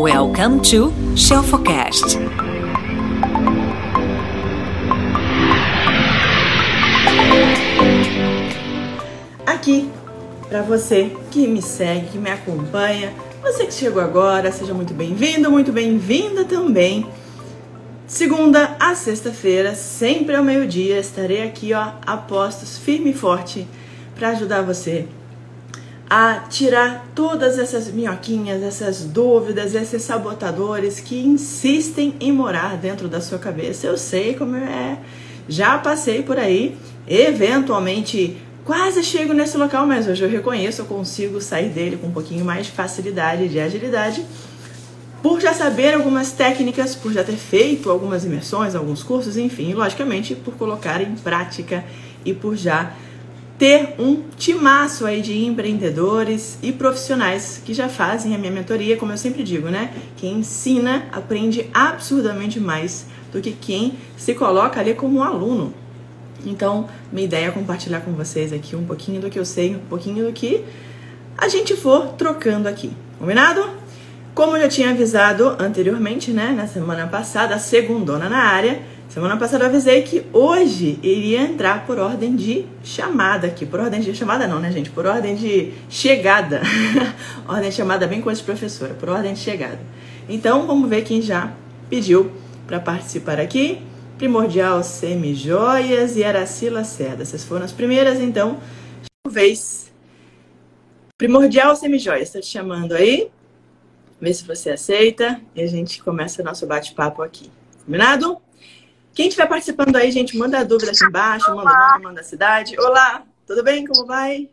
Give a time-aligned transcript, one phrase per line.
[0.00, 2.16] Welcome to Shelfocast.
[9.44, 9.90] Aqui,
[10.48, 15.50] para você que me segue, que me acompanha, você que chegou agora, seja muito bem-vindo,
[15.50, 17.04] muito bem-vinda também.
[18.06, 23.66] Segunda a sexta-feira, sempre ao meio-dia, estarei aqui, ó, a postos, firme e forte,
[24.14, 25.08] para ajudar você
[26.10, 33.20] a tirar todas essas minhoquinhas, essas dúvidas, esses sabotadores que insistem em morar dentro da
[33.20, 33.86] sua cabeça.
[33.86, 34.98] Eu sei como é,
[35.46, 36.76] já passei por aí,
[37.06, 42.12] eventualmente quase chego nesse local, mas hoje eu reconheço, eu consigo sair dele com um
[42.12, 44.24] pouquinho mais de facilidade e de agilidade.
[45.22, 50.34] Por já saber algumas técnicas, por já ter feito algumas imersões, alguns cursos, enfim, logicamente
[50.34, 51.84] por colocar em prática
[52.24, 52.92] e por já
[53.58, 59.12] ter um timaço aí de empreendedores e profissionais que já fazem a minha mentoria, como
[59.12, 59.92] eu sempre digo, né?
[60.16, 65.74] Quem ensina aprende absurdamente mais do que quem se coloca ali como um aluno.
[66.46, 69.88] Então, minha ideia é compartilhar com vocês aqui um pouquinho do que eu sei, um
[69.88, 70.64] pouquinho do que
[71.36, 72.92] a gente for trocando aqui.
[73.18, 73.68] Combinado?
[74.34, 79.38] Como eu já tinha avisado anteriormente, né, na semana passada, a segundona na área, Semana
[79.38, 83.64] passada eu avisei que hoje iria entrar por ordem de chamada aqui.
[83.64, 84.90] Por ordem de chamada não, né, gente?
[84.90, 86.60] Por ordem de chegada.
[87.48, 88.92] ordem de chamada bem coisa de professora.
[88.92, 89.80] Por ordem de chegada.
[90.28, 91.54] Então, vamos ver quem já
[91.88, 92.30] pediu
[92.66, 93.80] para participar aqui.
[94.18, 97.22] Primordial Semi-Joias e Aracila Cerda.
[97.22, 98.58] Essas foram as primeiras, então.
[99.26, 99.90] Vez.
[101.16, 103.30] Primordial Semi-Joias, estou te chamando aí.
[104.20, 107.50] Vê se você aceita e a gente começa nosso bate-papo aqui.
[107.86, 108.38] Combinado?
[109.18, 112.24] Quem estiver participando aí, gente, manda a dúvida aqui embaixo, manda o nome, manda a
[112.24, 112.78] cidade.
[112.78, 113.84] Olá, tudo bem?
[113.84, 114.48] Como vai?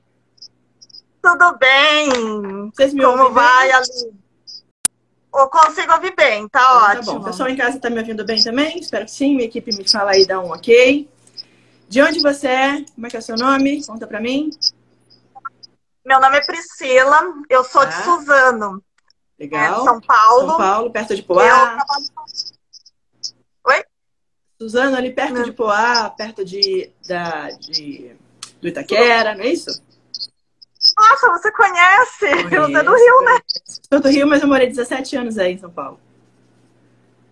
[1.21, 2.71] Tudo bem.
[2.73, 4.19] Vocês me Como ouvem vai, bem?
[5.35, 7.05] Eu consigo ouvir bem, tá Então, ótimo.
[7.05, 7.19] Tá bom.
[7.19, 8.79] O pessoal em casa tá me ouvindo bem também?
[8.79, 9.35] Espero que sim.
[9.35, 11.07] Minha equipe me fala aí, dá um ok.
[11.87, 12.85] De onde você é?
[12.95, 13.85] Como é que é o seu nome?
[13.85, 14.49] Conta pra mim.
[16.03, 17.89] Meu nome é Priscila, eu sou Tá.
[17.89, 18.81] de Suzano, né,
[19.37, 19.83] Legal.
[19.83, 20.47] São Paulo.
[20.47, 21.43] São Paulo, perto de Eu Poá.
[21.45, 22.54] trabalho- Oi?
[24.59, 25.43] Suzano, ali perto Não.
[25.43, 28.15] de Poá, perto de, da, de,
[28.61, 29.83] do Itaquera, não é isso?
[30.97, 32.19] Nossa, você conhece?
[32.19, 33.39] Você é do Rio, né?
[33.91, 35.99] Sou do Rio, mas eu morei 17 anos aí em São Paulo.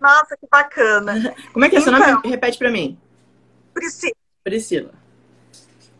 [0.00, 1.34] Nossa, que bacana.
[1.52, 2.14] Como é que é o seu Então.
[2.16, 2.28] nome?
[2.28, 2.98] Repete pra mim.
[3.72, 4.90] Priscila, Priscila.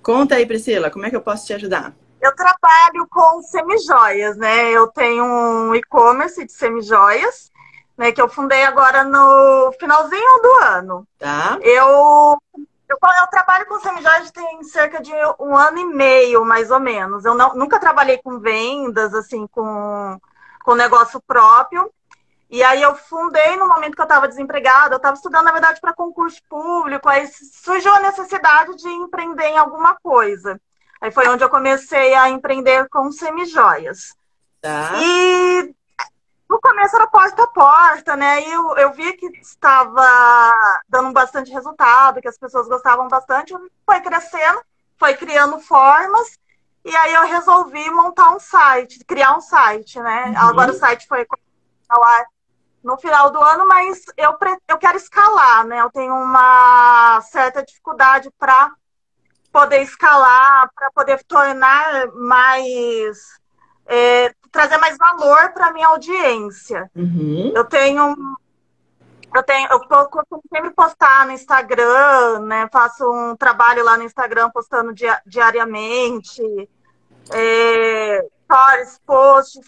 [0.03, 1.95] Conta aí, Priscila, como é que eu posso te ajudar?
[2.21, 4.71] eu trabalho com semijoias, né?
[4.71, 7.51] Eu tenho um e-commerce de semijoias,
[7.97, 8.13] né?
[8.13, 11.09] Que eu fundei agora no finalzinho do ano.
[11.19, 11.59] Tá?
[11.63, 16.81] Eu, eu, eu trabalho com semijoias tem cerca de um ano e meio, mais ou
[16.81, 17.25] menos.
[17.25, 20.19] Eu não- nunca trabalhei com vendas, assim, com,
[20.65, 21.91] com negócio próprio.
[22.51, 24.95] E aí eu fundei no momento que eu estava desempregada.
[24.95, 27.09] Eu estava estudando, na verdade, para concurso público.
[27.09, 27.27] Aí
[27.63, 30.61] surgiu a necessidade de empreender em alguma coisa.
[31.01, 34.15] Aí foi onde eu comecei a empreender com semijoias.
[34.61, 34.93] Tá?
[35.03, 35.75] E
[36.49, 38.43] no começo era porta a porta, né?
[38.43, 40.53] E eu, eu vi que estava
[40.89, 43.55] dando bastante resultado, que as pessoas gostavam bastante.
[43.87, 44.63] Foi crescendo,
[44.99, 46.39] foi criando formas.
[46.85, 50.27] E aí eu resolvi montar um site, criar um site, né?
[50.27, 50.49] Uhum.
[50.49, 51.27] Agora o site foi
[51.89, 52.27] ao ar
[52.83, 54.37] no final do ano, mas eu,
[54.69, 55.81] eu quero escalar, né?
[55.81, 58.71] Eu tenho uma certa dificuldade para
[59.51, 63.41] poder escalar, para poder tornar mais
[63.87, 66.91] é, trazer mais valor para minha audiência.
[66.95, 67.53] Uhum.
[67.55, 68.15] Eu tenho
[69.35, 72.69] eu tenho eu co- costumo sempre postar no Instagram, né?
[72.73, 76.41] Faço um trabalho lá no Instagram postando dia- diariamente,
[77.33, 79.67] é, stories, posts.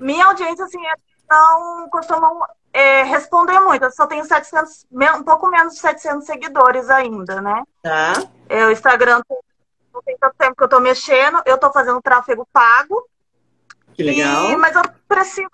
[0.00, 0.94] Minha audiência assim é-
[1.30, 2.40] não costumam
[2.72, 3.84] é, responder muito.
[3.84, 7.62] Eu só tenho 700, me- um pouco menos de 700 seguidores ainda, né?
[7.82, 8.12] Tá?
[8.48, 9.22] É, o Instagram
[9.92, 13.08] não tem tanto tempo que eu tô mexendo, eu tô fazendo tráfego pago.
[13.98, 14.52] Que legal.
[14.52, 15.50] E- mas eu preciso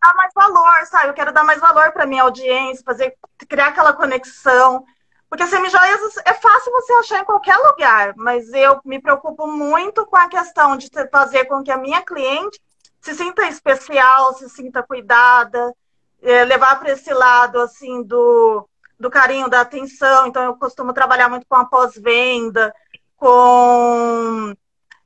[0.00, 1.08] dar mais valor, sabe?
[1.08, 3.16] Eu quero dar mais valor para minha audiência, fazer,
[3.48, 4.84] criar aquela conexão.
[5.28, 10.16] Porque semijoias é fácil você achar em qualquer lugar, mas eu me preocupo muito com
[10.16, 12.60] a questão de fazer com que a minha cliente
[13.00, 15.74] se sinta especial, se sinta cuidada,
[16.22, 18.68] eh, levar para esse lado assim do,
[19.00, 20.28] do carinho, da atenção.
[20.28, 22.72] Então eu costumo trabalhar muito com a pós-venda,
[23.16, 24.54] com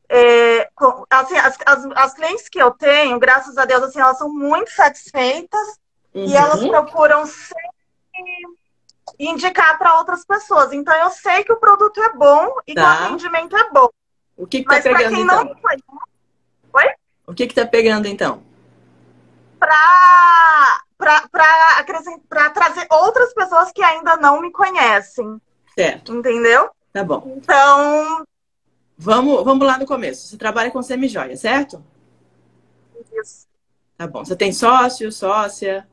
[0.08, 4.18] é, com- assim, as, as, as clientes que eu tenho, graças a Deus, assim, elas
[4.18, 5.78] são muito satisfeitas
[6.14, 6.26] Uhum.
[6.26, 7.72] e elas procuram sempre
[9.18, 10.72] indicar para outras pessoas.
[10.72, 12.82] Então, eu sei que o produto é bom e que Tá.
[12.82, 13.88] o atendimento é bom.
[14.36, 15.44] O que que tá Mas pegando quem então?
[15.44, 16.96] não conhece,
[17.26, 18.42] O que que tá pegando então?
[19.58, 20.80] para
[21.30, 25.40] para trazer outras pessoas que ainda não me conhecem.
[25.74, 26.12] Certo.
[26.14, 26.70] Entendeu?
[26.92, 27.22] Tá bom.
[27.36, 28.24] Então.
[28.96, 30.28] Vamos, vamos lá no começo.
[30.28, 31.84] Você trabalha com semi-joia, certo?
[33.12, 33.46] Isso.
[33.96, 34.24] Tá bom.
[34.24, 35.86] Você tem sócio, sócia?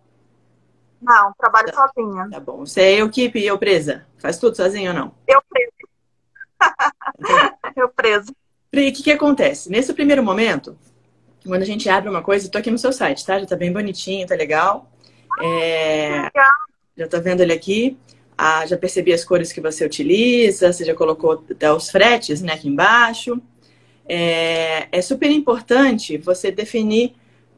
[1.01, 1.87] Não, trabalho tá.
[1.87, 2.29] sozinha.
[2.29, 2.65] Tá bom.
[2.65, 4.05] Você é equipe e eu presa?
[4.19, 5.15] Faz tudo sozinho ou não?
[5.27, 5.71] Eu presa.
[7.75, 8.31] eu presa.
[8.71, 9.69] E o que, que acontece?
[9.69, 10.77] Nesse primeiro momento,
[11.45, 13.39] quando a gente abre uma coisa, eu tô aqui no seu site, tá?
[13.39, 14.89] Já tá bem bonitinho, tá legal.
[15.41, 16.21] É...
[16.23, 16.51] Legal.
[16.95, 17.97] Já tô vendo ele aqui.
[18.43, 21.45] Ah, já percebi as cores que você utiliza, você já colocou
[21.77, 23.39] os fretes né, aqui embaixo.
[24.09, 27.13] É, é super importante você definir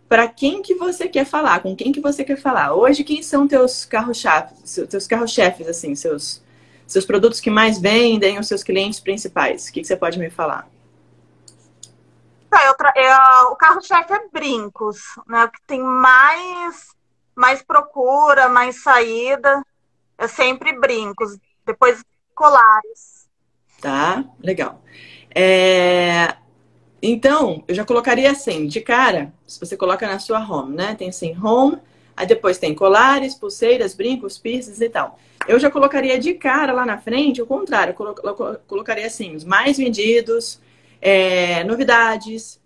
[0.09, 2.73] para quem que você quer falar, com quem que você quer falar.
[2.73, 6.43] Hoje, quem são teus carros-chefes, teus carros-chefes, assim, seus,
[6.85, 9.69] seus produtos que mais vendem, os seus clientes principais?
[9.69, 10.67] O que, que você pode me falar?
[12.49, 14.97] Tá, eu o carro-chefe é brincos,
[15.29, 15.45] né?
[15.45, 16.89] O que tem mais,
[17.33, 19.63] mais procura, mais saída.
[20.17, 22.03] É sempre brincos, depois
[22.35, 23.27] colares.
[23.81, 24.81] Tá, legal.
[25.33, 26.35] É...
[27.01, 30.95] Então, eu já colocaria assim, de cara, se você coloca na sua home, né?
[30.95, 31.77] Tem assim, home,
[32.15, 35.19] aí depois tem colares, pulseiras, brincos, piercings e tal.
[35.45, 37.93] Eu já colocaria de cara lá na frente o contrário,
[38.23, 40.61] eu colocaria assim, os mais vendidos,
[41.01, 42.61] é, novidades.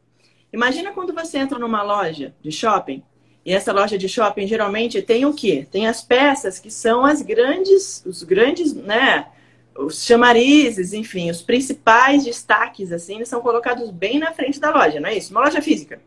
[0.54, 3.04] Imagina quando você entra numa loja de shopping
[3.48, 5.66] e essa loja de shopping geralmente tem o quê?
[5.72, 9.26] Tem as peças que são as grandes, os grandes, né?
[9.74, 15.08] Os chamarizes, enfim, os principais destaques, assim, são colocados bem na frente da loja, não
[15.08, 15.32] é isso?
[15.32, 16.02] Uma loja física.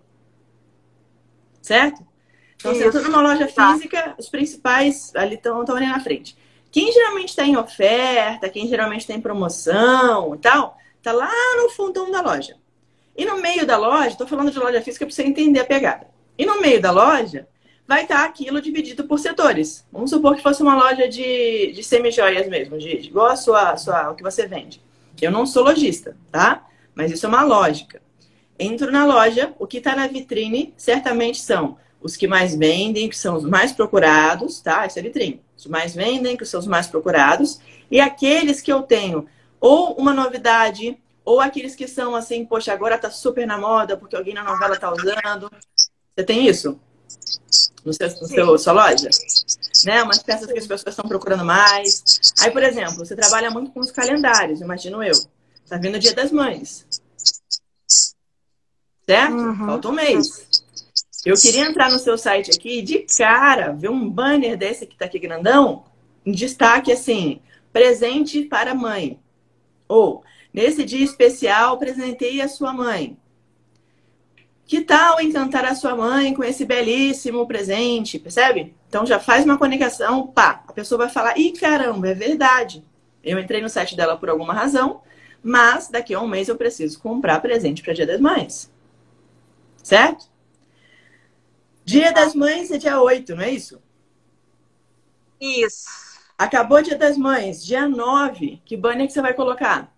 [1.62, 2.06] Certo?
[2.56, 3.72] Então, você entra numa loja tá.
[3.72, 6.36] física, os principais ali estão ali na frente.
[6.70, 12.10] Quem geralmente está em oferta, quem geralmente tem promoção e tal, tá lá no fundão
[12.10, 12.56] da loja.
[13.16, 16.19] E no meio da loja, estou falando de loja física para você entender a pegada.
[16.40, 17.46] E no meio da loja
[17.86, 19.86] vai estar aquilo dividido por setores.
[19.92, 24.10] Vamos supor que fosse uma loja de, de semi-joias mesmo, de, igual a sua, sua,
[24.10, 24.80] o que você vende.
[25.20, 26.66] Eu não sou lojista, tá?
[26.94, 28.00] Mas isso é uma lógica.
[28.58, 33.18] Entro na loja, o que está na vitrine certamente são os que mais vendem, que
[33.18, 34.86] são os mais procurados, tá?
[34.86, 35.42] Isso é vitrine.
[35.54, 37.60] Os mais vendem, que são os mais procurados.
[37.90, 39.28] E aqueles que eu tenho
[39.60, 44.16] ou uma novidade, ou aqueles que são assim, poxa, agora tá super na moda porque
[44.16, 45.50] alguém na novela tá usando.
[46.16, 46.78] Você tem isso?
[47.84, 49.08] No seu, no seu sua loja?
[49.84, 50.02] Né?
[50.02, 52.34] Umas peças que as pessoas estão procurando mais.
[52.40, 55.14] Aí, por exemplo, você trabalha muito com os calendários, imagino eu.
[55.68, 56.86] Tá vindo o Dia das Mães.
[59.06, 59.34] Certo?
[59.34, 59.66] Uhum.
[59.66, 60.64] Falta um mês.
[61.24, 65.04] Eu queria entrar no seu site aqui de cara, ver um banner desse que tá
[65.04, 65.84] aqui grandão,
[66.24, 67.40] em destaque assim,
[67.72, 69.20] presente para mãe.
[69.86, 73.18] Ou, nesse dia especial, presentei a sua mãe.
[74.70, 78.20] Que tal encantar a sua mãe com esse belíssimo presente?
[78.20, 78.72] Percebe?
[78.88, 82.84] Então já faz uma conexão, pá, a pessoa vai falar: ih, caramba, é verdade.
[83.20, 85.02] Eu entrei no site dela por alguma razão,
[85.42, 88.72] mas daqui a um mês eu preciso comprar presente para Dia das Mães.
[89.82, 90.30] Certo?
[91.84, 93.82] Dia das Mães é dia 8, não é isso?
[95.40, 95.88] Isso.
[96.38, 98.62] Acabou Dia das Mães, dia 9.
[98.64, 99.92] Que banner que você vai colocar?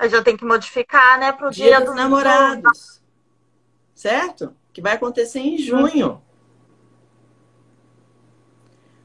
[0.00, 3.02] A gente tem que modificar, né, para o dia, dia dos namorados.
[3.94, 4.56] Certo?
[4.72, 6.22] Que vai acontecer em junho.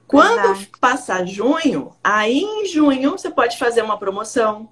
[0.08, 0.72] Quando Verdade.
[0.80, 4.70] passar junho, aí em junho você pode fazer uma promoção.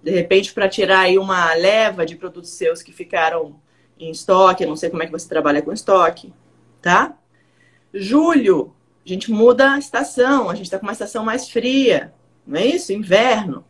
[0.00, 3.60] De repente, para tirar aí uma leva de produtos seus que ficaram
[3.98, 4.62] em estoque.
[4.62, 6.32] Eu não sei como é que você trabalha com estoque,
[6.80, 7.18] tá?
[7.92, 8.72] Julho,
[9.04, 10.48] a gente muda a estação.
[10.48, 12.14] A gente está com uma estação mais fria.
[12.46, 12.92] Não é isso?
[12.92, 13.64] Inverno.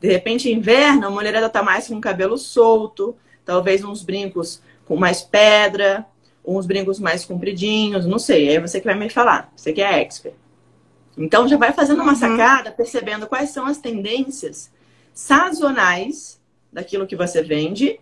[0.00, 4.96] De repente, inverno, a mulherada tá mais com o cabelo solto, talvez uns brincos com
[4.96, 6.06] mais pedra,
[6.44, 8.48] uns brincos mais compridinhos, não sei.
[8.48, 10.34] Aí você que vai me falar, você que é expert.
[11.16, 12.18] Então já vai fazendo uma uhum.
[12.18, 14.70] sacada, percebendo quais são as tendências
[15.12, 16.40] sazonais
[16.72, 17.98] daquilo que você vende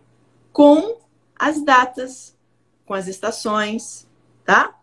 [0.53, 0.99] com
[1.35, 2.37] as datas,
[2.85, 4.07] com as estações,
[4.45, 4.75] tá?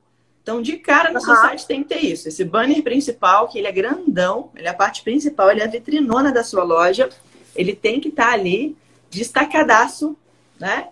[0.43, 1.25] Então, de cara no uhum.
[1.25, 2.27] seu site tem que ter isso.
[2.27, 5.69] Esse banner principal, que ele é grandão, ele é a parte principal, ele é a
[5.69, 7.09] vitrinona da sua loja.
[7.55, 8.75] Ele tem que estar tá ali
[9.09, 10.17] destacadaço,
[10.59, 10.89] né?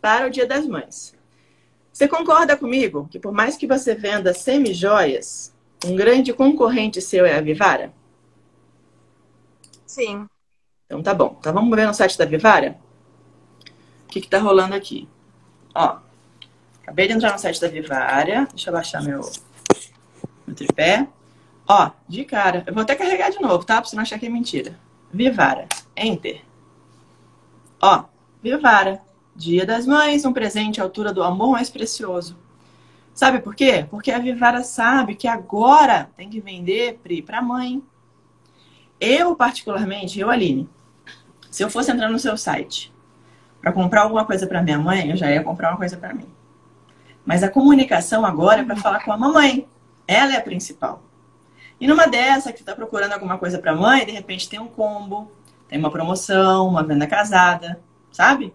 [0.00, 1.12] Para o Dia das Mães.
[1.92, 5.52] Você concorda comigo que por mais que você venda semi-joias,
[5.84, 7.92] um grande concorrente seu é a Vivara?
[9.86, 10.26] Sim.
[10.86, 11.36] Então tá bom.
[11.40, 12.78] Então vamos ver no site da Vivara?
[14.04, 15.08] O que, que tá rolando aqui?
[15.74, 15.98] Ó,
[16.84, 18.46] Acabei de entrar no site da Vivara.
[18.50, 19.22] Deixa eu baixar meu,
[20.46, 21.08] meu tripé.
[21.66, 22.62] Ó, de cara.
[22.66, 23.80] Eu vou até carregar de novo, tá?
[23.80, 24.78] Pra você não achar que é mentira.
[25.10, 25.66] Vivara.
[25.96, 26.42] Enter.
[27.80, 28.04] Ó,
[28.42, 29.00] Vivara.
[29.34, 32.36] Dia das Mães, um presente à altura do amor mais precioso.
[33.14, 33.86] Sabe por quê?
[33.90, 37.82] Porque a Vivara sabe que agora tem que vender para mãe.
[39.00, 40.68] Eu, particularmente, eu, Aline,
[41.50, 42.92] se eu fosse entrar no seu site
[43.60, 46.33] para comprar alguma coisa para minha mãe, eu já ia comprar uma coisa para mim.
[47.24, 49.66] Mas a comunicação agora é para falar com a mamãe.
[50.06, 51.02] Ela é a principal.
[51.80, 55.30] E numa dessa que está procurando alguma coisa para mãe, de repente tem um combo,
[55.68, 57.80] tem uma promoção, uma venda casada,
[58.12, 58.54] sabe?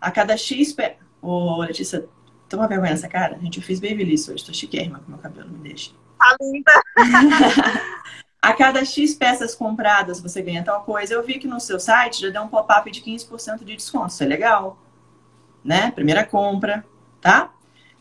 [0.00, 0.72] A cada X.
[0.72, 0.96] Pe...
[1.20, 2.08] Ô, Letícia,
[2.48, 3.38] toma vergonha nessa cara?
[3.38, 5.90] Gente, eu fiz babyliss hoje, tô chiquérrima com meu cabelo, me deixa.
[6.18, 6.82] Tá linda!
[8.40, 11.14] a cada X peças compradas você ganha tal coisa.
[11.14, 14.08] Eu vi que no seu site já deu um pop-up de 15% de desconto.
[14.08, 14.78] Isso é legal.
[15.64, 15.90] Né?
[15.92, 16.84] Primeira compra,
[17.20, 17.52] tá?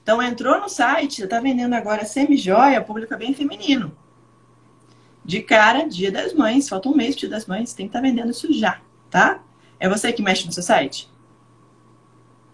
[0.04, 3.96] Então entrou no site, está vendendo agora semi-joia, público é bem feminino.
[5.24, 8.08] De cara, dia das mães, falta um mês dia das mães, tem que estar tá
[8.08, 9.40] vendendo isso já, tá?
[9.80, 11.12] É você que mexe no seu site?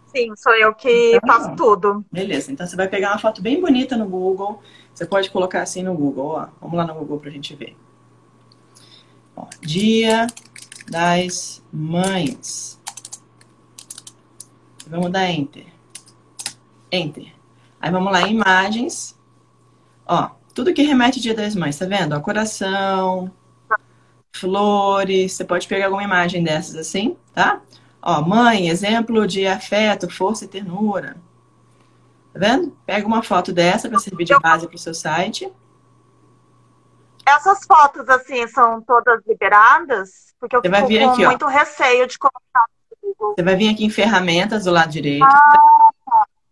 [0.07, 2.03] Sim, sou eu que então, faço tudo.
[2.11, 4.61] Beleza, então você vai pegar uma foto bem bonita no Google.
[4.93, 6.47] Você pode colocar assim no Google, ó.
[6.59, 7.75] Vamos lá no Google pra gente ver.
[9.35, 10.27] Ó, dia
[10.89, 12.79] das mães.
[14.87, 15.67] Vamos dar Enter.
[16.91, 17.36] Enter.
[17.79, 19.17] Aí vamos lá, imagens.
[20.05, 22.15] Ó, tudo que remete Dia das Mães, tá vendo?
[22.15, 23.31] Ó, coração,
[24.35, 25.33] flores.
[25.33, 27.61] Você pode pegar alguma imagem dessas assim, tá?
[28.01, 31.17] Ó, mãe, exemplo de afeto, força e ternura.
[32.33, 32.75] Tá vendo?
[32.85, 35.51] Pega uma foto dessa para servir de base para o seu site.
[37.25, 40.33] Essas fotos, assim, são todas liberadas?
[40.39, 41.49] Porque eu Você fico com aqui, muito ó.
[41.49, 42.39] receio de colocar
[42.89, 43.35] no Google.
[43.35, 45.25] Você vai vir aqui em ferramentas do lado direito.
[45.25, 45.76] Ah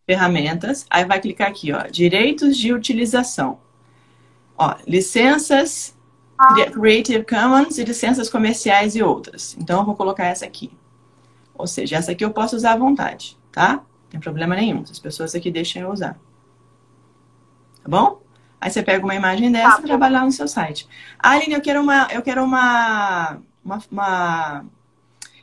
[0.06, 3.60] ferramentas, aí vai clicar aqui, ó, direitos de utilização.
[4.58, 5.96] Ó, licenças.
[6.74, 9.56] Creative Commons e licenças comerciais e outras.
[9.58, 10.70] Então, eu vou colocar essa aqui.
[11.58, 13.76] Ou seja, essa aqui eu posso usar à vontade, tá?
[13.76, 14.82] Não tem problema nenhum.
[14.82, 16.20] As pessoas aqui deixam eu usar.
[17.82, 18.22] Tá bom?
[18.60, 20.88] Aí você pega uma imagem dessa tá e trabalha lá no seu site.
[21.18, 24.66] Ah, Aline, eu quero uma, eu quero uma, uma, uma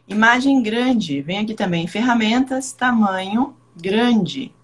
[0.07, 1.23] imagem grande.
[1.23, 4.55] Vem aqui também, ferramentas, tamanho, grande.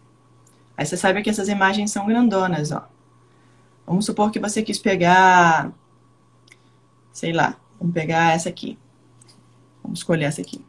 [0.77, 2.89] Aí você sabe que essas imagens são grandonas, ó.
[3.87, 5.73] Vamos supor que você quis pegar,
[7.13, 8.79] sei lá, vamos pegar essa aqui.
[9.83, 10.65] Vamos escolher essa aqui.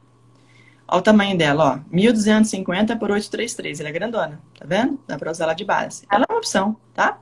[0.88, 1.80] Olha o tamanho dela, ó.
[1.92, 3.80] 1250 por 833.
[3.80, 5.00] Ela é grandona, tá vendo?
[5.06, 6.06] Dá pra usar ela de base.
[6.10, 7.20] Ela é uma opção, tá?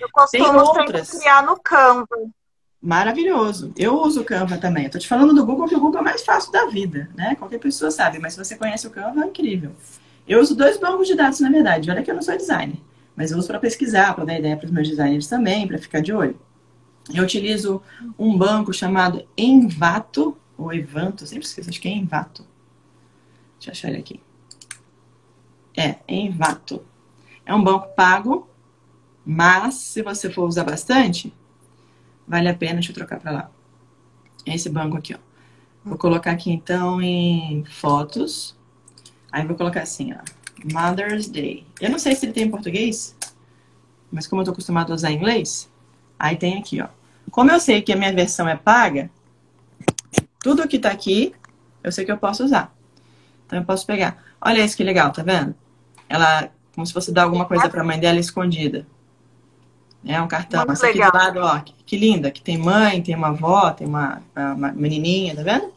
[0.00, 1.10] Eu costumo Tem outras.
[1.10, 2.16] criar no Canva.
[2.84, 3.72] Maravilhoso.
[3.78, 4.90] Eu uso o Canva também.
[4.90, 7.34] Tô te falando do Google, que o Google é mais fácil da vida, né?
[7.34, 9.72] Qualquer pessoa sabe, mas se você conhece o Canva, é incrível.
[10.28, 11.90] Eu uso dois bancos de dados, na verdade.
[11.90, 12.76] Olha que eu não sou designer,
[13.16, 16.00] mas eu uso para pesquisar, para dar ideia para os meus designers também, para ficar
[16.00, 16.38] de olho.
[17.14, 17.80] Eu utilizo
[18.18, 22.46] um banco chamado Envato, ou Evanto, sempre esqueço, acho que é Envato.
[23.58, 24.20] Deixa eu achar ele aqui.
[25.74, 26.82] É, Envato.
[27.46, 28.46] É um banco pago,
[29.24, 31.32] mas se você for usar bastante,
[32.26, 33.50] Vale a pena, deixa eu trocar para lá.
[34.46, 35.18] Esse banco aqui, ó.
[35.84, 38.56] Vou colocar aqui então em fotos.
[39.30, 40.18] Aí vou colocar assim, ó.
[40.72, 41.66] Mother's Day.
[41.80, 43.14] Eu não sei se ele tem em português,
[44.10, 45.70] mas como eu tô acostumado a usar em inglês,
[46.18, 46.88] aí tem aqui, ó.
[47.30, 49.10] Como eu sei que a minha versão é paga,
[50.38, 51.34] tudo que tá aqui,
[51.82, 52.74] eu sei que eu posso usar.
[53.46, 54.22] Então eu posso pegar.
[54.40, 55.54] Olha isso que legal, tá vendo?
[56.08, 58.86] Ela, como se fosse dar alguma coisa pra mãe dela escondida.
[60.06, 60.60] É um cartão.
[60.60, 61.12] Muito Essa aqui legal.
[61.12, 64.72] do lado, ó, que, que, linda, que tem mãe, tem uma avó, tem uma, uma
[64.72, 65.72] menininha, tá vendo?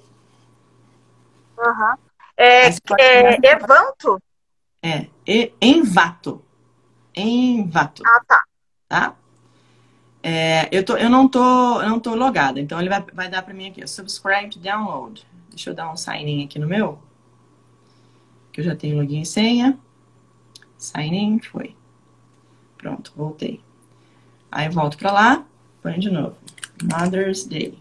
[1.60, 1.92] Aham.
[1.92, 1.98] Uhum.
[2.38, 4.22] É, é Evanto?
[4.84, 6.44] É, e, Envato.
[7.16, 8.04] Envato.
[8.06, 8.44] Ah, tá.
[8.88, 9.16] Tá?
[10.22, 13.42] É, eu, tô, eu não tô, eu não tô logada, então ele vai, vai dar
[13.42, 15.26] para mim aqui, subscribe to download.
[15.50, 17.00] Deixa eu dar um sign in aqui no meu.
[18.52, 19.78] Que eu já tenho login e senha.
[20.78, 21.76] Sign in, foi.
[22.78, 23.62] Pronto, voltei.
[24.52, 25.46] Aí volto para lá,
[25.82, 26.36] põe de novo.
[26.84, 27.78] Mother's Day.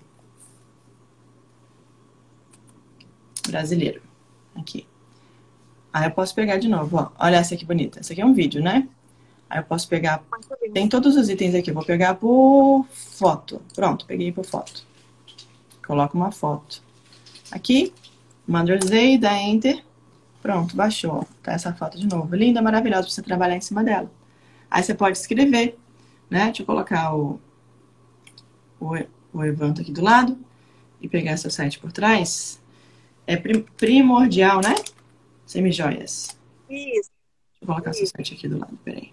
[3.49, 4.03] Brasileiro.
[4.55, 4.87] Aqui.
[5.93, 7.11] Aí eu posso pegar de novo, ó.
[7.19, 8.01] Olha essa que bonita.
[8.01, 8.89] Essa aqui é um vídeo, né?
[9.49, 10.23] Aí eu posso pegar.
[10.73, 11.71] Tem todos os itens aqui.
[11.71, 13.63] Eu vou pegar por foto.
[13.75, 14.85] Pronto, peguei por foto.
[15.87, 16.83] Coloco uma foto.
[17.51, 17.93] Aqui,
[18.47, 19.85] Mother's Day, dá Enter.
[20.43, 21.27] Pronto, baixou.
[21.43, 22.35] Tá essa foto de novo.
[22.35, 24.11] Linda, maravilhosa pra você trabalhar em cima dela.
[24.71, 25.79] Aí você pode escrever
[26.31, 26.47] né?
[26.47, 27.41] Deixa eu colocar o,
[28.81, 28.95] o,
[29.33, 30.39] o aqui do lado
[31.01, 32.61] e pegar seu site por trás.
[33.27, 34.75] É primordial, né?
[35.45, 36.39] Semijoias.
[36.69, 37.11] Isso.
[37.11, 38.01] Deixa eu colocar Isso.
[38.01, 39.13] seu site aqui do lado, peraí.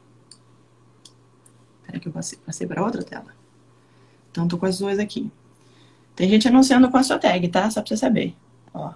[1.85, 3.33] Peraí que eu passei, passei para outra tela.
[4.31, 5.31] Então, tô com as duas aqui.
[6.15, 7.69] Tem gente anunciando com a sua tag, tá?
[7.69, 8.35] Só pra você saber.
[8.73, 8.93] Ó.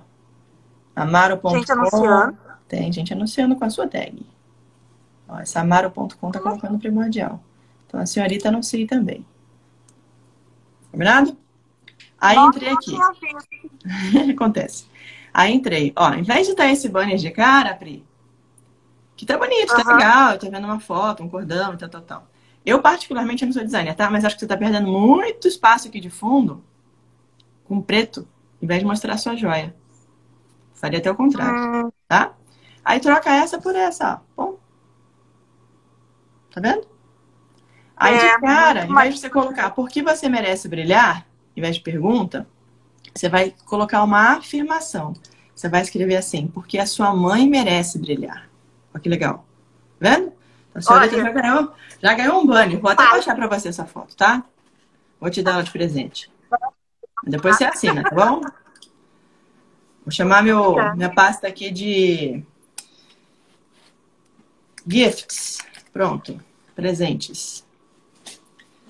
[0.96, 1.50] Amaro.com.
[1.58, 2.38] Gente anunciando.
[2.68, 4.26] Tem gente anunciando com a sua tag.
[5.28, 7.44] Ó, Samaro.com tá colocando primordial.
[7.88, 9.26] Então a senhorita não sei também.
[10.92, 11.38] Combinado?
[12.20, 13.08] Aí Nossa, entrei aqui.
[14.32, 14.86] Acontece.
[15.34, 15.94] Aí entrei.
[15.96, 18.06] Ó, em vez de estar esse banner de cara, Pri,
[19.16, 19.88] que tá bonito, tá Aham.
[19.88, 22.28] legal, tá vendo uma foto, um cordão e tal, tal, tal.
[22.66, 24.10] Eu, particularmente, não sou designer, tá?
[24.10, 26.64] Mas acho que você tá perdendo muito espaço aqui de fundo
[27.66, 28.28] com preto,
[28.62, 29.76] em vez de mostrar a sua joia.
[30.76, 32.36] Faria até o contrário, Hum, tá?
[32.86, 34.44] Aí troca essa por essa, ó.
[34.52, 34.60] Bom.
[36.52, 36.88] Tá vendo?
[37.98, 41.26] Aí É, de cara, em vez de você colocar por que você merece brilhar,
[41.56, 42.48] em vez de pergunta,
[43.14, 45.14] você vai colocar uma afirmação.
[45.56, 48.48] Você vai escrever assim, porque a sua mãe merece brilhar.
[48.94, 49.46] Olha que legal.
[50.00, 50.32] Tá vendo?
[50.70, 51.24] Então, a senhorita Olha.
[51.24, 51.74] já ganhou,
[52.04, 52.80] já ganhou um banner.
[52.80, 53.10] Vou até Ah.
[53.12, 54.44] baixar pra você essa foto, tá?
[55.20, 56.30] Vou te dar ela de presente.
[57.24, 58.42] Depois você assina, tá bom?
[60.06, 60.96] Vou chamar meu, Tá.
[60.96, 62.44] minha pasta aqui de
[64.88, 65.58] gifts.
[65.92, 66.40] Pronto.
[66.76, 67.66] Presentes.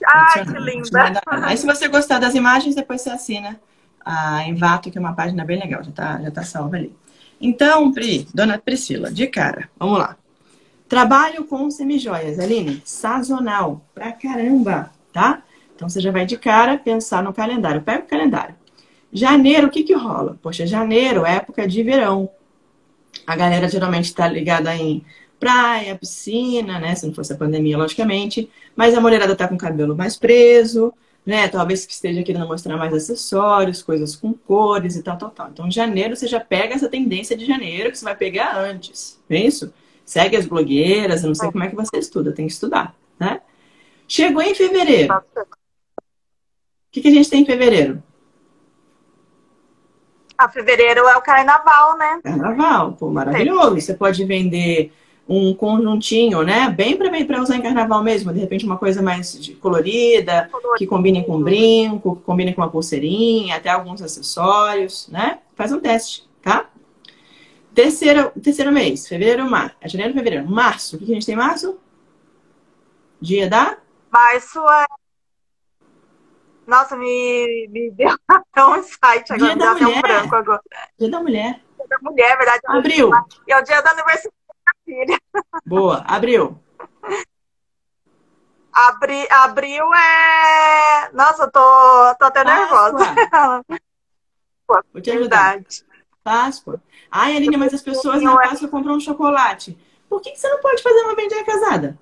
[0.05, 1.21] Ai, que linda.
[1.25, 3.59] Aí, se você gostar das imagens, depois você assina
[4.03, 6.95] a Envato, que é uma página bem legal, já tá, já tá salva ali.
[7.39, 10.15] Então, Pri, dona Priscila, de cara, vamos lá.
[10.87, 15.43] Trabalho com semijoias, Aline, sazonal, pra caramba, tá?
[15.75, 17.81] Então você já vai de cara pensar no calendário.
[17.81, 18.55] Pega o calendário.
[19.11, 20.37] Janeiro, o que que rola?
[20.41, 22.29] Poxa, janeiro é época de verão.
[23.25, 25.03] A galera geralmente está ligada em
[25.39, 26.95] praia, piscina, né?
[26.95, 28.49] Se não fosse a pandemia, logicamente.
[28.75, 30.93] Mas a mulherada tá com o cabelo mais preso,
[31.25, 31.47] né?
[31.47, 35.49] Talvez que esteja querendo mostrar mais acessórios, coisas com cores e tal, tal, tal.
[35.49, 39.19] Então, janeiro você já pega essa tendência de janeiro que você vai pegar antes.
[39.29, 39.73] É isso?
[40.05, 43.41] Segue as blogueiras, eu não sei como é que você estuda, tem que estudar, né?
[44.07, 45.13] Chegou em fevereiro.
[45.13, 45.45] O
[46.91, 48.01] que, que a gente tem em fevereiro?
[50.37, 52.21] A fevereiro é o carnaval, né?
[52.23, 53.81] Carnaval, pô, maravilhoso.
[53.81, 54.93] Você pode vender
[55.27, 56.69] um conjuntinho, né?
[56.69, 61.25] Bem para para usar em carnaval mesmo, de repente uma coisa mais colorida, que combine
[61.25, 65.39] com um brinco, que combine com uma pulseirinha, até alguns acessórios, né?
[65.55, 66.69] Faz um teste, tá?
[67.73, 69.75] Terceiro, terceiro mês, fevereiro, março.
[69.85, 70.49] Janeiro, fevereiro.
[70.49, 71.77] Março, o que a gente tem em março?
[73.21, 73.77] Dia da?
[74.11, 74.85] Março é.
[76.65, 80.01] Nossa, me, me deu até um insight agora, Dia me da deu até um mulher.
[80.01, 80.61] branco agora.
[80.97, 81.61] Dia da mulher.
[81.77, 82.61] Dia da mulher, é verdade.
[82.65, 83.11] Abril.
[83.47, 84.05] E é o dia da minha
[84.87, 85.19] filha.
[85.65, 86.03] Boa.
[86.07, 86.57] Abril.
[88.71, 91.09] Abri, abril é.
[91.11, 92.97] Nossa, eu tô, tô até nervosa.
[94.67, 94.85] Páscoa.
[94.93, 95.53] Vou te ajudar.
[95.55, 95.85] Verdade.
[96.23, 96.81] Páscoa.
[97.11, 99.77] Ai, Aline, mas as pessoas na Não é- Páscoa compram um chocolate.
[100.09, 101.97] Por que que você não pode fazer uma vendinha casada?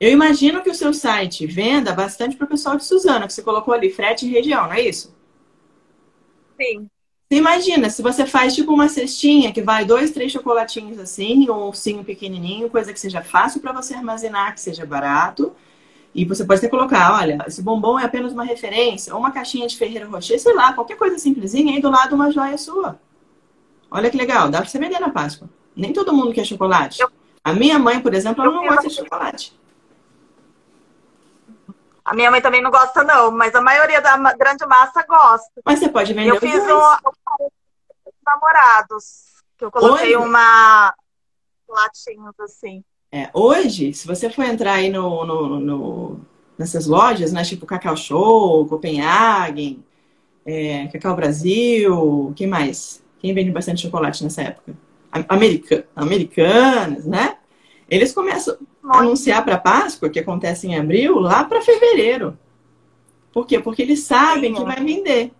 [0.00, 3.42] Eu imagino que o seu site venda bastante para o pessoal de Suzano, que você
[3.42, 5.14] colocou ali, frete e região, não é isso?
[6.60, 6.88] Sim.
[7.34, 12.04] Imagina, se você faz tipo uma cestinha que vai dois, três chocolatinhos assim, um ursinho
[12.04, 15.52] pequenininho, coisa que seja fácil para você armazenar, que seja barato.
[16.14, 19.66] E você pode até colocar, olha, esse bombom é apenas uma referência, ou uma caixinha
[19.66, 23.00] de Ferreiro Rocher, sei lá, qualquer coisa simplesinha, aí do lado uma joia sua.
[23.90, 25.50] Olha que legal, dá pra você vender na Páscoa.
[25.74, 27.04] Nem todo mundo quer chocolate.
[27.42, 29.52] A minha mãe, por exemplo, ela não gosta de chocolate.
[32.04, 35.50] A minha mãe também não gosta, não, mas a maioria da grande massa gosta.
[35.64, 36.70] Mas você pode vender Eu fiz dois.
[36.70, 37.50] um,
[38.26, 39.04] namorados,
[39.56, 40.26] que eu coloquei Olha.
[40.26, 40.94] uma
[41.68, 42.84] latinhas assim.
[43.10, 46.20] É, hoje, se você for entrar aí no, no- no-
[46.58, 49.84] nessas lojas, né, tipo Cacau Show, Copenhagen,
[50.44, 53.02] é, Cacau Brasil, quem mais?
[53.18, 54.74] Quem vende bastante chocolate nessa época?
[55.28, 57.33] America, americanas, né?
[57.88, 62.38] Eles começam a anunciar para Páscoa, que acontece em abril, lá para fevereiro.
[63.32, 63.58] Por quê?
[63.58, 65.32] Porque eles sabem que vai vender.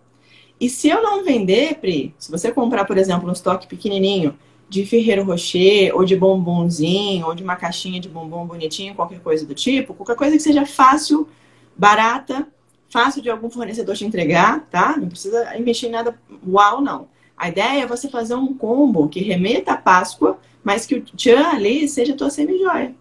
[0.59, 4.85] E se eu não vender, Pri, se você comprar, por exemplo, um estoque pequenininho de
[4.85, 9.53] Ferreiro Rocher, ou de bombonzinho, ou de uma caixinha de bombom bonitinho, qualquer coisa do
[9.53, 11.27] tipo, qualquer coisa que seja fácil,
[11.75, 12.47] barata,
[12.89, 14.95] fácil de algum fornecedor te entregar, tá?
[14.97, 17.07] Não precisa investir em nada uau, não.
[17.37, 21.47] A ideia é você fazer um combo que remeta à Páscoa, mas que o tchan
[21.47, 22.95] ali seja a tua semijoia.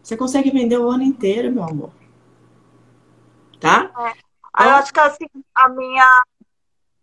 [0.00, 1.90] Você consegue vender o ano inteiro, meu amor.
[3.58, 3.90] Tá?
[4.54, 6.24] Aí eu acho que assim, a minha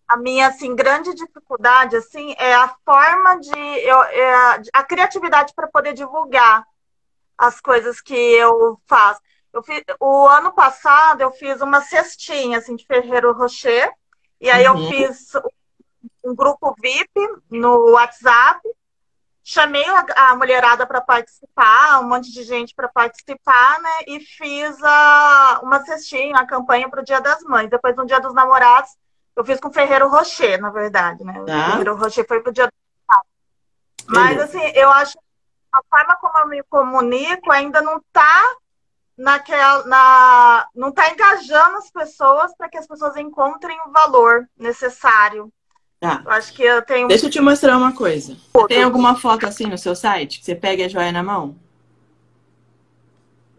[0.07, 5.53] a minha assim grande dificuldade assim é a forma de eu, é a, a criatividade
[5.53, 6.65] para poder divulgar
[7.37, 9.21] as coisas que eu faço.
[9.51, 13.91] Eu fiz, o ano passado eu fiz uma cestinha assim de Ferreiro Rocher
[14.39, 14.83] e aí Uhum.
[14.83, 15.33] eu fiz
[16.23, 17.11] um grupo VIP
[17.49, 18.61] no WhatsApp.
[19.49, 23.89] Chamei a, mulherada para participar, um monte de gente para participar, né?
[24.05, 27.69] E fiz a, uma cestinha, a campanha para o Dia das Mães.
[27.69, 28.91] Depois, no Dia dos Namorados,
[29.37, 31.39] eu fiz com o Ferreiro Rocher, na verdade, né?
[31.39, 31.71] O Tá.
[31.71, 32.73] Ferreiro Rocher foi pro Dia dos
[34.05, 34.37] Namorados.
[34.37, 35.17] Mas, assim, eu acho
[35.71, 38.55] a forma como eu me comunico ainda não está
[39.17, 45.49] naquela, na, não está engajando as pessoas para que as pessoas encontrem o valor necessário.
[45.99, 46.21] Tá.
[46.23, 47.07] Eu acho que eu tenho.
[47.07, 48.37] Deixa eu te mostrar uma coisa.
[48.67, 50.39] Tem alguma foto assim no seu site?
[50.39, 51.55] Que você pega a joia na mão?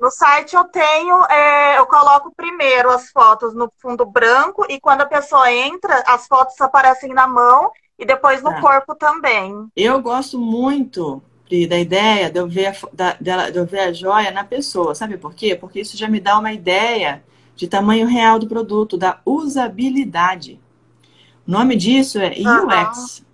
[0.00, 5.00] No site eu tenho, é, eu coloco primeiro as fotos no fundo branco e quando
[5.00, 8.60] a pessoa entra, as fotos aparecem na mão e depois no Tá.
[8.60, 9.66] corpo também.
[9.76, 13.80] Eu gosto muito Pri, da ideia de eu, ver a, da- dela- de eu ver
[13.80, 14.94] a joia na pessoa.
[14.94, 15.56] Sabe por quê?
[15.56, 17.24] Porque isso já me dá uma ideia
[17.56, 20.60] de tamanho real do produto, da usabilidade.
[21.48, 22.34] O nome disso é.
[22.38, 23.24] UX,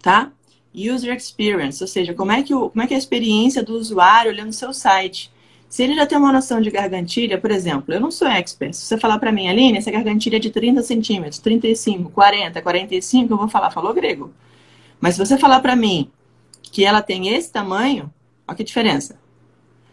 [0.00, 0.30] tá?
[0.72, 3.74] User Experience, ou seja, como é, que o, como é que é a experiência do
[3.74, 5.32] usuário olhando o seu site.
[5.68, 8.72] Se ele já tem uma noção de gargantilha, por exemplo, eu não sou expert.
[8.72, 13.32] Se você falar para mim, Aline, essa gargantilha é de 30 centímetros, 35, 40, 45,
[13.32, 14.32] eu vou falar, falou grego.
[15.00, 16.08] Mas se você falar para mim
[16.62, 18.12] que ela tem esse tamanho,
[18.46, 19.18] olha que diferença.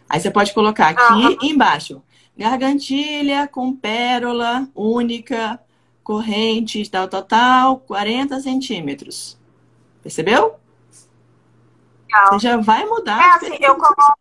[0.08, 1.36] Aí você pode colocar aqui Aham.
[1.42, 2.00] embaixo,
[2.36, 5.58] gargantilha com pérola única,
[6.02, 9.38] corrente, tal, tal, tal, 40 centímetros.
[10.02, 10.56] Percebeu?
[12.06, 12.32] Legal.
[12.32, 13.22] Você já vai mudar.
[13.22, 14.18] É assim, eu coloco,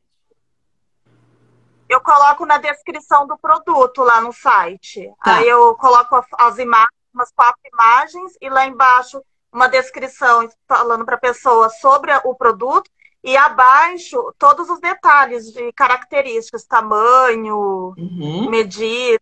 [1.90, 5.12] eu coloco na descrição do produto lá no site.
[5.24, 5.38] Tá.
[5.38, 11.16] Aí eu coloco as imagens, umas quatro imagens, e lá embaixo uma descrição falando para
[11.16, 12.90] a pessoa sobre o produto.
[13.24, 18.50] E abaixo todos os detalhes de características, tamanho, Uhum.
[18.50, 19.22] medida.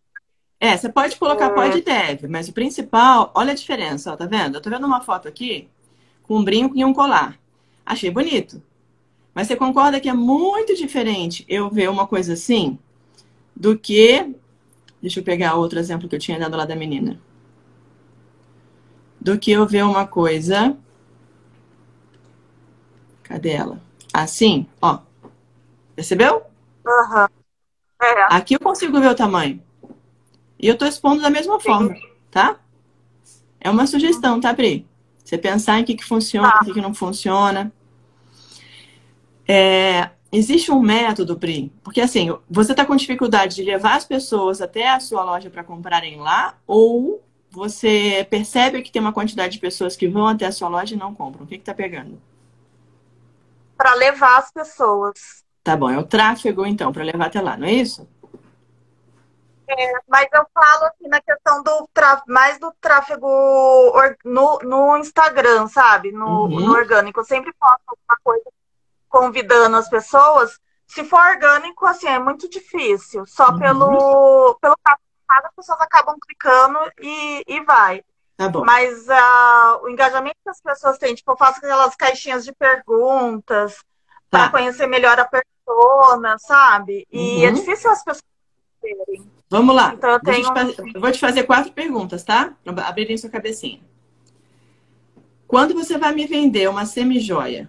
[0.60, 4.26] É, você pode colocar, pode e deve, mas o principal, olha a diferença, ó, tá
[4.26, 4.56] vendo?
[4.56, 5.68] Eu tô vendo uma foto aqui
[6.22, 7.40] com um brinco e um colar.
[7.84, 8.62] Achei bonito.
[9.34, 12.78] Mas você concorda que é muito diferente eu ver uma coisa assim
[13.56, 14.34] do que.
[15.00, 17.18] Deixa eu pegar outro exemplo que eu tinha dado lá da menina.
[19.18, 20.76] Do que eu ver uma coisa.
[23.22, 23.80] Cadê ela?
[24.12, 24.98] Assim, ó.
[25.96, 26.42] Percebeu?
[26.86, 27.28] Aham.
[28.02, 29.62] É, Aqui eu consigo ver o tamanho.
[30.60, 31.94] E eu tô expondo da mesma forma,
[32.30, 32.58] tá?
[33.60, 34.86] É uma sugestão, tá, Pri?
[35.24, 36.60] Você pensar em o que, que funciona, Tá.
[36.62, 37.72] o que, que não funciona.
[39.48, 44.60] É, existe um método, Pri, porque assim, você tá com dificuldade de levar as pessoas
[44.60, 49.58] até a sua loja para comprarem lá, ou você percebe que tem uma quantidade de
[49.58, 51.44] pessoas que vão até a sua loja e não compram.
[51.44, 52.20] O que, que tá pegando?
[53.76, 55.42] para levar as pessoas.
[55.64, 58.06] Tá bom, é o tráfego, então, para levar até lá, não é isso?
[60.08, 61.88] Mas eu falo aqui na questão do
[62.26, 66.12] mais do tráfego or- no, no Instagram, sabe?
[66.12, 66.60] No, Uhum.
[66.60, 67.20] no orgânico.
[67.20, 68.44] Eu sempre posto alguma coisa
[69.08, 70.58] convidando as pessoas.
[70.86, 73.24] Se for orgânico, assim, é muito difícil.
[73.26, 73.58] Só Uhum.
[73.58, 78.02] pelo, pelo tráfego, as pessoas acabam clicando e, e vai.
[78.36, 78.64] Tá bom.
[78.64, 83.84] Mas ah, o engajamento que as pessoas têm, tipo, eu faço aquelas caixinhas de perguntas
[84.30, 84.50] para Tá.
[84.50, 87.06] conhecer melhor a persona, sabe?
[87.12, 87.54] E é Uhum.
[87.54, 88.24] difícil as pessoas
[88.80, 89.29] terem.
[89.50, 89.92] Vamos lá.
[89.94, 92.54] Então, eu tenho- te fazer- vou te fazer quatro perguntas, tá?
[92.64, 93.80] Para abrirem sua cabecinha.
[95.48, 97.68] Quando você vai me vender uma semijoia,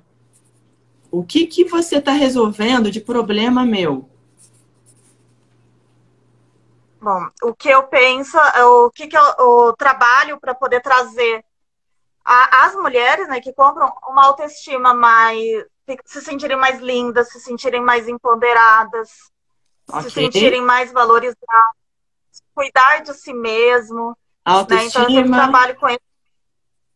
[1.10, 4.08] o que que você está resolvendo de problema meu?
[7.02, 11.44] Bom, o que eu penso, é o que, que eu, eu trabalho para poder trazer
[12.24, 15.66] a- as mulheres né, que compram uma autoestima mais.
[16.06, 19.10] se sentirem mais lindas, se sentirem mais empoderadas,
[19.92, 20.10] se Ok.
[20.12, 21.38] sentirem mais valorizadas,
[22.54, 24.10] cuidar de si mesmo.
[24.10, 24.14] Né?
[24.44, 26.00] Então, eu sempre Autoestima, trabalho com isso.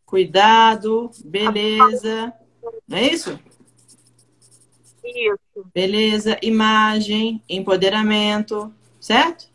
[0.06, 2.34] cuidado, beleza.
[2.88, 3.40] Não é isso?
[5.04, 5.70] Isso.
[5.74, 9.48] Beleza, imagem, empoderamento, certo?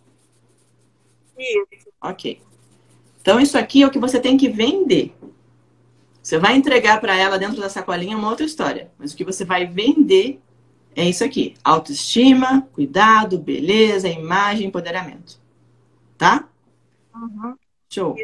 [1.36, 1.88] isso.
[2.00, 2.40] Ok.
[3.20, 5.14] Então, isso aqui é o que você tem que vender.
[6.22, 8.92] Você vai entregar para ela dentro da sacolinha uma outra história.
[8.98, 10.40] Mas o que você vai vender
[11.00, 15.40] é isso aqui: autoestima, cuidado, beleza, imagem, empoderamento.
[16.18, 16.44] Tá?
[17.14, 17.56] Uhum.
[17.88, 18.14] Show.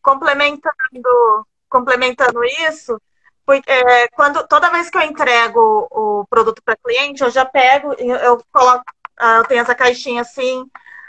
[0.00, 3.00] complementando, complementando isso,
[3.44, 7.92] porque, é, quando, toda vez que eu entrego o produto para cliente, eu já pego,
[7.98, 8.84] eu, eu coloco,
[9.18, 10.64] ah, eu tenho essa caixinha assim,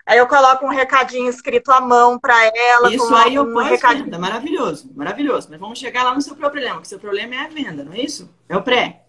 [0.06, 3.70] aí eu coloco um recadinho escrito à mão para ela, Isso aí eu um posso
[3.70, 4.06] recadinho.
[4.06, 4.20] venda.
[4.20, 5.48] Maravilhoso, maravilhoso.
[5.50, 8.02] Mas vamos chegar lá no seu problema, que seu problema é a venda, não é
[8.02, 8.30] isso?
[8.50, 9.06] É o pré.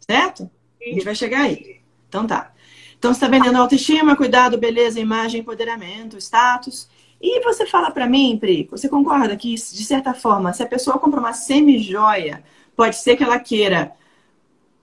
[0.00, 0.50] Certo?
[0.80, 1.80] A gente vai chegar aí.
[2.08, 2.52] Então tá.
[2.98, 6.88] Então você está vendendo autoestima, cuidado, beleza, imagem, empoderamento, status.
[7.20, 10.98] E você fala para mim, Pri, você concorda que, de certa forma, se a pessoa
[10.98, 12.44] compra uma semi-joia,
[12.76, 13.92] pode ser que ela queira,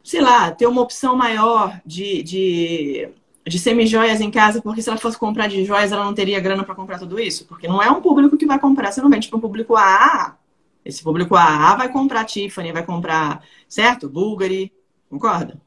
[0.03, 3.09] sei lá, ter uma opção maior de, de,
[3.45, 6.63] de semi-joias em casa, porque se ela fosse comprar de joias, ela não teria grana
[6.63, 7.45] para comprar tudo isso?
[7.45, 10.37] Porque não é um público que vai comprar, você não vende para um público AA.
[10.83, 14.09] Esse público AA vai comprar Tiffany, vai comprar, certo?
[14.09, 14.71] Bulgari,
[15.09, 15.59] concorda?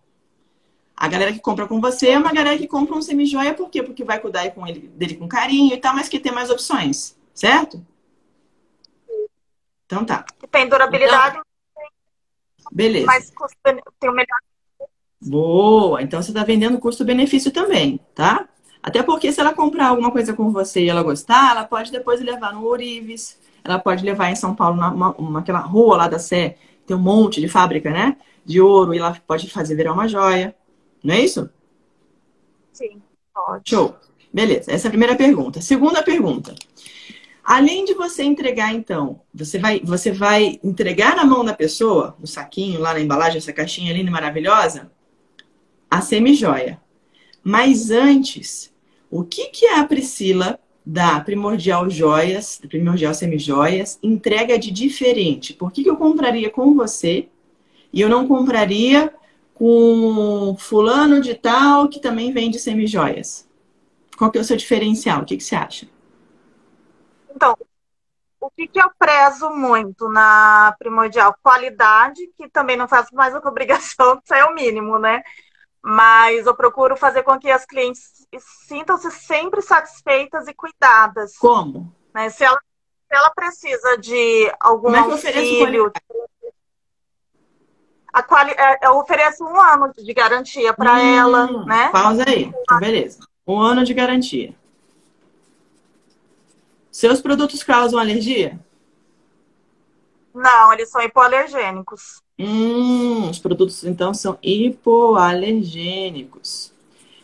[0.98, 3.84] A galera que compra com você é uma galera que compra um semi-joia, por quê?
[3.84, 7.16] Porque vai cuidar com ele, dele com carinho e tal, mas que tem mais opções,
[7.32, 7.86] certo?
[9.86, 10.24] Então tá.
[10.50, 11.38] Tem durabilidade.
[11.38, 13.06] Então, beleza.
[13.06, 13.32] Mas
[13.62, 14.38] tem o melhor.
[15.20, 16.02] Boa!
[16.02, 18.48] Então você está vendendo custo-benefício também, tá?
[18.82, 22.20] Até porque se ela comprar alguma coisa com você e ela gostar, ela pode depois
[22.20, 24.76] levar no Orives, ela pode levar em São Paulo,
[25.30, 28.16] naquela rua lá da Sé, tem um monte de fábrica, né?
[28.44, 30.56] De ouro, e ela pode fazer virar uma joia.
[31.02, 31.48] Não é isso?
[32.72, 33.02] Sim,
[33.34, 33.68] pode.
[33.68, 33.96] Show.
[34.32, 35.60] Beleza, essa é a primeira pergunta.
[35.60, 36.54] Segunda pergunta.
[37.42, 42.26] Além de você entregar, então, você vai, você vai entregar na mão da pessoa, no
[42.26, 44.90] saquinho, lá na embalagem, essa caixinha linda e maravilhosa,
[45.90, 46.78] a semi-joia.
[47.42, 48.70] Mas antes,
[49.10, 55.54] o que, que a Priscila da Primordial Joias, da Primordial Semijoias, entrega de diferente?
[55.54, 57.28] Por que, que eu compraria com você
[57.90, 59.12] e eu não compraria
[59.58, 63.46] com fulano de tal que também vende semijoias?
[64.16, 65.22] Qual que é o seu diferencial?
[65.22, 65.88] O que, que você acha?
[67.34, 67.56] Então,
[68.40, 71.34] o que, que eu prezo muito na primordial?
[71.42, 75.22] Qualidade, que também não faço mais do que obrigação, isso é o mínimo, né?
[75.82, 78.26] Mas eu procuro fazer com que as clientes
[78.66, 81.36] sintam-se sempre satisfeitas e cuidadas.
[81.36, 81.92] Como?
[82.14, 82.30] Né?
[82.30, 85.86] Se, ela, se ela precisa de algum Como é auxílio.
[85.86, 86.37] A
[88.22, 88.52] quali...
[88.52, 91.88] É, eu ofereço um ano de garantia para hum, ela, né?
[91.90, 92.52] Pausa aí.
[92.62, 93.18] Então, beleza.
[93.46, 94.54] Um ano de garantia.
[96.90, 98.58] Seus produtos causam alergia?
[100.34, 102.20] Não, eles são hipoalergênicos.
[102.38, 106.72] Hum, os produtos então são hipoalergênicos.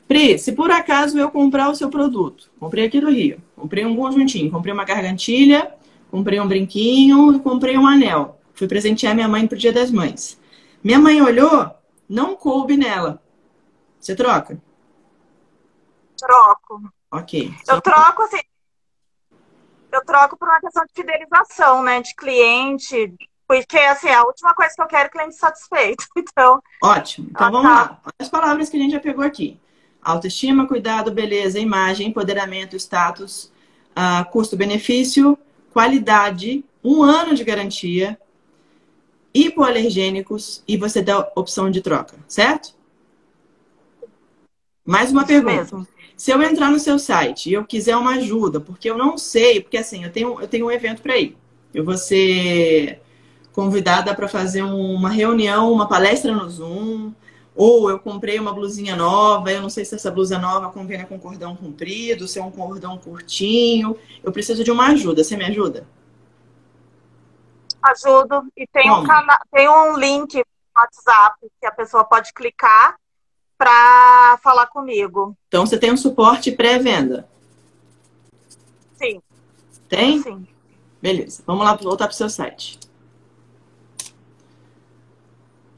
[0.07, 3.97] Pri, se por acaso eu comprar o seu produto, comprei aqui do Rio, comprei um
[3.97, 5.73] conjuntinho, comprei uma gargantilha,
[6.11, 8.39] comprei um brinquinho e comprei um anel.
[8.55, 10.39] Fui presentear minha mãe pro Dia das Mães.
[10.85, 11.75] Minha mãe olhou,
[12.07, 13.23] não coube nela.
[13.99, 14.61] Você troca?
[16.19, 16.93] Troco.
[17.11, 17.51] Ok.
[17.67, 18.41] Eu troco assim,
[19.91, 22.03] eu troco por uma questão de fidelização, né?
[22.03, 23.15] De cliente.
[23.47, 26.05] Porque, assim, a última coisa que eu quero é cliente satisfeito.
[26.17, 26.61] Então.
[26.83, 27.29] Ótimo.
[27.31, 27.75] Então vamos tá.
[27.75, 28.01] lá.
[28.19, 29.59] As palavras que a gente já pegou aqui:
[30.03, 33.53] autoestima, cuidado, beleza, imagem, empoderamento, status,
[33.97, 35.39] uh, custo-benefício,
[35.73, 38.19] qualidade, um ano de garantia,
[39.35, 42.73] hipoalergênicos e você dá opção de troca, certo?
[44.85, 45.57] Mais uma Isso pergunta.
[45.57, 45.89] Mesmo.
[46.17, 49.61] Se eu entrar no seu site e eu quiser uma ajuda, porque eu não sei,
[49.61, 51.37] porque assim, eu tenho, eu tenho um evento para ir.
[51.73, 53.01] Eu vou ser
[53.53, 57.13] convidada para fazer uma reunião, uma palestra no Zoom,
[57.55, 61.19] ou eu comprei uma blusinha nova, eu não sei se essa blusa nova combina com
[61.19, 63.97] cordão comprido, se é um cordão curtinho.
[64.23, 65.23] Eu preciso de uma ajuda.
[65.23, 65.87] Você me ajuda?
[67.85, 68.47] Ajudo.
[68.57, 69.39] E tem, um, cana...
[69.53, 70.45] tem um link no
[70.77, 72.97] WhatsApp que a pessoa pode clicar
[73.59, 75.37] para falar comigo.
[75.49, 77.29] Então você tem um suporte pré-venda?
[78.97, 79.21] Sim.
[79.89, 80.23] Tem?
[80.23, 80.49] Sim.
[81.01, 81.43] Beleza.
[81.47, 82.81] Vamos lá voltar para o seu site.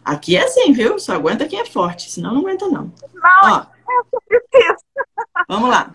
[0.05, 1.01] Aqui é assim, viu?
[1.01, 2.93] Só aguenta quem é forte, senão não aguenta não.
[3.13, 5.93] Não, Ó, é vamos lá.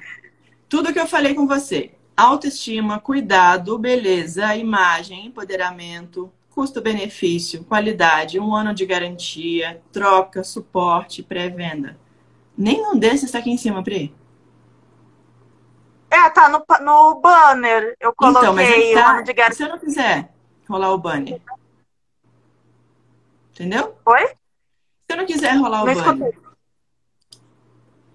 [0.67, 1.95] Tudo que eu falei com você.
[2.15, 11.97] Autoestima, cuidado, beleza, imagem, empoderamento, custo-benefício, qualidade, um ano de garantia, troca, suporte, pré-venda.
[12.57, 14.13] Nenhum desses está aqui em cima, Pri.
[16.09, 17.95] É, tá no, no banner.
[17.99, 19.57] Eu coloquei então, mas tá, ano de garantia.
[19.57, 20.33] Se eu não quiser
[20.69, 21.41] rolar o banner.
[23.53, 23.95] Entendeu?
[24.05, 24.27] Oi?
[24.27, 24.35] Se
[25.09, 26.37] eu não quiser rolar o banner.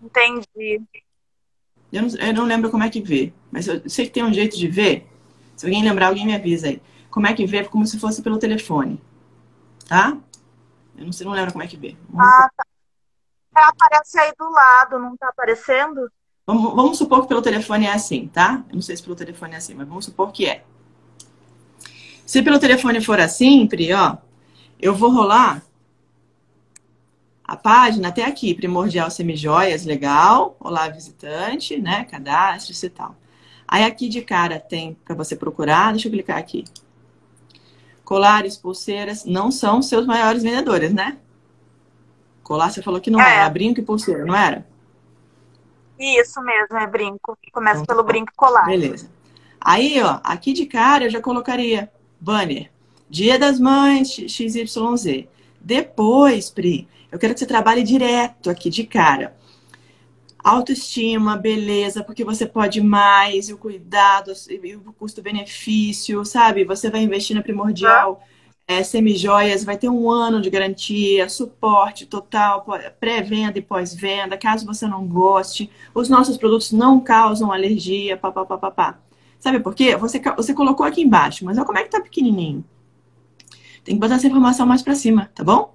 [0.03, 0.83] Entendi.
[1.93, 4.33] Eu não, eu não lembro como é que vê, mas eu sei que tem um
[4.33, 5.07] jeito de ver.
[5.57, 6.81] Se alguém lembrar, alguém me avisa aí
[7.17, 9.01] como é que vê, como se fosse pelo telefone.
[9.89, 10.19] Tá?
[10.99, 11.97] Eu não, sei, não lembro como é que vê.
[12.11, 12.67] Vamos ah, tá.
[13.57, 16.11] É, aparece aí do lado, não tá aparecendo?
[16.47, 18.63] Vamos, vamos, supor que pelo telefone é assim, tá?
[18.69, 20.63] Eu não sei se pelo telefone é assim, mas vamos supor que é.
[22.27, 24.19] Se pelo telefone for assim, Pri, ó,
[24.79, 25.63] eu vou rolar
[27.43, 30.55] a página até aqui, primordial semijoias, legal.
[30.61, 32.05] Olá, visitante, né?
[32.05, 33.17] Cadastro e tal.
[33.69, 36.65] Aí aqui de cara tem para você procurar, deixa eu clicar aqui
[38.07, 41.19] colares, pulseiras, não são seus maiores vendedores, né?
[42.43, 43.39] Colar você falou que não é.
[43.39, 44.65] era, brinco e pulseira, não era?
[45.99, 47.37] Isso mesmo, é brinco.
[47.53, 48.13] Começa então, pelo tá.
[48.13, 48.67] brinco colar.
[48.67, 49.11] Beleza.
[49.61, 52.71] Aí, ó, aqui de cara eu já colocaria banner.
[53.11, 55.27] Dia das Mães, XYZ.
[55.61, 59.35] Depois, Pri, eu quero que você trabalhe direto aqui de cara
[60.51, 66.65] autoestima, beleza, porque você pode mais, e o cuidado, e o custo-benefício, sabe?
[66.65, 68.23] Você vai investir na primordial.
[68.69, 72.65] é, semijoias, vai ter um ano de garantia, suporte total,
[73.01, 75.71] pré-venda e pós-venda, caso você não goste.
[75.95, 78.99] Os nossos produtos não causam alergia, papapá.
[79.41, 79.97] Sabe por quê?
[79.97, 82.65] Você, você colocou aqui embaixo, mas olha como é que tá pequenininho.
[83.85, 85.75] Tem que botar essa informação mais para cima, tá bom?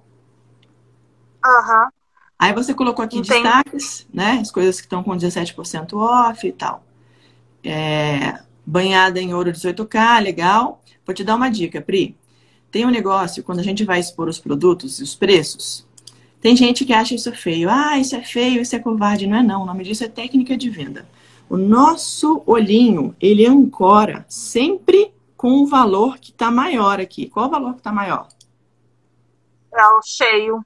[1.44, 1.84] Aham.
[1.86, 2.01] Uhum.
[2.42, 3.40] Aí você colocou aqui Entendi.
[3.40, 4.40] destaques, né?
[4.40, 6.82] As coisas que estão com 17% off e tal.
[7.62, 10.82] É, banhada em ouro 18K, legal.
[11.06, 12.16] Vou te dar uma dica, Pri.
[12.68, 15.86] Tem um negócio, quando a gente vai expor os produtos e os preços,
[16.40, 17.70] tem gente que acha isso feio.
[17.70, 19.28] Ah, isso é feio, isso é covarde.
[19.28, 21.06] Não é não, o nome disso é técnica de venda.
[21.48, 27.28] O nosso olhinho, ele ancora sempre com o valor que está maior aqui.
[27.28, 28.26] Qual o valor que está maior?
[29.72, 30.64] É o cheio.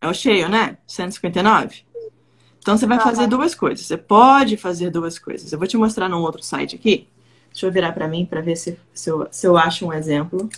[0.00, 0.78] É o cheio, né?
[0.86, 1.84] 159?
[2.58, 3.86] Então você vai fazer duas coisas.
[3.86, 5.52] Você pode fazer duas coisas.
[5.52, 7.08] Eu vou te mostrar num outro site aqui.
[7.50, 10.48] Deixa eu virar para mim para ver se, se, eu, se eu acho um exemplo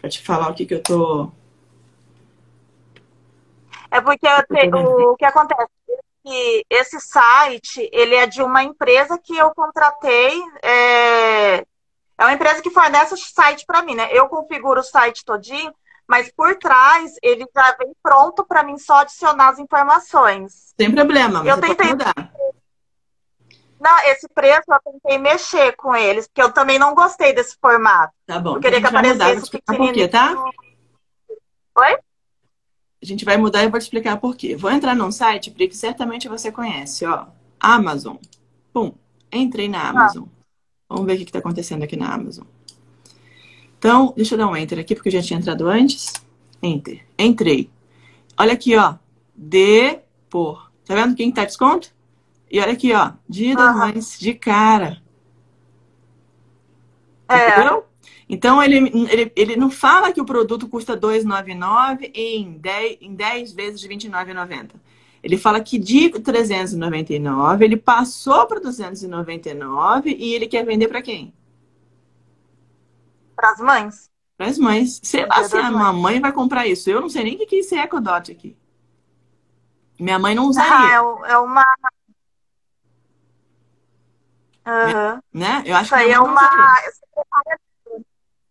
[0.00, 1.30] para te falar o que, que eu tô.
[3.90, 8.62] É porque te, o, o que acontece é que esse site ele é de uma
[8.62, 10.42] empresa que eu contratei.
[10.62, 11.64] É, é
[12.18, 14.08] uma empresa que fornece o site para mim, né?
[14.12, 15.72] Eu configuro o site todinho,
[16.10, 20.74] mas por trás ele já vem pronto para mim só adicionar as informações.
[20.76, 22.12] Sem problema, eu tentei mudar.
[23.80, 28.12] Não, esse preço eu tentei mexer com eles, porque eu também não gostei desse formato.
[28.26, 28.56] Tá bom.
[28.56, 29.92] Eu queria então que aparecesse pequenininho.
[29.92, 30.34] Por quê, tá?
[31.78, 31.98] Oi?
[33.02, 34.56] A gente vai mudar e eu vou te explicar por quê.
[34.56, 37.26] Vou entrar num site, Pri, que certamente você conhece, ó.
[37.60, 38.16] Amazon.
[38.72, 38.92] Pum.
[39.32, 40.24] Entrei na Amazon.
[40.26, 40.44] Ah.
[40.88, 42.44] Vamos ver o que está acontecendo aqui na Amazon.
[43.80, 46.12] Então, deixa eu dar um enter aqui, porque eu já tinha entrado antes.
[46.62, 47.00] Enter.
[47.18, 47.70] Entrei.
[48.38, 48.96] Olha aqui, ó.
[49.34, 50.70] De por.
[50.84, 51.90] Tá vendo quem tá desconto?
[52.50, 55.00] E olha aqui, ó, das Mães de cara.
[57.26, 57.52] É.
[57.52, 57.84] Entendeu?
[58.28, 58.76] Então, ele,
[59.10, 63.80] ele, ele não fala que o produto custa R$ 2,99 em 10, em 10 vezes
[63.80, 64.72] de R$ 29,90.
[65.22, 71.32] Ele fala que de 399 ele passou para 299 e ele quer vender para quem?
[73.40, 74.10] Para as mães.
[74.36, 75.00] Para as mães.
[75.02, 76.90] Sei lá se a mamãe vai comprar isso.
[76.90, 78.54] Eu não sei nem o que é esse EcoDot aqui.
[79.98, 80.98] Minha mãe não usaria.
[80.98, 81.64] Ah, é, é uma
[84.66, 85.20] Uhum.
[85.32, 85.62] Né?
[85.64, 86.48] Eu acho Isso que aí é uma.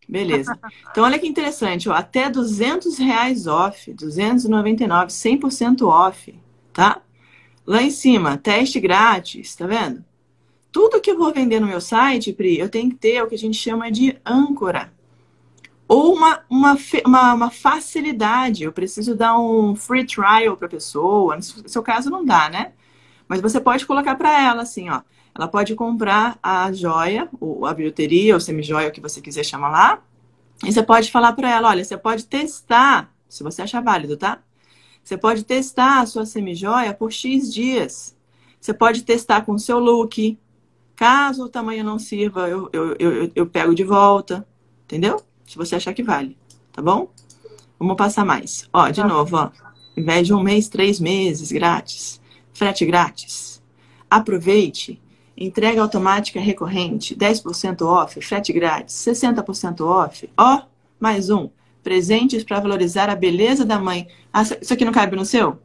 [0.07, 0.57] Beleza.
[0.89, 6.37] Então, olha que interessante, ó, até 200 reais off, 299, 100% off,
[6.73, 6.99] tá?
[7.65, 10.03] Lá em cima, teste grátis, tá vendo?
[10.71, 13.35] Tudo que eu vou vender no meu site, Pri, eu tenho que ter o que
[13.35, 14.93] a gente chama de âncora.
[15.87, 18.63] Ou uma, uma, uma, uma facilidade.
[18.63, 21.35] Eu preciso dar um free trial para a pessoa.
[21.35, 22.73] No seu caso, não dá, né?
[23.27, 25.01] Mas você pode colocar para ela assim, ó
[25.39, 29.69] ela pode comprar a joia, ou a bilheteria, ou semi-joia, o que você quiser chamar
[29.69, 30.03] lá.
[30.65, 34.39] E você pode falar para ela, olha, você pode testar, se você achar válido, tá?
[35.01, 38.17] Você pode testar a sua semi-joia por X dias.
[38.59, 40.37] Você pode testar com o seu look.
[40.99, 44.45] Caso o tamanho não sirva, eu, eu, eu, eu pego de volta.
[44.83, 45.23] Entendeu?
[45.47, 46.37] Se você achar que vale.
[46.73, 47.09] Tá bom?
[47.79, 48.67] Vamos passar mais.
[48.73, 49.07] Ó, de tá.
[49.07, 49.43] novo, ó.
[49.43, 49.51] Ao
[49.95, 52.19] invés de um mês, três meses grátis.
[52.51, 53.63] Frete grátis.
[54.09, 55.01] Aproveite
[55.37, 60.29] entrega automática recorrente, 10% off, frete grátis, 60% off.
[60.37, 60.63] Ó,
[60.99, 61.49] mais um.
[61.81, 64.09] Presentes para valorizar a beleza da mãe.
[64.33, 65.57] Ah, isso aqui não cabe no seu?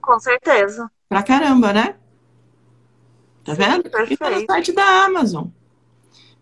[0.00, 0.90] Com certeza.
[1.08, 1.94] Pra caramba, né?
[3.48, 3.88] Tá vendo?
[3.88, 4.12] Perfeito.
[4.12, 5.46] E tá no site da Amazon.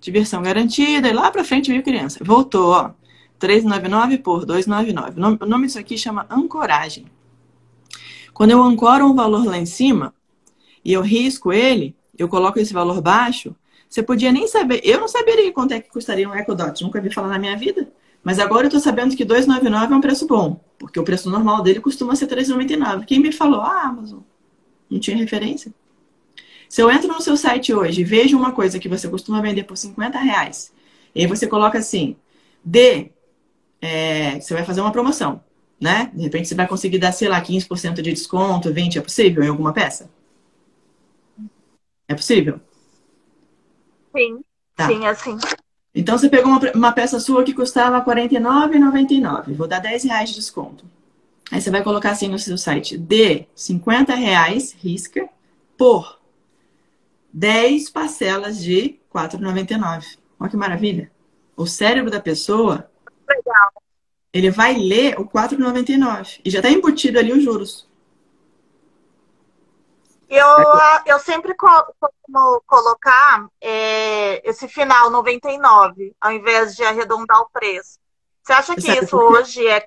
[0.00, 1.08] Diversão garantida.
[1.08, 2.18] E lá pra frente veio criança.
[2.24, 2.90] Voltou, ó.
[3.38, 5.20] 399 por 299.
[5.40, 7.06] O nome disso aqui chama ancoragem.
[8.34, 10.12] Quando eu ancoro um valor lá em cima,
[10.84, 13.54] e eu risco ele, eu coloco esse valor baixo,
[13.88, 14.80] você podia nem saber.
[14.82, 17.88] Eu não saberia quanto é que custaria um EcoDot, nunca vi falar na minha vida.
[18.24, 21.62] Mas agora eu tô sabendo que 2,99 é um preço bom, porque o preço normal
[21.62, 23.04] dele costuma ser 3,99.
[23.04, 23.60] Quem me falou?
[23.60, 24.20] Ah, Amazon.
[24.90, 25.72] Não tinha referência.
[26.68, 29.64] Se eu entro no seu site hoje e vejo uma coisa que você costuma vender
[29.64, 30.72] por 50 reais,
[31.14, 32.16] e aí você coloca assim,
[32.64, 33.10] D,
[33.80, 35.40] é, você vai fazer uma promoção,
[35.80, 36.10] né?
[36.14, 39.48] De repente você vai conseguir dar, sei lá, 15% de desconto, 20%, é possível em
[39.48, 40.10] alguma peça?
[42.08, 42.60] É possível?
[44.16, 44.40] Sim,
[44.74, 44.86] tá.
[44.86, 45.38] sim, assim.
[45.94, 49.54] Então você pegou uma, uma peça sua que custava R$ 49,99.
[49.54, 50.84] Vou dar 10 reais de desconto.
[51.50, 55.28] Aí você vai colocar assim no seu site: de 50 reais, risca,
[55.76, 56.15] por
[57.36, 60.18] 10 parcelas de R$ 4,99.
[60.40, 61.12] Olha que maravilha.
[61.54, 62.90] O cérebro da pessoa,
[63.28, 63.72] Legal.
[64.32, 67.86] ele vai ler o 4,99 e já está embutido ali os juros.
[70.30, 70.46] Eu,
[71.04, 77.98] eu sempre costumo colocar é, esse final 99, ao invés de arredondar o preço.
[78.42, 79.86] Você acha que Sabe isso hoje é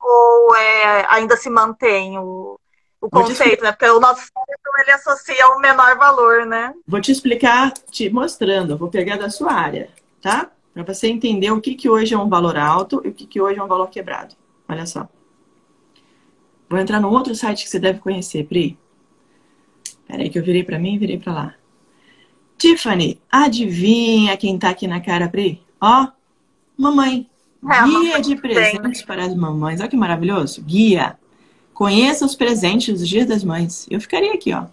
[0.00, 2.59] ou é, ainda se mantém o,
[3.00, 3.72] o conceito, né?
[3.72, 6.74] Porque o nosso cérebro ele associa o menor valor, né?
[6.86, 8.76] Vou te explicar, te mostrando.
[8.76, 9.88] Vou pegar da sua área,
[10.20, 10.50] tá?
[10.74, 13.40] Para você entender o que, que hoje é um valor alto e o que, que
[13.40, 14.34] hoje é um valor quebrado.
[14.68, 15.08] Olha só.
[16.68, 18.78] Vou entrar no outro site que você deve conhecer, Pri.
[20.06, 21.54] Peraí que eu virei para mim e virei para lá.
[22.56, 25.62] Tiffany, adivinha quem tá aqui na cara, Pri?
[25.80, 26.08] Ó,
[26.76, 27.28] mamãe.
[27.68, 29.80] É, Guia de presentes para as mamães.
[29.80, 30.62] Olha que maravilhoso.
[30.62, 31.18] Guia.
[31.80, 33.86] Conheça os presentes dos dias das mães.
[33.90, 34.66] Eu ficaria aqui, ó.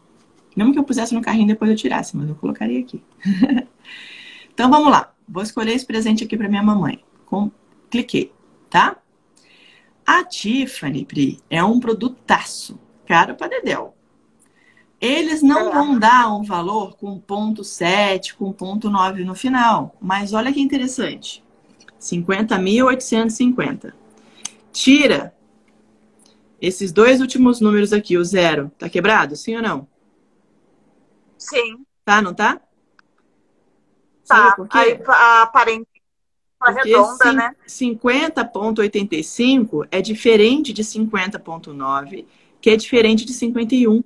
[0.54, 3.02] Mesmo que eu pusesse no carrinho depois eu tirasse, mas eu colocaria aqui.
[4.54, 5.14] então vamos lá.
[5.26, 7.02] Vou escolher esse presente aqui para minha mamãe.
[7.26, 7.50] Com...
[7.90, 8.34] Cliquei,
[8.70, 8.98] tá?
[10.06, 12.78] A Tiffany, Pri, é um produtaço.
[13.06, 13.96] Caro para Dedéu.
[15.00, 19.96] Eles não vão dar um valor com ponto 7, com ponto 9 no final.
[20.02, 21.42] Mas olha que interessante.
[22.02, 23.94] 50.850.
[24.74, 25.37] Tira
[26.62, 28.72] esses dois últimos números aqui, o zero.
[28.78, 29.36] Tá quebrado?
[29.36, 29.88] Sim ou não?
[31.38, 32.62] Sim, Tá, não tá?
[34.26, 34.56] Tá.
[34.72, 34.98] Aí
[36.58, 37.54] a Porque redonda, né?
[37.68, 42.26] 50.85 é diferente de 50.9,
[42.62, 44.02] que é diferente de 51.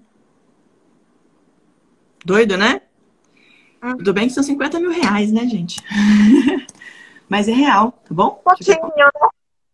[2.26, 2.82] Doido, né?
[3.84, 3.98] Hum.
[3.98, 5.80] Tudo bem que são 50 mil reais, né, gente?
[7.30, 8.42] Mas é real, tá bom?
[8.44, 8.82] Pouquinho,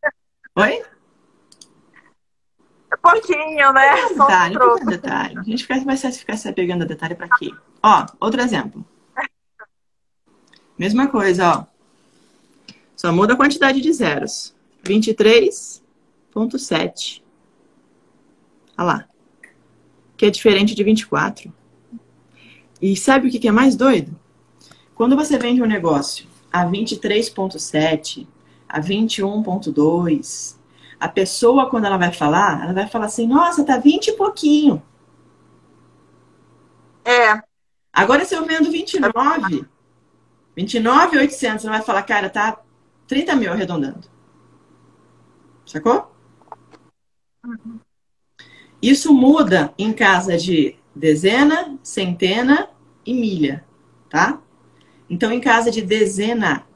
[0.03, 0.09] né?
[0.53, 0.83] Oi?
[3.01, 3.97] Pouquinho, né?
[4.15, 5.39] Só um Detalhe, detalhe.
[5.39, 7.51] A gente vai ficar se apegando a detalhe pra quê?
[7.81, 8.85] Ó, outro exemplo.
[10.77, 11.65] Mesma coisa, ó.
[12.95, 14.55] Só muda a quantidade de zeros.
[14.83, 17.23] 23.7.
[18.77, 19.07] Olha lá.
[20.15, 21.51] Que é diferente de 24.
[22.81, 24.15] E sabe o que que é mais doido?
[24.93, 28.27] Quando você vende um negócio a 23.7,
[28.67, 30.56] a 21.2,
[30.99, 34.81] a pessoa, quando ela vai falar, ela vai falar assim, nossa, tá 20 e pouquinho.
[37.05, 37.41] É,
[37.97, 39.65] Agora, se eu vendo 29,
[40.55, 42.61] 29,800, ela vai falar, cara, tá
[43.07, 44.07] 30 mil arredondando.
[45.65, 46.11] Sacou?
[48.79, 52.69] Isso muda em casa de dezena, centena
[53.03, 53.65] e milha,
[54.11, 54.39] tá?
[55.09, 56.67] Então, em casa de dezena,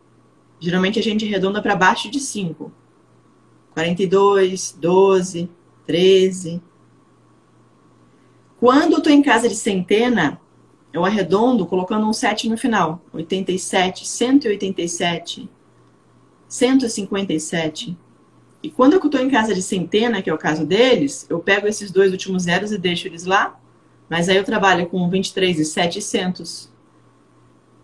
[0.60, 2.72] geralmente a gente arredonda para baixo de 5.
[3.74, 5.50] 42, 12,
[5.86, 6.62] 13.
[8.60, 10.40] Quando eu tô em casa de centena,
[10.94, 13.02] eu arredondo colocando um 7 no final.
[13.14, 15.50] 87, 187,
[16.48, 17.98] 157.
[18.64, 21.68] E quando eu estou em casa de centena, que é o caso deles, eu pego
[21.68, 23.60] esses dois últimos zeros e deixo eles lá.
[24.08, 26.70] Mas aí eu trabalho com 23 e 700.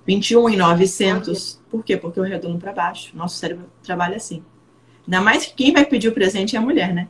[0.05, 1.61] 21 e 900.
[1.69, 1.97] Por quê?
[1.97, 3.15] Porque eu arredondo para baixo.
[3.15, 4.43] Nosso cérebro trabalha assim.
[5.08, 7.08] Ainda mais que quem vai pedir o presente é a mulher, né?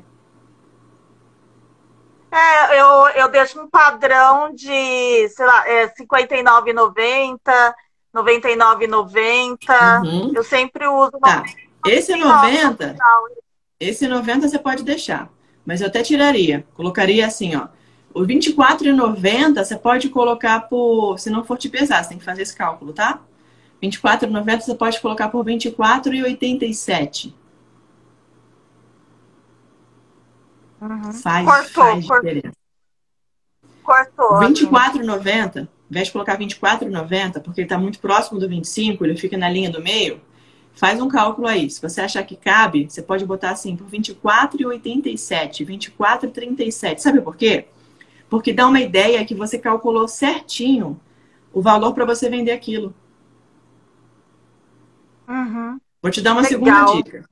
[2.31, 7.73] é eu, eu deixo um padrão de, sei lá, é 59,90,
[8.13, 10.03] 99,90.
[10.03, 10.31] Uhum.
[10.35, 11.43] Eu sempre uso Tá.
[11.85, 13.23] Esse 90, final.
[13.79, 15.29] esse 90 você pode deixar.
[15.65, 16.65] Mas eu até tiraria.
[16.75, 17.67] Colocaria assim, ó.
[18.13, 21.17] O 24,90 você pode colocar por.
[21.17, 23.21] Se não for te pesar, você tem que fazer esse cálculo, tá?
[23.81, 27.33] 24,90 você pode colocar por 24,87.
[30.81, 31.13] Uhum.
[31.13, 32.29] Faz, Cortou, faz cortou.
[32.31, 32.57] diferença.
[33.83, 34.35] Cortou.
[34.35, 34.53] assim.
[34.53, 39.37] 24,90, ao invés de colocar 24,90, porque ele está muito próximo do 25, ele fica
[39.37, 40.21] na linha do meio,
[40.75, 41.69] faz um cálculo aí.
[41.69, 46.99] Se você achar que cabe, você pode botar assim por 24,87, 24,37.
[46.99, 47.65] Sabe por quê?
[48.29, 50.99] Porque dá uma ideia que você calculou certinho
[51.53, 52.93] o valor para você vender aquilo.
[55.27, 55.79] Uhum.
[56.01, 56.49] Vou te dar uma Legal.
[56.87, 57.25] segunda dica.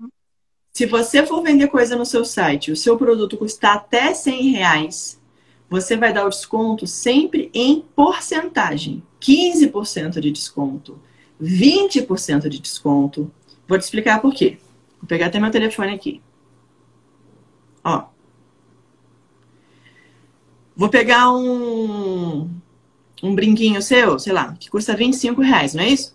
[0.76, 5.22] Se você for vender coisa no seu site, o seu produto custar até 100 reais,
[5.70, 9.02] você vai dar o desconto sempre em porcentagem.
[9.22, 11.00] 15% de desconto,
[11.42, 13.32] 20% de desconto.
[13.66, 14.58] Vou te explicar por quê.
[15.00, 16.22] Vou pegar até meu telefone aqui.
[17.82, 18.08] Ó.
[20.76, 22.50] Vou pegar um,
[23.24, 26.14] um brinquinho seu, sei lá, que custa 25 reais, não é isso?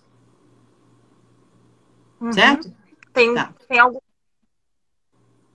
[2.21, 2.31] Uhum.
[2.31, 2.71] Certo?
[3.15, 3.55] Tem, Tá.
[3.67, 4.01] tem algum.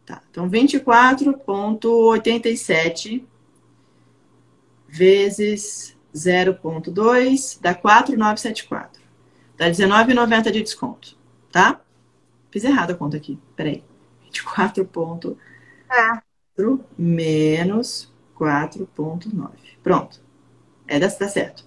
[0.06, 3.24] Tá, então 24,87
[4.88, 9.02] vezes 0,2 dá 4,974.
[9.58, 11.18] Dá 19,90 de desconto,
[11.52, 11.82] tá?
[12.52, 13.84] Fiz errado a conta aqui, peraí.
[14.32, 15.36] 24,4
[15.90, 16.22] É.
[16.98, 19.50] menos 4,9.
[19.84, 20.22] Pronto.
[20.88, 21.66] É, dá, dá certo.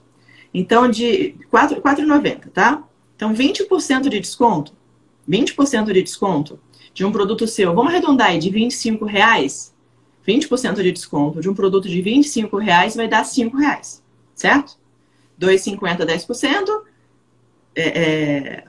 [0.54, 2.84] Então, de 4 4,90, tá?
[3.16, 4.72] Então, 20% de desconto,
[5.28, 6.60] 20% de desconto
[6.98, 9.72] de um produto seu, vamos arredondar aí, de 25 reais,
[10.26, 14.02] 20% de desconto de um produto de 25 reais vai dar 5 reais,
[14.34, 14.76] certo?
[15.40, 16.84] 2,50, 10%,
[17.76, 18.64] é, é,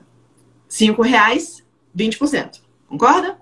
[0.68, 2.62] 5 reais, 20%.
[2.86, 3.36] Concorda?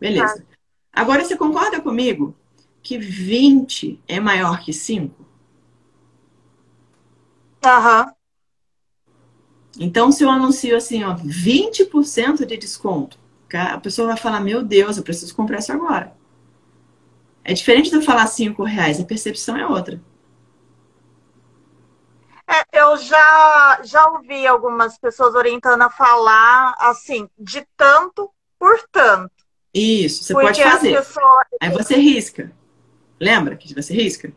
[0.00, 0.44] Beleza.
[0.92, 2.34] Agora, você concorda comigo
[2.82, 5.24] que 20 é maior que 5?
[7.64, 8.06] Aham.
[8.06, 8.21] Uhum.
[9.78, 13.18] Então, se eu anuncio assim, ó, 20% de desconto,
[13.52, 16.14] a pessoa vai falar, meu Deus, eu preciso comprar isso agora.
[17.44, 20.00] É diferente de eu falar 5 reais, a percepção é outra.
[22.46, 29.32] É, eu já, já ouvi algumas pessoas orientando a falar assim, de tanto por tanto.
[29.72, 30.96] Isso, você pode fazer.
[30.96, 31.46] Pessoas...
[31.60, 32.52] Aí você risca.
[33.18, 34.32] Lembra que você risca?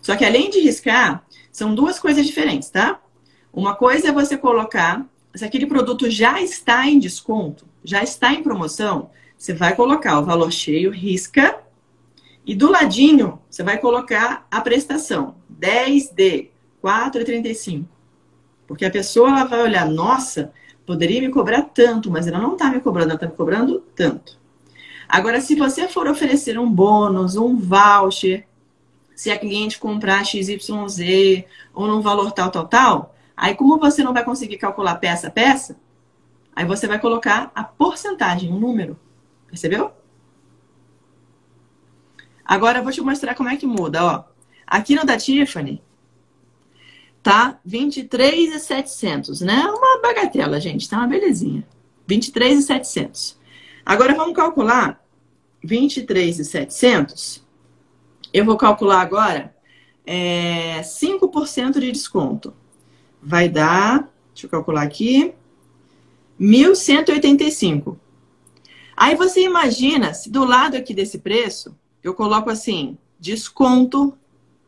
[0.00, 3.00] Só que além de riscar, são duas coisas diferentes, tá?
[3.52, 8.42] Uma coisa é você colocar, se aquele produto já está em desconto, já está em
[8.42, 11.58] promoção, você vai colocar o valor cheio, risca,
[12.44, 16.48] e do ladinho você vai colocar a prestação, 10 de
[16.82, 17.84] 4,35.
[18.66, 20.52] Porque a pessoa ela vai olhar, nossa,
[20.86, 24.38] poderia me cobrar tanto, mas ela não está me cobrando, ela está me cobrando tanto.
[25.08, 28.46] Agora, se você for oferecer um bônus, um voucher,
[29.14, 31.44] se a cliente comprar XYZ
[31.74, 35.30] ou num valor tal, tal, tal, aí como você não vai conseguir calcular peça a
[35.30, 35.80] peça,
[36.54, 39.00] aí você vai colocar a porcentagem, um número.
[39.46, 39.92] Percebeu?
[42.44, 44.24] Agora eu vou te mostrar como é que muda, ó.
[44.66, 45.82] Aqui no da Tiffany,
[47.22, 49.64] tá 23,700, né?
[49.64, 51.66] Uma bagatela, gente, tá uma belezinha.
[52.06, 53.38] 23,700.
[53.86, 55.02] Agora vamos calcular
[55.64, 57.42] 23,700.
[58.34, 59.56] Eu vou calcular agora
[60.04, 62.59] é, 5% de desconto.
[63.22, 65.32] Vai dar, deixa eu calcular aqui,
[66.40, 67.96] 1.185.
[68.96, 74.14] Aí você imagina se do lado aqui desse preço eu coloco assim, desconto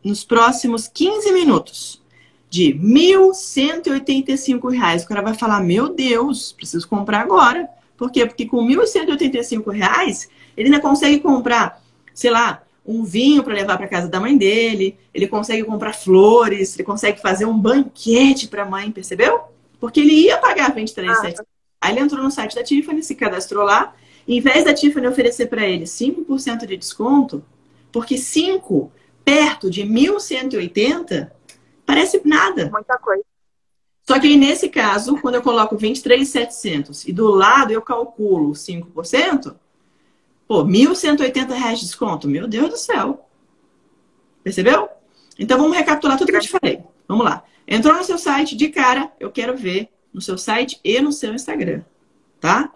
[0.04, 2.02] nos próximos 15 minutos
[2.50, 5.04] de R$ 1.185.
[5.04, 7.66] O cara vai falar: Meu Deus, preciso comprar agora.
[7.96, 8.26] Por quê?
[8.26, 11.80] Porque com R$ 1.185 ele ainda consegue comprar,
[12.12, 16.74] sei lá, um vinho para levar para casa da mãe dele, ele consegue comprar flores,
[16.74, 19.42] ele consegue fazer um banquete para a mãe, percebeu?
[19.78, 21.36] Porque ele ia pagar 23,7.
[21.38, 21.44] Ah.
[21.80, 23.94] Aí ele entrou no site da Tiffany, se cadastrou lá,
[24.26, 27.44] e em vez da Tiffany oferecer para ele 5% de desconto,
[27.90, 28.90] porque 5
[29.24, 31.30] perto de 1.180
[31.92, 32.70] Parece nada.
[32.70, 33.22] Muita coisa.
[34.04, 39.54] Só que aí, nesse caso, quando eu coloco 23,700 e do lado eu calculo 5%,
[40.46, 42.28] pô, 1.180 reais de desconto.
[42.28, 43.28] Meu Deus do céu.
[44.42, 44.88] Percebeu?
[45.38, 46.82] Então vamos recapitular tudo que eu te falei.
[47.08, 47.44] Vamos lá.
[47.66, 51.32] Entrou no seu site, de cara, eu quero ver no seu site e no seu
[51.32, 51.82] Instagram,
[52.40, 52.72] tá?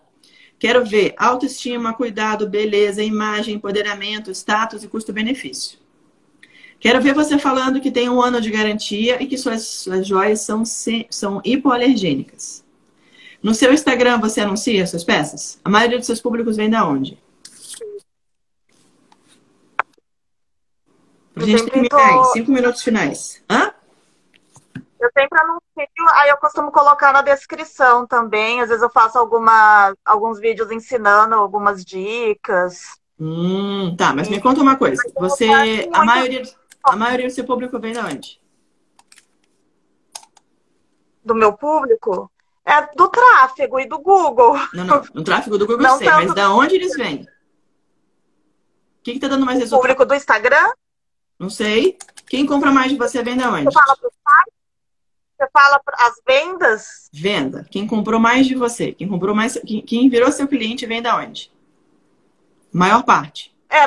[0.58, 5.78] Quero ver autoestima, cuidado, beleza, imagem, empoderamento, status e custo-benefício.
[6.78, 10.40] Quero ver você falando que tem um ano de garantia e que suas, suas joias
[10.40, 10.62] são,
[11.10, 12.64] são hipoalergênicas.
[13.42, 15.60] No seu Instagram você anuncia suas peças?
[15.64, 17.18] A maioria dos seus públicos vem da onde?
[21.36, 21.98] Pra eu gente terminar tô...
[21.98, 23.44] aí, cinco minutos finais.
[23.50, 23.70] Hã?
[24.98, 28.62] Eu sempre anuncio, aí eu costumo colocar na descrição também.
[28.62, 32.98] Às vezes eu faço alguma, alguns vídeos ensinando algumas dicas.
[33.20, 35.02] Hum, tá, mas me conta uma coisa.
[35.18, 35.46] Você,
[35.92, 36.42] a maioria,
[36.82, 38.40] a maioria do seu público vem de onde?
[41.22, 42.32] Do meu público?
[42.64, 44.54] É do tráfego e do Google.
[44.72, 45.04] Não, não.
[45.12, 47.24] No tráfego do Google não, sei, mas da onde eles vêm?
[47.24, 49.82] O que, que tá dando mais resultado?
[49.82, 50.72] Público do Instagram?
[51.38, 51.98] Não sei.
[52.28, 53.64] Quem compra mais de você vem de onde?
[53.64, 54.52] Você fala pro site?
[55.38, 57.10] Você fala as vendas?
[57.12, 57.66] Venda.
[57.70, 58.92] Quem comprou mais de você?
[58.92, 59.58] Quem comprou mais.
[59.86, 61.52] Quem virou seu cliente vem da onde?
[62.72, 63.54] Maior parte.
[63.68, 63.86] É,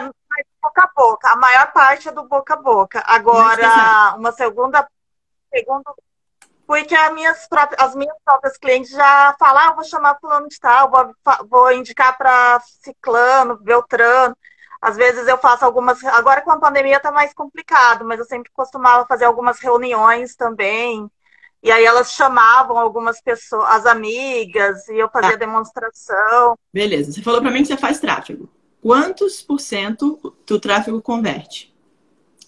[0.62, 1.30] boca a boca.
[1.30, 3.04] A maior parte é do boca a boca.
[3.06, 4.88] Agora, uma segunda.
[5.52, 5.84] Segundo,
[6.70, 10.60] porque as minhas, próprias, as minhas próprias clientes já falam, ah, vou chamar fulano de
[10.60, 11.16] tal, vou,
[11.50, 14.38] vou indicar para ciclano, beltrano.
[14.82, 16.04] Às vezes eu faço algumas.
[16.06, 21.10] Agora com a pandemia está mais complicado, mas eu sempre costumava fazer algumas reuniões também.
[21.62, 25.38] E aí elas chamavam algumas pessoas, as amigas, e eu fazia ah.
[25.38, 26.58] demonstração.
[26.74, 27.12] Beleza.
[27.12, 28.50] Você falou para mim que você faz tráfego
[28.82, 31.74] quantos por cento do tráfego converte?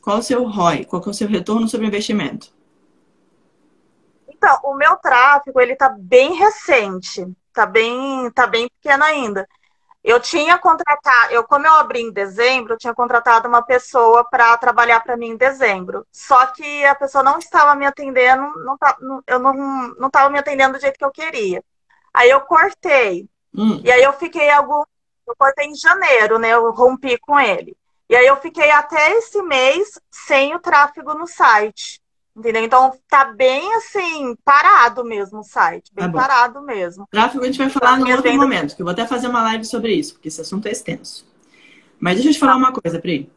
[0.02, 0.86] Qual o seu ROI?
[0.86, 2.54] Qual é o seu retorno sobre investimento?
[4.28, 7.26] Então, o meu tráfego, ele tá bem recente.
[7.54, 9.48] Tá bem, tá bem pequeno ainda.
[10.04, 14.58] Eu tinha contratado, eu como eu abri em dezembro, eu tinha contratado uma pessoa para
[14.58, 16.08] trabalhar para mim em dezembro.
[16.12, 18.97] Só que a pessoa não estava me atendendo, não, tá,
[19.28, 19.54] eu não,
[19.99, 21.64] não estava me atendendo do jeito que eu queria.
[22.14, 23.30] Aí eu cortei.
[23.56, 23.80] Hum.
[23.84, 24.84] E aí eu fiquei algum.
[25.28, 26.49] Eu cortei em janeiro, né?
[26.49, 27.78] Eu rompi com ele.
[28.10, 32.02] E aí eu fiquei até esse mês sem o tráfego no site.
[32.36, 32.64] Entendeu?
[32.64, 35.92] Então tá bem assim, parado mesmo o site.
[35.94, 37.08] Bem tá parado mesmo.
[37.12, 39.66] Tráfego a gente vai falar no outro momento, que eu vou até fazer uma live
[39.66, 41.30] sobre isso, porque esse assunto é extenso.
[42.00, 43.30] Mas deixa eu te falar uma coisa, Pri.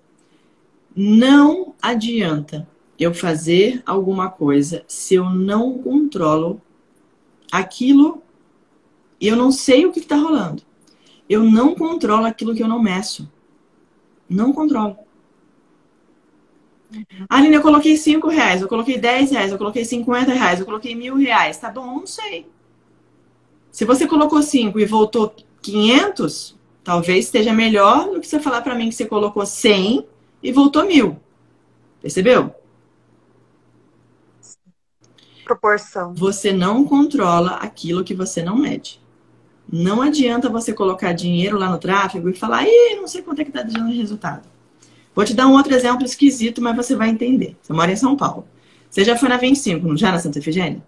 [0.96, 2.68] Não adianta
[2.98, 6.62] eu fazer alguma coisa se eu não controlo
[7.50, 8.22] aquilo
[9.20, 10.62] e eu não sei o que está rolando.
[11.28, 13.30] Eu não controlo aquilo que eu não meço.
[14.28, 14.98] Não controlo.
[17.28, 20.94] Aline, eu coloquei 5 reais, eu coloquei 10 reais, eu coloquei 50 reais, eu coloquei
[20.94, 21.58] mil reais.
[21.58, 22.46] Tá bom, não sei.
[23.70, 28.74] Se você colocou 5 e voltou 500, talvez esteja melhor do que você falar para
[28.74, 30.06] mim que você colocou 100
[30.42, 31.18] e voltou mil.
[32.00, 32.54] Percebeu?
[35.44, 36.14] Proporção.
[36.14, 39.00] Você não controla aquilo que você não mede.
[39.70, 43.44] Não adianta você colocar dinheiro lá no tráfego e falar, ih, não sei quanto é
[43.44, 44.53] que tá dando resultado.
[45.14, 47.56] Vou te dar um outro exemplo esquisito, mas você vai entender.
[47.62, 48.46] Você mora em São Paulo.
[48.90, 50.82] Você já foi na 25, não já na Santa Efigênia?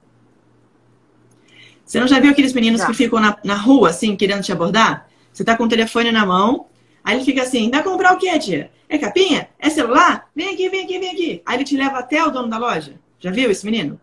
[1.84, 2.86] Você não já viu aqueles meninos já.
[2.86, 5.08] que ficam na, na rua, assim, querendo te abordar?
[5.32, 6.66] Você tá com o telefone na mão,
[7.04, 8.70] aí ele fica assim, dá comprar o quê, tia?
[8.88, 9.48] É capinha?
[9.58, 10.28] É celular?
[10.34, 11.42] Vem aqui, vem aqui, vem aqui.
[11.44, 12.94] Aí ele te leva até o dono da loja.
[13.20, 14.00] Já viu esse menino?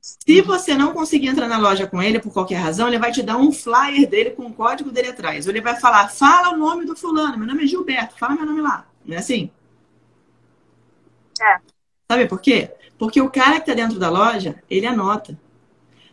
[0.00, 3.22] Se você não conseguir entrar na loja com ele por qualquer razão, ele vai te
[3.22, 5.46] dar um flyer dele com o código dele atrás.
[5.46, 7.38] Ou ele vai falar, fala o nome do fulano.
[7.38, 8.86] Meu nome é Gilberto, fala meu nome lá.
[9.04, 9.50] Não é assim?
[11.40, 11.58] É.
[12.10, 12.70] Sabe por quê?
[12.98, 15.38] Porque o cara que tá dentro da loja, ele anota.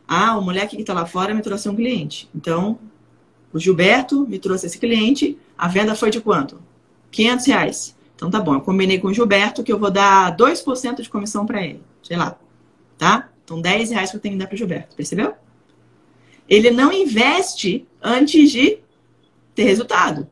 [0.08, 2.30] Ah, o moleque que tá lá fora me trouxe um cliente.
[2.34, 2.80] Então,
[3.54, 5.38] o Gilberto me trouxe esse cliente.
[5.58, 6.60] A venda foi de quanto?
[7.12, 7.96] 500 reais.
[8.16, 11.46] Então tá bom, eu combinei com o Gilberto que eu vou dar 2% de comissão
[11.46, 11.82] para ele.
[12.04, 12.38] Sei lá.
[12.98, 13.30] Tá?
[13.50, 15.34] Então, 10 reais que eu tenho que dar para o Gilberto, percebeu?
[16.48, 18.78] Ele não investe antes de
[19.56, 20.30] ter resultado.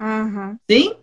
[0.00, 0.56] Uhum.
[0.70, 0.96] Sim?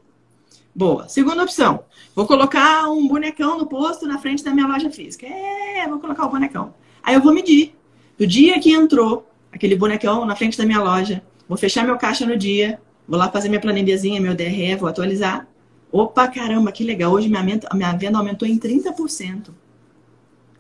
[0.74, 1.08] Boa.
[1.08, 1.84] Segunda opção.
[2.16, 5.28] Vou colocar um bonecão no posto na frente da minha loja física.
[5.28, 6.74] É, vou colocar o bonecão.
[7.04, 7.76] Aí eu vou medir.
[8.18, 12.26] Do dia que entrou aquele bonecão na frente da minha loja, vou fechar meu caixa
[12.26, 15.48] no dia, vou lá fazer minha planilhazinha, meu DRE, vou atualizar.
[15.92, 17.12] Opa, caramba, que legal.
[17.12, 19.50] Hoje minha, minha venda aumentou em 30%.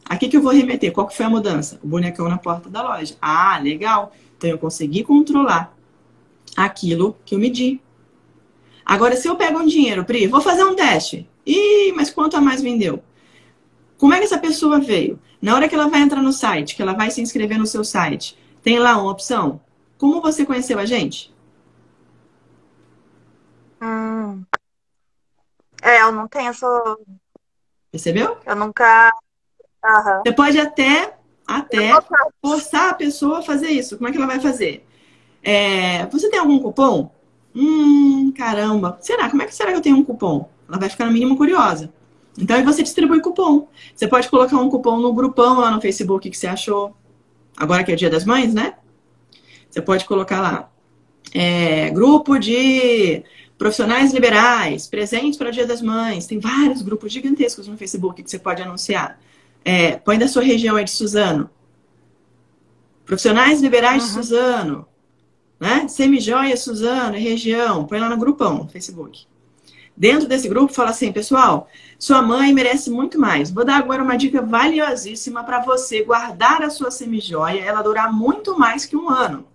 [0.05, 0.91] Aqui que eu vou remeter.
[0.91, 1.79] Qual que foi a mudança?
[1.81, 3.15] O bonecão na porta da loja.
[3.21, 4.11] Ah, legal.
[4.37, 5.73] Então eu consegui controlar
[6.57, 7.79] aquilo que eu medi.
[8.85, 11.29] Agora, se eu pego um dinheiro, Pri, vou fazer um teste.
[11.45, 13.01] Ih, mas quanto a mais vendeu?
[13.97, 15.19] Como é que essa pessoa veio?
[15.41, 17.83] Na hora que ela vai entrar no site, que ela vai se inscrever no seu
[17.83, 19.61] site, tem lá uma opção.
[19.97, 21.33] Como você conheceu a gente?
[23.81, 24.43] Hum.
[25.81, 26.97] É, eu não tenho essa.
[27.91, 28.37] Percebeu?
[28.45, 29.11] Eu nunca.
[29.83, 30.21] Uhum.
[30.25, 31.15] Você pode até,
[31.47, 31.91] até
[32.41, 33.97] forçar a pessoa a fazer isso.
[33.97, 34.85] Como é que ela vai fazer?
[35.43, 37.11] É, você tem algum cupom?
[37.55, 38.97] Hum, caramba.
[39.01, 39.29] Será?
[39.29, 40.49] Como é que será que eu tenho um cupom?
[40.69, 41.91] Ela vai ficar no mínimo curiosa.
[42.37, 43.67] Então aí você distribui cupom.
[43.93, 46.95] Você pode colocar um cupom no grupão lá no Facebook que você achou.
[47.57, 48.75] Agora que é o dia das mães, né?
[49.69, 50.69] Você pode colocar lá.
[51.33, 53.23] É, grupo de
[53.61, 56.25] Profissionais liberais, presentes para o Dia das Mães.
[56.25, 59.19] Tem vários grupos gigantescos no Facebook que você pode anunciar.
[59.63, 61.47] É, põe da sua região aí de Suzano.
[63.05, 64.07] Profissionais liberais uhum.
[64.07, 64.87] de Suzano.
[65.59, 65.87] Né?
[65.87, 67.85] Semijoia Suzano, região.
[67.85, 69.27] Põe lá no grupão, no Facebook.
[69.95, 73.51] Dentro desse grupo, fala assim, pessoal, sua mãe merece muito mais.
[73.51, 78.57] Vou dar agora uma dica valiosíssima para você guardar a sua semijoia, ela durar muito
[78.57, 79.45] mais que um ano.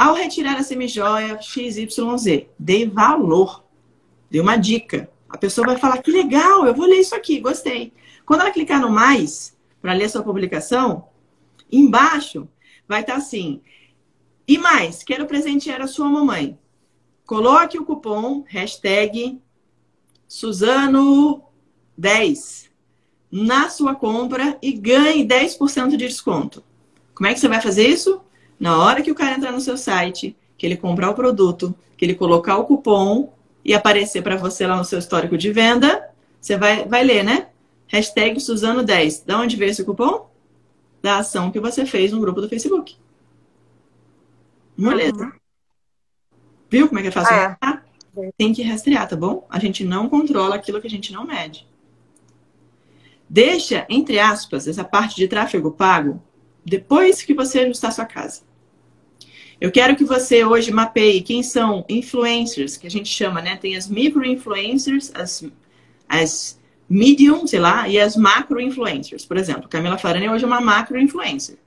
[0.00, 3.62] Ao retirar a semijoia XYZ, dei valor.
[4.30, 5.10] Dei uma dica.
[5.28, 7.92] A pessoa vai falar: que legal, eu vou ler isso aqui, gostei.
[8.24, 11.08] Quando ela clicar no mais, para ler sua publicação,
[11.70, 12.48] embaixo
[12.88, 13.60] vai estar tá assim:
[14.48, 16.58] e mais, quero presentear a sua mamãe.
[17.26, 19.38] Coloque o cupom hashtag
[20.26, 22.70] Suzano10
[23.30, 26.64] na sua compra e ganhe 10% de desconto.
[27.14, 28.22] Como é que você vai fazer isso?
[28.60, 32.04] Na hora que o cara entrar no seu site, que ele comprar o produto, que
[32.04, 33.32] ele colocar o cupom
[33.64, 37.48] e aparecer para você lá no seu histórico de venda, você vai, vai ler, né?
[37.88, 39.24] Hashtag Suzano10.
[39.24, 40.28] Da onde veio esse cupom?
[41.02, 42.96] Da ação que você fez no grupo do Facebook.
[44.76, 45.24] Beleza.
[45.24, 45.32] Uhum.
[46.68, 47.34] Viu como é que é fácil?
[47.34, 47.56] É.
[48.36, 49.46] Tem que rastrear, tá bom?
[49.48, 51.66] A gente não controla aquilo que a gente não mede.
[53.28, 56.22] Deixa, entre aspas, essa parte de tráfego pago
[56.64, 58.42] depois que você ajustar sua casa.
[59.60, 63.56] Eu quero que você hoje mapeie quem são influencers, que a gente chama, né?
[63.56, 65.44] Tem as micro-influencers, as,
[66.08, 66.58] as
[66.88, 69.26] medium, sei lá, e as macro influencers.
[69.26, 71.58] Por exemplo, Camila Farani hoje é uma macro influencer.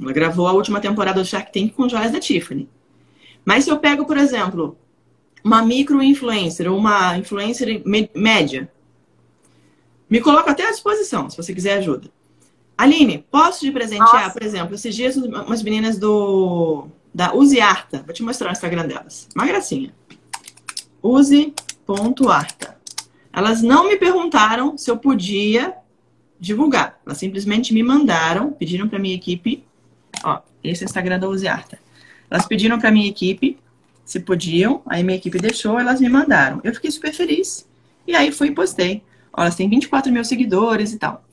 [0.00, 2.66] Ela gravou a última temporada do Shark Tank com joias da Tiffany.
[3.44, 4.78] Mas se eu pego, por exemplo,
[5.44, 7.82] uma micro influencer ou uma influencer
[8.14, 8.72] média,
[10.08, 12.10] me coloco até à disposição, se você quiser ajuda.
[12.76, 14.32] Aline, posso te presentear, Nossa.
[14.32, 18.02] por exemplo, esses dias umas meninas do da Use Arta.
[18.04, 19.28] Vou te mostrar o Instagram delas.
[19.34, 19.94] Uma gracinha.
[21.02, 22.76] Use.arta.
[23.32, 25.74] Elas não me perguntaram se eu podia
[26.38, 26.98] divulgar.
[27.06, 29.64] Elas simplesmente me mandaram, pediram para minha equipe.
[30.24, 31.78] Ó, esse é o Instagram da Use Arta.
[32.30, 33.58] Elas pediram para minha equipe
[34.04, 36.60] se podiam, aí minha equipe deixou, elas me mandaram.
[36.62, 37.66] Eu fiquei super feliz.
[38.06, 39.02] E aí fui e postei.
[39.32, 41.24] Ó, elas têm 24 mil seguidores e tal.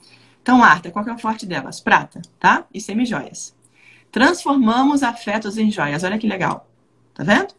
[0.42, 1.80] Então, Arta, qual que é o forte delas?
[1.80, 2.66] Prata, tá?
[2.74, 3.54] E semi-joias.
[4.12, 6.04] Transformamos afetos em joias.
[6.04, 6.70] Olha que legal.
[7.14, 7.54] Tá vendo?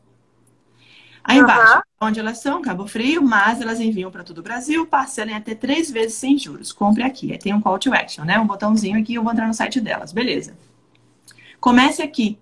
[1.25, 1.45] Aí uhum.
[1.45, 5.55] embaixo, onde elas são, Cabo Frio, mas elas enviam para todo o Brasil, parcelem até
[5.55, 6.73] três vezes sem juros.
[6.73, 7.33] Compre aqui.
[7.33, 8.39] Aí tem um call to action, né?
[8.39, 10.13] Um botãozinho aqui, eu vou entrar no site delas.
[10.13, 10.57] Beleza.
[11.61, 12.39] Comece aqui.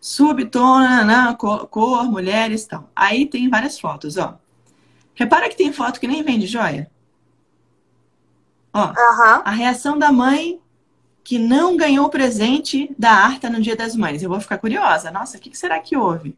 [0.00, 2.90] Subtona, cor, mulheres tal.
[2.96, 4.38] Aí tem várias fotos, ó.
[5.14, 6.90] Repara que tem foto que nem vende joia.
[8.72, 9.42] Ó, uhum.
[9.44, 10.58] a reação da mãe
[11.22, 14.22] que não ganhou o presente da Arta no Dia das Mães.
[14.22, 15.10] Eu vou ficar curiosa.
[15.10, 16.36] Nossa, o que será que houve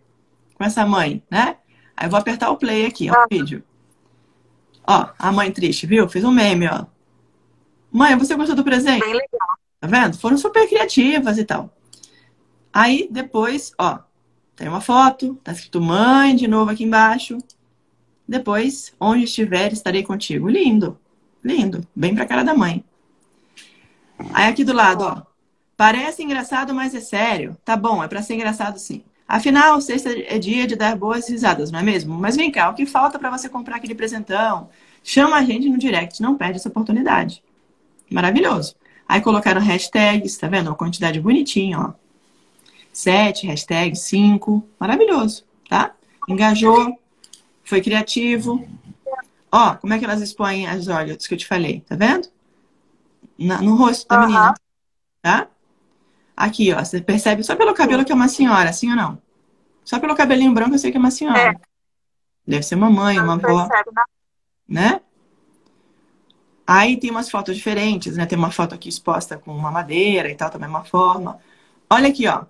[0.54, 1.56] com essa mãe, né?
[1.96, 3.62] Aí eu vou apertar o play aqui, ó, o vídeo.
[4.86, 6.08] Ó, a mãe triste, viu?
[6.08, 6.86] Fez um meme, ó.
[7.90, 9.04] Mãe, você gostou do presente?
[9.04, 9.58] Bem legal.
[9.78, 10.16] Tá vendo?
[10.18, 11.74] Foram super criativas e tal.
[12.72, 13.98] Aí, depois, ó,
[14.56, 17.38] tem uma foto, tá escrito mãe de novo aqui embaixo.
[18.26, 20.48] Depois, onde estiver, estarei contigo.
[20.48, 20.98] Lindo.
[21.44, 22.84] Lindo, bem pra cara da mãe.
[24.32, 25.22] Aí aqui do lado, ó.
[25.76, 27.56] Parece engraçado, mas é sério.
[27.64, 29.02] Tá bom, é pra ser engraçado sim.
[29.26, 32.14] Afinal, sexta é dia de dar boas risadas, não é mesmo?
[32.14, 34.68] Mas vem cá, o que falta para você comprar aquele presentão?
[35.02, 37.42] Chama a gente no direct, não perde essa oportunidade.
[38.10, 38.76] Maravilhoso.
[39.08, 40.68] Aí colocaram hashtags, tá vendo?
[40.68, 41.92] Uma quantidade bonitinha, ó.
[42.92, 44.62] Sete, hashtag, cinco.
[44.78, 45.92] Maravilhoso, tá?
[46.28, 46.98] Engajou,
[47.64, 48.64] foi criativo,
[49.54, 52.26] Ó, como é que elas expõem as olhos que eu te falei, tá vendo?
[53.38, 54.54] Na, no rosto da menina,
[55.20, 55.48] tá?
[56.36, 59.20] Aqui, ó, você percebe só pelo cabelo que é uma senhora, sim ou não?
[59.84, 61.38] Só pelo cabelinho branco eu sei que é uma senhora.
[61.38, 61.54] É.
[62.46, 63.68] Deve ser uma mãe, uma avó.
[64.68, 65.00] Né?
[66.66, 68.26] Aí tem umas fotos diferentes, né?
[68.26, 71.38] Tem uma foto aqui exposta com uma madeira e tal, também uma forma.
[71.90, 72.44] Olha aqui, ó.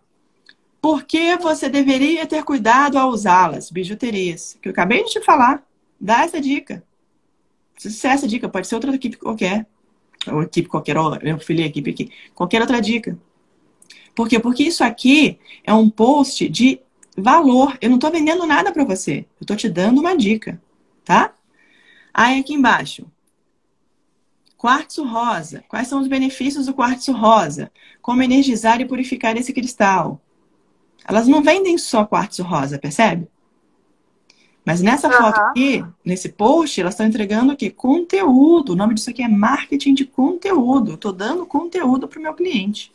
[0.80, 3.70] Por que você deveria ter cuidado ao usá-las?
[3.70, 4.58] Bijuterias.
[4.60, 5.62] Que eu acabei de te falar.
[6.00, 6.82] Dá essa dica.
[7.76, 9.66] Se é essa dica, pode ser outra equipe qualquer.
[10.30, 12.10] Ou equipe qualquer, ou eu filei a equipe aqui.
[12.34, 13.18] Qualquer outra dica.
[14.14, 14.38] Por quê?
[14.38, 16.80] Porque isso aqui é um post de
[17.16, 17.76] valor.
[17.80, 19.26] Eu não estou vendendo nada para você.
[19.40, 20.60] Eu estou te dando uma dica,
[21.04, 21.34] tá?
[22.12, 23.06] Aí aqui embaixo.
[24.56, 25.64] Quartzo rosa.
[25.66, 27.72] Quais são os benefícios do quartzo rosa?
[28.00, 30.20] Como energizar e purificar esse cristal?
[31.04, 33.26] Elas não vendem só quartzo rosa, percebe?
[34.64, 35.14] Mas nessa uhum.
[35.14, 37.70] foto aqui, nesse post, elas estão entregando o quê?
[37.70, 38.72] Conteúdo.
[38.72, 40.94] O nome disso aqui é marketing de conteúdo.
[40.94, 42.92] Estou dando conteúdo para o meu cliente.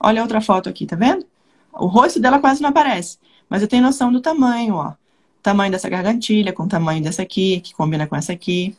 [0.00, 1.24] Olha a outra foto aqui, tá vendo?
[1.72, 3.18] O rosto dela quase não aparece.
[3.48, 4.94] Mas eu tenho noção do tamanho, ó.
[5.42, 8.76] Tamanho dessa gargantilha com o tamanho dessa aqui, que combina com essa aqui.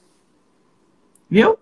[1.29, 1.57] Viu?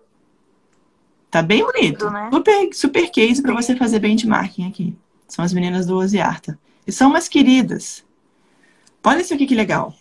[1.29, 2.09] Tá bem bonito.
[2.09, 2.29] Né?
[2.33, 4.95] Super, super case para você fazer benchmarking aqui.
[5.27, 6.57] São as meninas do Oziarta.
[6.87, 8.03] E são umas queridas.
[9.03, 9.93] Olha isso aqui que legal.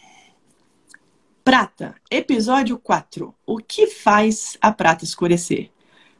[1.44, 3.34] Prata, episódio 4.
[3.44, 5.70] O que faz a prata escurecer?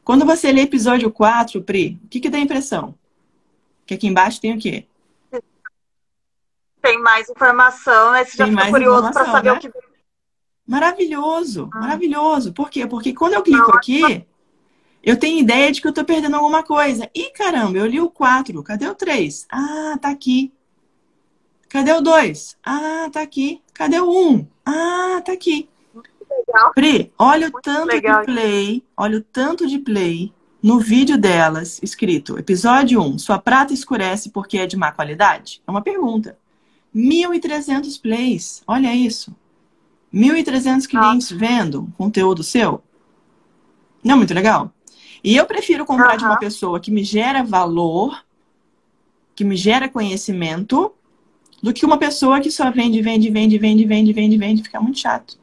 [0.03, 2.93] Quando você lê episódio 4, Pri, o que, que dá a impressão?
[3.87, 4.85] Que aqui embaixo tem o quê?
[6.79, 8.23] Tem mais informação, né?
[8.23, 9.57] Você já fica curioso para saber né?
[9.57, 9.71] o que.
[10.67, 11.79] Maravilhoso, ah.
[11.79, 12.53] maravilhoso.
[12.53, 12.85] Por quê?
[12.85, 13.77] Porque quando eu clico Não.
[13.77, 14.23] aqui,
[15.01, 17.09] eu tenho ideia de que eu tô perdendo alguma coisa.
[17.15, 18.61] Ih, caramba, eu li o 4.
[18.61, 19.47] Cadê o 3?
[19.51, 20.53] Ah, tá aqui.
[21.75, 22.55] Cadê o 2?
[22.63, 23.61] Ah, tá aqui.
[23.73, 24.29] Cadê o 1?
[24.29, 24.47] Um?
[24.65, 25.67] Ah, tá aqui.
[26.47, 26.71] Legal.
[26.73, 28.19] Pri, olha Muito o tanto legal.
[28.21, 30.31] de play, olha o tanto de play
[30.63, 35.61] no vídeo delas, escrito, episódio 1, sua prata escurece porque é de má qualidade?
[35.67, 36.37] É uma pergunta.
[36.95, 39.35] 1.300 plays, olha isso.
[40.13, 41.35] 1.300 clientes Nossa.
[41.35, 42.81] vendo conteúdo seu.
[44.01, 44.71] Não é muito legal?
[45.21, 46.17] E eu prefiro comprar uhum.
[46.19, 48.23] de uma pessoa que me gera valor,
[49.35, 50.95] que me gera conhecimento,
[51.65, 54.99] do que uma pessoa que só vende, vende, vende, vende, vende, vende, vende, fica muito
[54.99, 55.35] chato.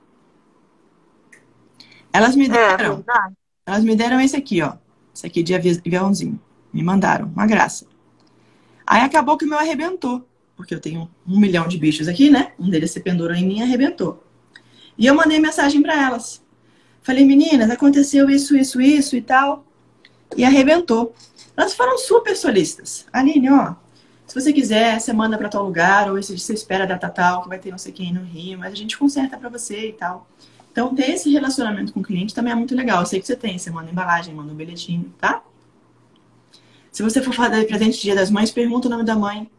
[2.12, 3.32] Elas me é, deram, é,
[3.66, 4.74] elas me deram esse aqui, ó.
[5.12, 6.40] Esse aqui de aviãozinho.
[6.72, 7.86] Me mandaram, uma graça.
[8.86, 12.52] Aí acabou que o meu arrebentou, porque eu tenho um milhão de bichos aqui, né?
[12.56, 14.22] Um deles se pendurou em mim e arrebentou.
[14.96, 16.40] E eu mandei mensagem para elas.
[17.02, 19.66] Falei, meninas, aconteceu isso, isso, isso e tal.
[20.36, 21.16] E arrebentou.
[21.56, 23.06] Elas foram super solistas.
[23.12, 23.74] Aline, ó,
[24.32, 27.58] se você quiser, você manda para tal lugar, ou você espera data tal, que vai
[27.58, 30.26] ter não sei quem no Rio, mas a gente conserta para você e tal.
[30.70, 33.00] Então, ter esse relacionamento com o cliente também é muito legal.
[33.00, 35.42] Eu sei que você tem, você manda embalagem, manda um bilhetinho, tá?
[36.90, 39.50] Se você for fazer presente Dia das Mães, pergunta o nome da mãe.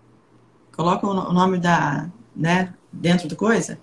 [0.76, 3.78] Coloca o nome da, né, dentro da coisa.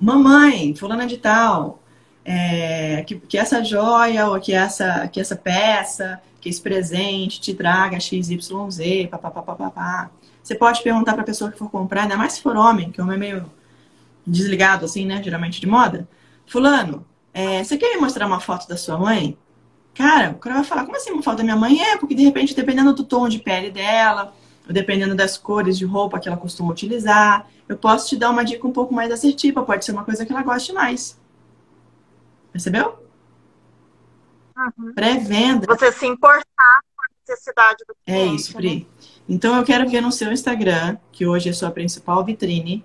[0.00, 1.80] Mamãe, fulana de tal,
[2.24, 7.54] é, que, que essa joia ou que essa, que essa peça, que esse presente te
[7.54, 10.10] traga XYZ, papapá.
[10.44, 13.00] Você pode perguntar para a pessoa que for comprar, ainda mais se for homem, que
[13.00, 13.52] homem é meio
[14.26, 16.06] desligado assim, né, geralmente de moda.
[16.46, 19.38] Fulano, é, você quer me mostrar uma foto da sua mãe?
[19.94, 21.80] Cara, o cara vai falar, como assim uma foto da minha mãe?
[21.80, 24.34] É, porque de repente, dependendo do tom de pele dela,
[24.68, 28.66] dependendo das cores de roupa que ela costuma utilizar, eu posso te dar uma dica
[28.66, 31.18] um pouco mais assertiva, pode ser uma coisa que ela goste mais.
[32.52, 32.98] Percebeu?
[34.58, 34.92] Uhum.
[34.92, 35.66] Pré-venda.
[35.66, 38.22] Você se importar com a necessidade do cliente.
[38.22, 38.80] É isso, Pri.
[38.80, 38.93] Né?
[39.28, 42.84] Então eu quero ver no seu Instagram, que hoje é sua principal vitrine,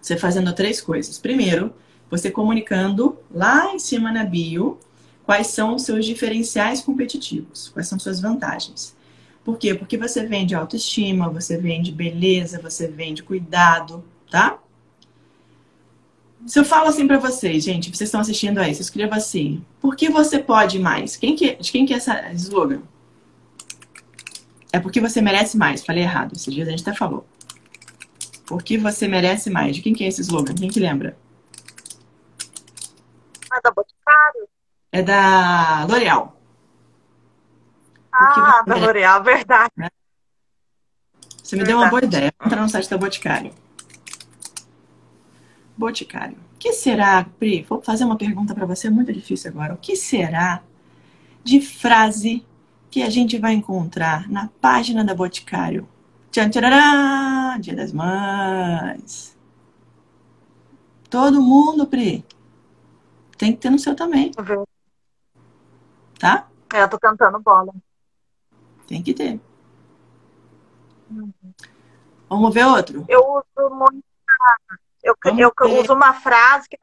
[0.00, 1.18] você fazendo três coisas.
[1.18, 1.74] Primeiro,
[2.10, 4.78] você comunicando lá em cima na bio
[5.24, 8.96] quais são os seus diferenciais competitivos, quais são suas vantagens.
[9.44, 9.74] Por quê?
[9.74, 14.58] Porque você vende autoestima, você vende beleza, você vende cuidado, tá?
[16.46, 19.96] Se eu falo assim para vocês, gente, vocês estão assistindo aí, você escreva assim: por
[19.96, 21.16] que você pode mais?
[21.16, 22.82] Quem que, de quem que é essa slogan?
[24.76, 25.82] É porque você merece mais.
[25.82, 27.26] Falei errado, esses dias a gente até falou.
[28.46, 29.74] Porque você merece mais.
[29.74, 30.54] De quem que é esse slogan?
[30.54, 31.16] Quem que lembra?
[33.50, 34.48] É da Boticário?
[34.92, 36.38] É da L'Oréal.
[38.12, 39.72] Ah, da L'Oréal, verdade.
[39.78, 39.88] Né?
[41.42, 41.66] Você me verdade.
[41.68, 42.34] deu uma boa ideia.
[42.38, 43.54] Vou entrar no site da Boticário.
[45.74, 46.36] Boticário.
[46.54, 47.62] O que será, Pri?
[47.66, 49.72] Vou fazer uma pergunta para você muito difícil agora.
[49.72, 50.62] O que será
[51.42, 52.44] de frase
[52.96, 55.86] que a gente vai encontrar na página da Boticário?
[56.30, 59.36] Tchan, tcharará, Dia das Mães.
[61.10, 62.24] Todo mundo, Pri.
[63.36, 64.30] Tem que ter no seu também.
[66.18, 66.48] Tá?
[66.72, 67.70] É, eu tô cantando bola.
[68.86, 69.38] Tem que ter.
[71.10, 71.30] Uhum.
[72.30, 73.04] Vamos ver outro?
[73.06, 74.06] Eu uso muito
[75.02, 76.78] eu, eu, eu uso uma frase que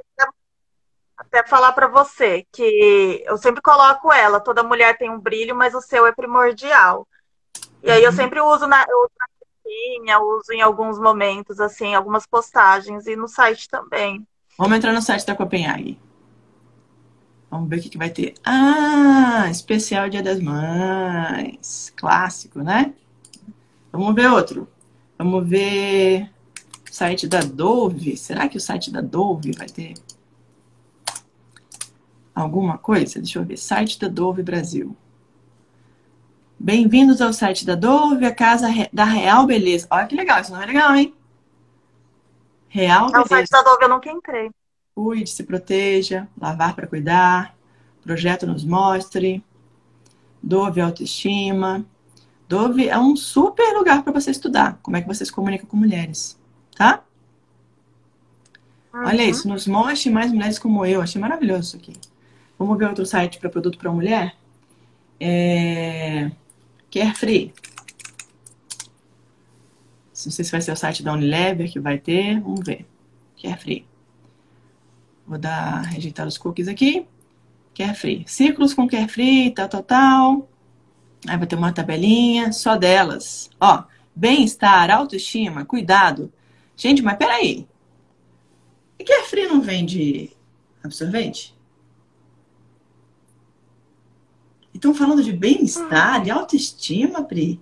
[1.28, 5.74] até falar para você, que eu sempre coloco ela, toda mulher tem um brilho, mas
[5.74, 7.08] o seu é primordial.
[7.82, 8.16] E aí eu uhum.
[8.16, 9.28] sempre uso na, eu uso na
[10.22, 14.26] uso em alguns momentos, assim, algumas postagens e no site também.
[14.58, 16.00] Vamos entrar no site da Copenhague.
[17.50, 18.34] Vamos ver o que, que vai ter.
[18.44, 21.94] Ah, especial Dia das Mães.
[21.96, 22.94] Clássico, né?
[23.92, 24.68] Vamos ver outro.
[25.18, 26.32] Vamos ver
[26.90, 28.18] site da Dove.
[28.18, 29.94] Será que o site da Dove vai ter
[32.34, 33.20] alguma coisa?
[33.20, 33.58] Deixa eu ver.
[33.58, 34.96] Site da Dove Brasil.
[36.60, 39.88] Bem-vindos ao site da Dove, a casa da Real Beleza.
[39.90, 41.14] Olha que legal, isso não é legal, hein?
[42.70, 43.18] Real Beleza.
[43.18, 44.52] É o site da Dove eu nunca entrei.
[44.96, 47.56] Cuide, se proteja, lavar para cuidar,
[48.02, 49.44] projeto nos mostre,
[50.42, 51.86] Dove Autoestima.
[52.48, 55.76] Dove é um super lugar para você estudar como é que você se comunica com
[55.76, 56.38] mulheres
[56.76, 57.04] tá?
[58.94, 59.06] Uhum.
[59.06, 61.02] Olha isso, nos mostre mais mulheres como eu.
[61.02, 61.94] Achei maravilhoso isso aqui.
[62.64, 64.36] Vamos ver outro site para produto para mulher?
[65.20, 66.32] É...
[66.90, 67.54] Carefree.
[70.26, 72.40] Não sei se vai ser o site da Unilever que vai ter.
[72.40, 72.86] Vamos ver.
[73.42, 73.86] Carefree.
[75.28, 77.06] Vou dar rejeitar os cookies aqui.
[77.76, 78.24] Carefree.
[78.28, 80.50] Ciclos com Carefree, tal, tal, tal.
[81.28, 83.50] Aí vai ter uma tabelinha só delas.
[83.60, 83.84] Ó,
[84.16, 86.32] bem-estar, autoestima, cuidado
[86.76, 87.68] Gente, mas peraí.
[88.98, 90.32] E que a Free não vende
[90.84, 91.53] absorvente?
[94.84, 97.58] Estão falando de bem-estar, de autoestima, Pri.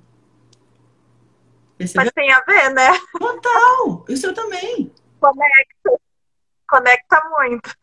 [1.77, 2.05] Percebeu?
[2.05, 2.99] Mas tem a ver, né?
[3.19, 4.03] Total.
[4.09, 4.91] O seu também.
[5.19, 6.01] Conecta.
[6.67, 7.77] Conecta muito.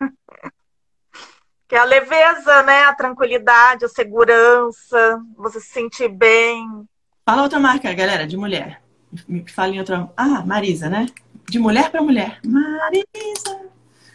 [1.68, 2.82] Que é a leveza, né?
[2.86, 6.88] A tranquilidade, a segurança, você se sentir bem.
[7.24, 8.82] Fala outra marca, galera, de mulher.
[9.28, 10.10] Me fala em outra.
[10.16, 11.06] Ah, Marisa, né?
[11.48, 12.40] De mulher para mulher.
[12.44, 13.70] Marisa.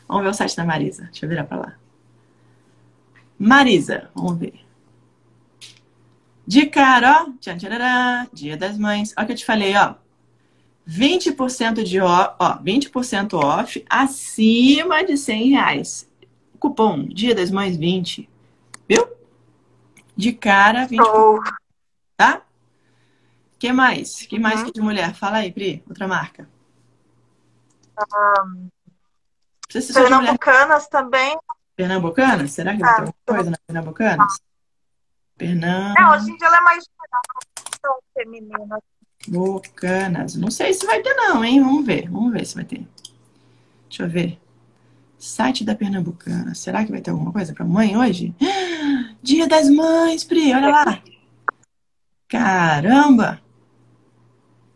[0.05, 1.03] Vamos ver o site da Marisa.
[1.03, 1.75] Deixa eu virar para lá.
[3.39, 4.63] Marisa, vamos ver.
[6.45, 7.31] De cara, ó.
[7.39, 9.13] Tchan, tcharará, dia das mães.
[9.17, 9.95] Olha o que eu te falei, ó.
[10.87, 16.09] 20% de ó, ó, 20% off acima de 100 reais.
[16.59, 18.29] Cupom Dia das Mães 20.
[18.87, 19.07] Viu?
[20.15, 20.99] De cara, 20%.
[21.01, 21.39] Oh.
[22.17, 22.41] Tá?
[23.63, 24.25] que mais?
[24.25, 24.65] que mais uhum.
[24.65, 25.13] que de mulher?
[25.13, 25.81] Fala aí, Pri.
[25.87, 26.49] Outra marca.
[27.97, 28.67] Um,
[29.93, 31.37] Pernambucanas também.
[31.75, 32.47] Pernambucana?
[32.47, 34.27] Será que vai ter alguma coisa na Pernambucana?
[35.37, 35.97] Pernambucanas.
[35.97, 36.85] É, hoje em dia ela é mais
[37.81, 38.79] tão feminina.
[40.37, 41.61] Não sei se vai ter, não, hein?
[41.61, 42.09] Vamos ver.
[42.09, 42.87] Vamos ver se vai ter.
[43.87, 44.39] Deixa eu ver.
[45.17, 46.53] Site da Pernambucana.
[46.53, 48.35] Será que vai ter alguma coisa para mãe hoje?
[49.23, 51.01] Dia das Mães, Pri, olha lá.
[52.27, 53.41] Caramba!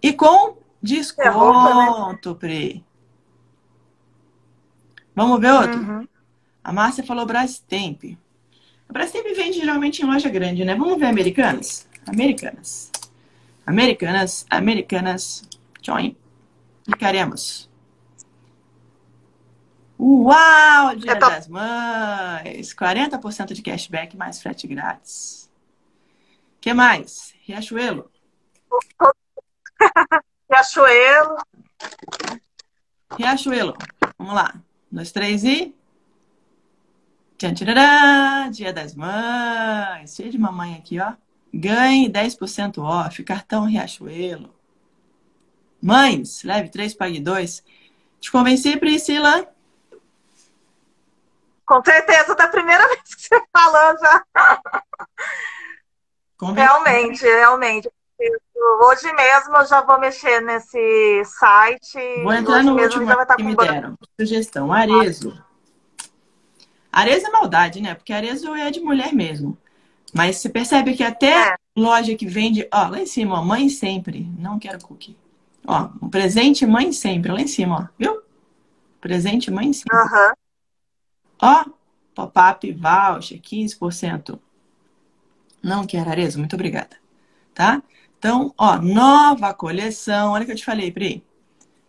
[0.02, 2.86] E com desconto, Pri.
[5.14, 5.80] Vamos ver outro?
[5.80, 6.08] Uhum.
[6.64, 8.18] A Márcia falou Brastemp.
[8.90, 10.76] A Brastemp vende geralmente em loja grande, né?
[10.76, 11.88] Vamos ver Americanas?
[12.06, 12.92] Americanas.
[13.66, 15.44] Americanas, Americanas.
[15.82, 16.16] Join.
[16.86, 17.70] Clicaremos.
[20.00, 20.96] Uau!
[20.96, 22.74] Dia tô- das Mães!
[22.74, 25.50] 40% de cashback mais frete grátis.
[26.62, 27.34] que mais?
[27.46, 28.10] Riachuelo.
[30.50, 31.38] Riachuelo.
[33.18, 33.74] Riachuelo.
[34.18, 34.54] Vamos lá.
[34.56, 34.62] Um,
[34.96, 35.74] dois, três e.
[37.38, 40.16] Tchan, tcharará, Dia das Mães.
[40.16, 41.14] Cheio de mamãe aqui, ó.
[41.54, 43.24] Ganhe 10% off.
[43.24, 44.54] Cartão Riachuelo.
[45.82, 47.64] Mães, leve 3, pague 2.
[48.20, 49.48] Te convenci, Priscila?
[51.64, 54.26] Com certeza, da primeira vez que você falou já.
[56.38, 56.68] Convenci.
[56.68, 57.92] Realmente, realmente.
[58.82, 62.24] Hoje mesmo eu já vou mexer nesse site.
[62.24, 63.98] Vou entrar Hoje no mesmo último já vai estar que com me deram.
[64.20, 65.47] Sugestão, Arezo.
[66.98, 67.94] Arezo é maldade, né?
[67.94, 69.56] Porque Arezo é de mulher mesmo.
[70.12, 71.56] Mas você percebe que até É.
[71.76, 75.16] loja que vende, ó, lá em cima, ó, mãe sempre, não quero cookie.
[75.68, 78.20] Ó, um presente mãe sempre, lá em cima, ó, viu?
[79.00, 79.96] Presente mãe sempre.
[79.96, 80.34] Aham.
[81.40, 81.66] Ó,
[82.16, 84.40] pop-up voucher, 15%.
[85.62, 86.98] Não quero Arezo, muito obrigada.
[87.54, 87.84] Tá?
[88.18, 90.32] Então, ó, nova coleção.
[90.32, 91.24] Olha o que eu te falei, Pri.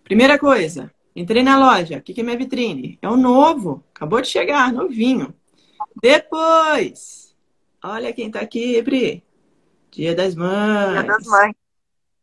[0.04, 1.98] Primeira coisa, entrei na loja.
[1.98, 2.98] O que que é minha vitrine?
[3.02, 3.84] É o novo.
[3.94, 5.34] Acabou de chegar, novinho.
[6.00, 7.34] Depois,
[7.82, 9.24] olha quem tá aqui, Pri.
[9.90, 10.92] Dia das Mães.
[10.92, 11.54] Dia das mães.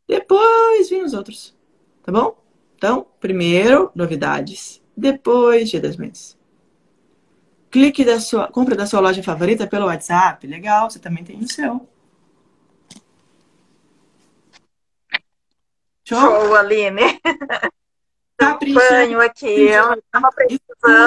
[0.08, 1.56] Depois vem os outros.
[2.04, 2.42] Tá bom?
[2.76, 4.82] Então, primeiro, novidades.
[4.96, 6.38] Depois, Dia das Mães.
[7.70, 10.48] Clique da sua, compra da sua loja favorita pelo WhatsApp.
[10.48, 11.86] Legal, você também tem no seu.
[16.08, 16.20] Show?
[16.20, 17.20] Show, Aline.
[18.38, 18.80] Capricha.
[18.90, 19.46] Banho aqui.
[19.48, 20.02] Eu
[20.36, 20.60] precisando.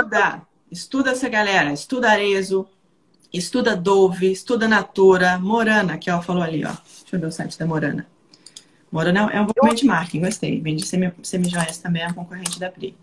[0.02, 0.42] Estuda.
[0.70, 1.72] Estuda essa galera.
[1.72, 2.68] Estuda Arezo.
[3.32, 4.30] Estuda Dove.
[4.32, 5.38] Estuda Natura.
[5.38, 6.68] Morana, que ela falou ali, ó.
[6.70, 8.06] Deixa eu ver o site da Morana.
[8.90, 10.20] Morana é um movimento de marketing.
[10.20, 10.60] Gostei.
[10.60, 12.96] Vende semi- semi-joias também, é um concorrente da Pri.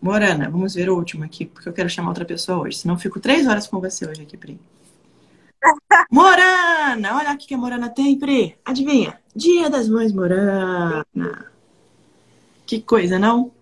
[0.00, 2.78] Morana, vamos ver o último aqui, porque eu quero chamar outra pessoa hoje.
[2.78, 4.58] Senão eu fico três horas com você hoje aqui, Pri.
[6.10, 7.16] Morana!
[7.16, 8.56] Olha o que que a Morana tem, Pri.
[8.64, 9.16] Adivinha?
[9.34, 11.06] Dia das Mães Morana.
[12.72, 13.52] Que coisa, não?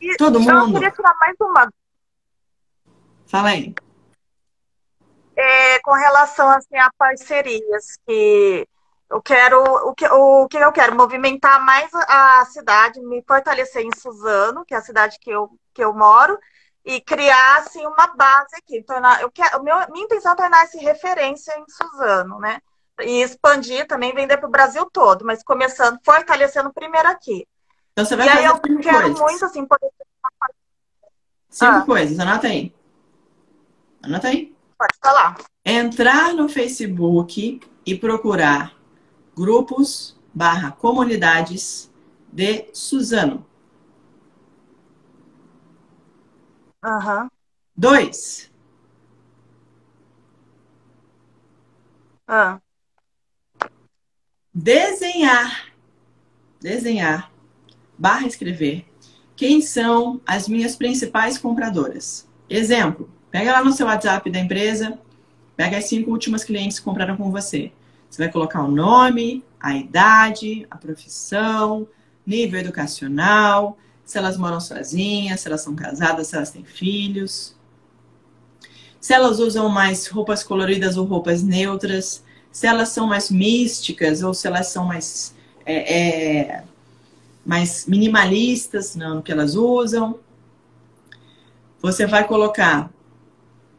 [0.00, 0.74] E Todo Eu mundo.
[0.74, 1.68] queria tirar mais uma
[3.26, 3.74] Fala aí.
[5.34, 8.64] é, com relação assim, a parcerias que
[9.10, 13.90] eu quero o que, o que eu quero movimentar mais a cidade, me fortalecer em
[13.92, 16.38] Suzano, que é a cidade que eu, que eu moro,
[16.84, 18.84] e criar assim uma base aqui.
[18.84, 22.60] Tornar, eu quero, meu, minha intenção é tornar esse referência em Suzano, né?
[23.02, 27.46] E expandir também, vender para o Brasil todo, mas começando, fortalecendo primeiro aqui.
[27.92, 29.20] Então você vai E aí fazer eu cinco quero coisas.
[29.20, 29.90] muito assim poder.
[31.50, 31.84] Cinco Ah.
[31.84, 32.72] coisas, anota aí.
[34.02, 34.54] Anota aí.
[34.78, 35.36] Pode falar.
[35.64, 38.74] Entrar no Facebook e procurar
[39.36, 41.90] grupos barra comunidades
[42.32, 43.46] de Suzano.
[46.82, 47.28] Aham.
[47.76, 48.50] Dois,
[52.26, 52.61] Ah.
[54.54, 55.72] Desenhar,
[56.60, 57.32] desenhar,
[57.96, 58.84] barra escrever,
[59.34, 62.28] quem são as minhas principais compradoras.
[62.48, 64.98] Exemplo, pega lá no seu WhatsApp da empresa,
[65.56, 67.72] pega as cinco últimas clientes que compraram com você.
[68.08, 71.88] Você vai colocar o nome, a idade, a profissão,
[72.26, 77.56] nível educacional, se elas moram sozinhas, se elas são casadas, se elas têm filhos.
[79.00, 82.22] Se elas usam mais roupas coloridas ou roupas neutras,
[82.52, 85.34] se elas são mais místicas ou se elas são mais,
[85.64, 86.64] é, é,
[87.44, 90.20] mais minimalistas não, que elas usam.
[91.80, 92.92] Você vai colocar,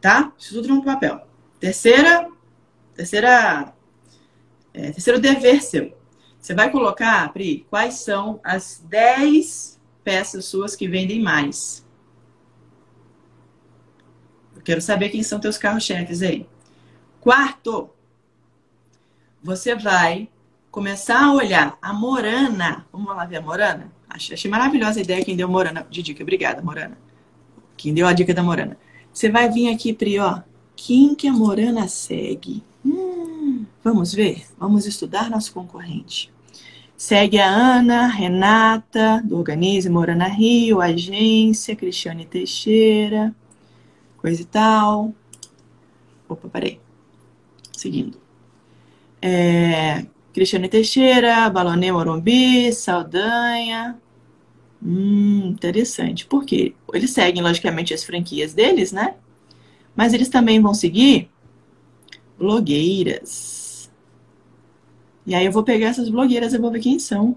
[0.00, 0.32] tá?
[0.36, 1.24] Isso tudo no papel.
[1.60, 2.28] Terceira,
[2.94, 3.72] terceira,
[4.74, 5.96] é, terceiro dever seu.
[6.40, 11.86] Você vai colocar, Pri, quais são as 10 peças suas que vendem mais.
[14.54, 16.46] Eu quero saber quem são teus carros-chefes aí.
[17.20, 17.88] Quarto,
[19.44, 20.26] você vai
[20.70, 22.86] começar a olhar a Morana.
[22.90, 23.92] Vamos lá ver a Morana?
[24.08, 26.22] Achei, achei maravilhosa a ideia quem deu Morana de dica.
[26.22, 26.96] Obrigada, Morana.
[27.76, 28.78] Quem deu a dica da Morana.
[29.12, 30.40] Você vai vir aqui, Pri, ó.
[30.74, 32.64] Quem que a Morana segue?
[32.84, 34.46] Hum, vamos ver?
[34.58, 36.32] Vamos estudar nosso concorrente.
[36.96, 43.34] Segue a Ana, Renata, do Organize Morana Rio, Agência, Cristiane Teixeira,
[44.16, 45.12] coisa e tal.
[46.26, 46.80] Opa, peraí.
[47.72, 48.23] Seguindo.
[49.26, 50.04] É,
[50.34, 53.98] Cristiane Teixeira, Balonê Morumbi, Saldanha.
[54.84, 56.26] Hum, interessante.
[56.26, 56.74] Por quê?
[56.92, 59.14] Eles seguem, logicamente, as franquias deles, né?
[59.96, 61.30] Mas eles também vão seguir
[62.38, 63.90] blogueiras.
[65.26, 67.34] E aí eu vou pegar essas blogueiras e vou ver quem são.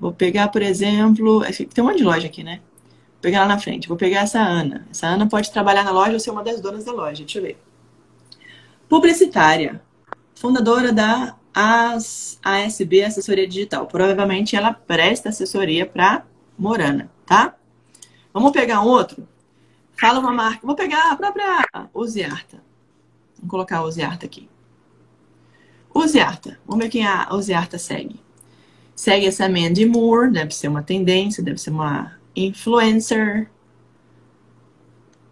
[0.00, 2.56] Vou pegar, por exemplo, tem um monte de loja aqui, né?
[3.12, 3.86] Vou pegar lá na frente.
[3.86, 4.84] Vou pegar essa Ana.
[4.90, 7.22] Essa Ana pode trabalhar na loja ou ser uma das donas da loja.
[7.22, 7.56] Deixa eu ver.
[8.88, 9.80] Publicitária.
[10.34, 13.86] Fundadora da AS, ASB Assessoria Digital.
[13.86, 16.24] Provavelmente ela presta assessoria para
[16.58, 17.54] Morana, tá?
[18.32, 19.26] Vamos pegar um outro?
[19.96, 20.66] Fala uma marca.
[20.66, 22.62] Vou pegar a própria Uziarta.
[23.38, 24.48] Vou colocar a Uziarta aqui.
[25.94, 26.58] Uziarta.
[26.66, 28.20] Vamos ver quem a Uziarta segue.
[28.96, 33.48] Segue essa Mandy Moore, deve ser uma tendência, deve ser uma influencer.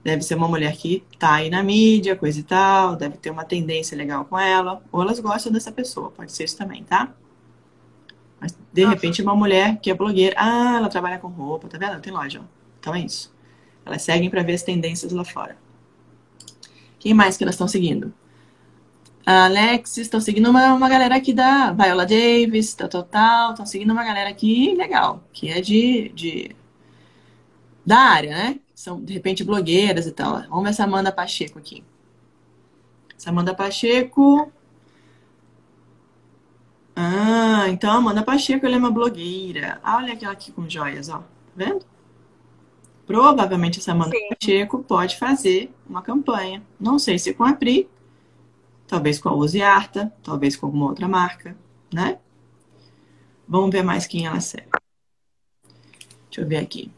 [0.04, 3.44] Deve ser uma mulher que tá aí na mídia, coisa e tal, deve ter uma
[3.44, 7.14] tendência legal com ela, ou elas gostam dessa pessoa, pode ser isso também, tá?
[8.40, 12.00] Mas de repente uma mulher que é blogueira, ah, ela trabalha com roupa, tá vendo?
[12.00, 12.44] Tem loja, ó.
[12.80, 13.32] Então é isso.
[13.86, 15.56] Elas seguem para ver as tendências lá fora.
[16.98, 18.12] Quem mais que elas estão seguindo?
[19.24, 23.50] a Alex, estão seguindo uma, uma galera aqui da Viola Davis, tal, tal, tal.
[23.50, 26.56] Estão seguindo uma galera aqui legal, que é de, de
[27.86, 28.60] da área, né?
[28.82, 30.42] São, de repente, blogueiras e tal.
[30.48, 31.84] Vamos ver essa Amanda Pacheco aqui.
[33.16, 34.50] Essa Amanda Pacheco.
[36.96, 39.78] Ah, então a Amanda Pacheco ela é uma blogueira.
[39.84, 41.18] Ah, olha aquela aqui com joias, ó.
[41.18, 41.24] Tá
[41.54, 41.86] vendo?
[43.06, 44.28] Provavelmente essa Amanda Sim.
[44.30, 46.60] Pacheco pode fazer uma campanha.
[46.80, 47.88] Não sei se com a Pri,
[48.88, 51.56] talvez com a Uziarta, talvez com alguma outra marca,
[51.94, 52.18] né?
[53.46, 54.66] Vamos ver mais quem ela segue.
[56.28, 56.90] Deixa eu ver aqui.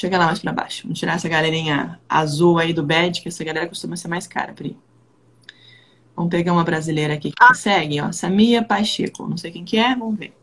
[0.00, 0.84] Chega lá mais para baixo.
[0.84, 4.54] Vamos tirar essa galerinha azul aí do bad, que essa galera costuma ser mais cara,
[4.54, 4.74] Pri.
[6.16, 7.52] Vamos pegar uma brasileira aqui que ah.
[7.52, 8.10] segue, ó.
[8.10, 9.28] Samia Pacheco.
[9.28, 10.34] Não sei quem que é, vamos ver.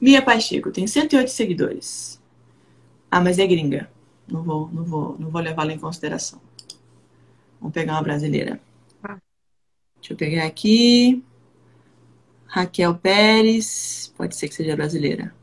[0.00, 2.22] Mia Pacheco tem 108 seguidores.
[3.10, 3.90] Ah, mas é gringa.
[4.28, 6.40] Não vou, não vou, não vou levá-la em consideração.
[7.60, 8.60] Vamos pegar uma brasileira.
[9.96, 11.24] Deixa eu pegar aqui.
[12.46, 14.14] Raquel Pérez.
[14.16, 15.34] Pode ser que seja brasileira.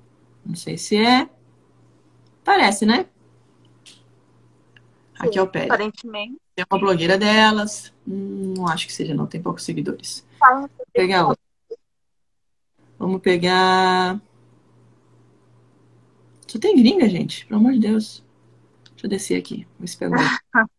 [0.46, 1.28] Não sei se é.
[2.44, 3.06] Parece, né?
[5.14, 5.72] Raquel Sim, Pérez.
[5.72, 6.38] Aparentemente.
[6.56, 7.94] Tem uma blogueira delas.
[8.08, 9.28] Hum, não acho que seja, não.
[9.28, 10.26] Tem poucos seguidores.
[10.40, 11.44] Vou pegar outra.
[12.98, 14.20] Vamos pegar.
[16.48, 17.46] Só tem gringa, gente.
[17.46, 18.24] Pelo amor de Deus.
[18.92, 19.68] Deixa eu descer aqui.
[19.78, 20.40] Vou se pegar.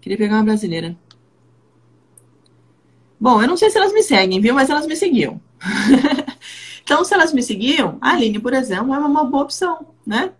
[0.00, 0.96] Queria pegar uma brasileira.
[3.18, 4.54] Bom, eu não sei se elas me seguem, viu?
[4.54, 5.40] Mas elas me seguiam.
[6.82, 10.32] então, se elas me seguiam, a Aline, por exemplo, é uma boa opção, né?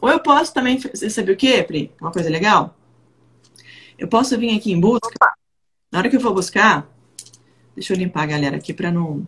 [0.00, 1.92] Ou eu posso também, você sabe o quê, Pri?
[2.00, 2.76] Uma coisa legal?
[3.98, 5.08] Eu posso vir aqui em busca.
[5.90, 6.86] Na hora que eu for buscar,
[7.74, 9.26] deixa eu limpar a galera aqui para não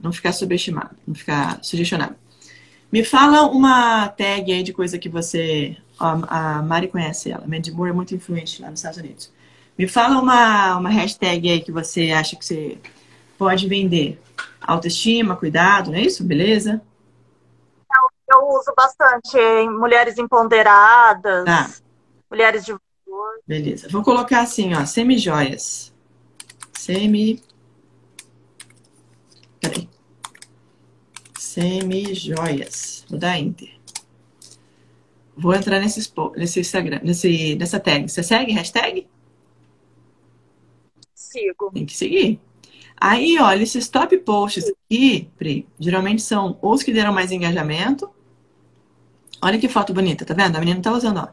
[0.00, 2.14] não ficar subestimado, não ficar sugestionado.
[2.92, 5.76] Me fala uma tag aí de coisa que você.
[5.98, 7.46] A Mari conhece ela.
[7.46, 9.32] Mandy Moore é muito influente lá nos Estados Unidos.
[9.78, 12.78] Me fala uma, uma hashtag aí que você acha que você
[13.38, 14.20] pode vender.
[14.60, 16.22] Autoestima, cuidado, não é isso?
[16.24, 16.82] Beleza?
[18.30, 21.70] Eu, uso bastante em mulheres empoderadas, tá.
[22.30, 23.40] mulheres de valor.
[23.46, 23.88] Beleza.
[23.88, 25.94] Vou colocar assim, ó, semi-joias.
[26.72, 27.42] Semi.
[29.60, 29.88] Peraí.
[31.38, 33.04] Semi-joias.
[33.08, 33.74] Vou dar Enter.
[35.36, 38.08] Vou entrar nesse, nesse Instagram, nesse, nessa tag.
[38.08, 39.06] Você segue hashtag?
[41.36, 41.70] sigo.
[41.72, 42.40] Tem que seguir.
[42.98, 48.10] Aí, olha, esses top posts aqui, Pri, geralmente são os que deram mais engajamento.
[49.46, 50.56] Olha que foto bonita, tá vendo?
[50.56, 51.28] A menina tá usando, ó.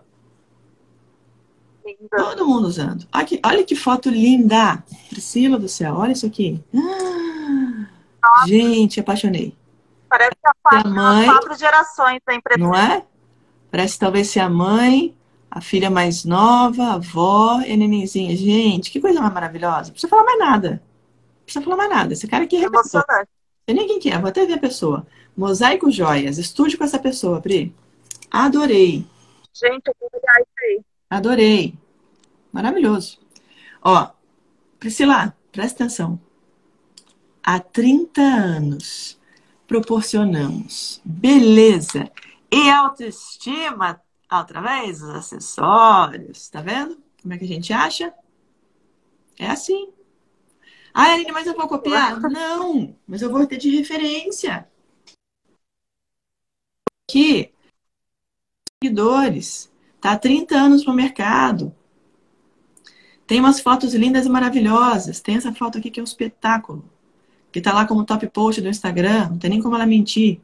[2.16, 3.08] Todo mundo usando.
[3.12, 4.84] Olha que, olha que foto linda.
[5.10, 6.64] Priscila do céu, olha isso aqui.
[6.76, 9.58] Ah, gente, apaixonei.
[10.08, 12.60] Parece que a quatro, mãe, quatro gerações da empresa.
[12.60, 13.04] Não é?
[13.72, 15.18] Parece talvez ser a mãe,
[15.50, 18.38] a filha mais nova, a avó e a nenenzinha.
[18.38, 19.86] Gente, que coisa mais maravilhosa.
[19.86, 20.70] Não precisa falar mais nada.
[20.70, 22.14] Não precisa falar mais nada.
[22.14, 23.30] Esse cara aqui é Emocionante.
[23.66, 25.08] Sei nem quem que é, vou até ver a pessoa.
[25.36, 26.38] Mosaico Joias.
[26.38, 27.74] Estude com essa pessoa, Pri.
[28.34, 29.06] Adorei.
[29.54, 30.82] Gente, eu vou olhar isso aí.
[31.10, 31.74] Adorei.
[32.52, 33.20] Maravilhoso.
[33.82, 34.10] Ó,
[34.80, 36.20] Priscila, presta atenção.
[37.42, 39.20] Há 30 anos
[39.68, 42.12] proporcionamos beleza
[42.52, 44.02] e autoestima
[44.34, 46.50] Outra vez, os acessórios.
[46.50, 46.98] Tá vendo?
[47.22, 48.12] Como é que a gente acha?
[49.38, 49.94] É assim.
[50.92, 52.20] Ah, Aline, mas eu vou copiar?
[52.32, 54.68] Não, mas eu vou ter de referência.
[57.08, 57.53] Aqui,
[58.84, 59.72] seguidores.
[60.02, 61.74] Tá há 30 anos no mercado.
[63.26, 65.22] Tem umas fotos lindas e maravilhosas.
[65.22, 66.84] Tem essa foto aqui que é um espetáculo.
[67.52, 69.30] Que tá lá como top post do Instagram.
[69.30, 70.42] Não tem nem como ela mentir.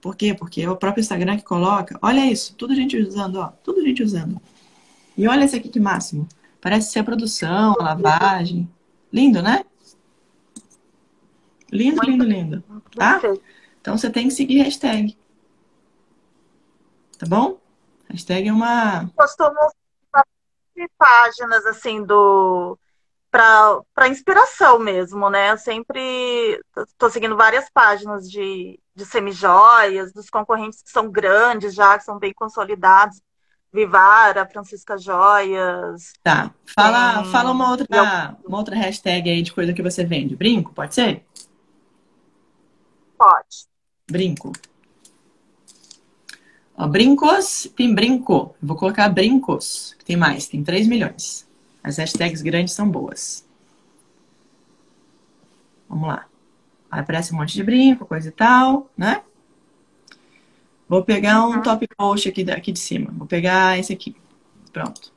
[0.00, 0.34] Por quê?
[0.34, 1.98] Porque é o próprio Instagram que coloca.
[2.02, 3.48] Olha isso, tudo gente usando, ó.
[3.64, 4.40] Tudo gente usando.
[5.16, 6.28] E olha esse aqui que máximo.
[6.60, 8.68] Parece ser a produção, a lavagem.
[9.10, 9.64] Lindo, né?
[11.72, 12.64] Lindo, lindo, lindo.
[12.94, 13.20] Tá?
[13.80, 15.16] Então você tem que seguir hashtag.
[17.18, 17.58] Tá bom?
[18.08, 19.08] Hashtag é uma.
[19.16, 19.56] Costumo
[20.98, 22.78] páginas assim do
[23.30, 25.50] para inspiração mesmo, né?
[25.52, 31.98] Eu sempre estou seguindo várias páginas de, de semijoias, dos concorrentes que são grandes já,
[31.98, 33.20] que são bem consolidados.
[33.70, 36.12] Vivara, Francisca Joias.
[36.22, 36.50] Tá.
[36.64, 37.32] Fala, tem...
[37.32, 38.48] fala uma, outra, eu...
[38.48, 40.34] uma outra hashtag aí de coisa que você vende.
[40.34, 41.26] Brinco, pode ser?
[43.18, 43.66] Pode.
[44.10, 44.52] Brinco.
[46.76, 48.54] Ó, brincos, tem brinco.
[48.62, 49.96] Vou colocar brincos.
[50.04, 51.46] Tem mais, tem 3 milhões.
[51.82, 53.46] As hashtags grandes são boas.
[55.88, 56.26] Vamos lá.
[56.90, 59.22] Aí aparece um monte de brinco, coisa e tal, né?
[60.88, 61.62] Vou pegar um uhum.
[61.62, 63.10] top post aqui, aqui de cima.
[63.12, 64.14] Vou pegar esse aqui.
[64.72, 65.12] Pronto.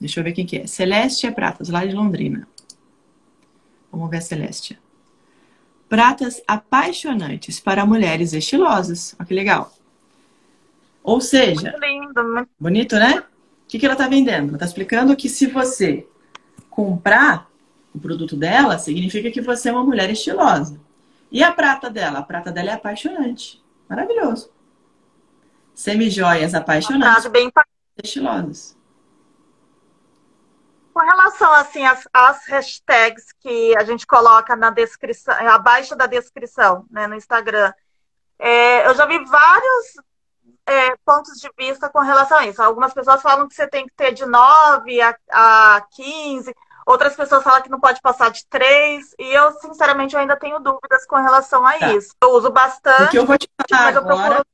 [0.00, 0.66] Deixa eu ver quem que é.
[0.66, 2.48] Celeste Pratas, lá de Londrina.
[3.92, 4.78] Vamos ver a Celeste.
[5.88, 9.14] Pratas apaixonantes para mulheres estilosas.
[9.18, 9.77] Olha que legal.
[11.08, 12.50] Ou seja, muito lindo, muito...
[12.60, 13.20] bonito, né?
[13.20, 14.48] O que, que ela está vendendo?
[14.48, 16.06] Ela está explicando que se você
[16.68, 17.48] comprar
[17.94, 20.78] o produto dela, significa que você é uma mulher estilosa.
[21.32, 22.18] E a prata dela?
[22.18, 23.64] A prata dela é apaixonante.
[23.88, 24.52] Maravilhoso.
[25.72, 27.26] Semijoias apaixonantes.
[27.28, 27.50] Bem...
[28.04, 28.76] Estilosas.
[30.92, 36.84] Com relação assim às, às, hashtags que a gente coloca na descrição, abaixo da descrição,
[36.90, 37.72] né, no Instagram,
[38.38, 39.94] é, eu já vi vários
[40.68, 42.62] é, pontos de vista com relação a isso.
[42.62, 46.54] Algumas pessoas falam que você tem que ter de 9 a, a 15,
[46.86, 50.60] outras pessoas falam que não pode passar de 3, e eu, sinceramente, eu ainda tenho
[50.60, 51.92] dúvidas com relação a tá.
[51.94, 52.14] isso.
[52.22, 54.44] Eu uso bastante, o que eu vou te falar mas agora...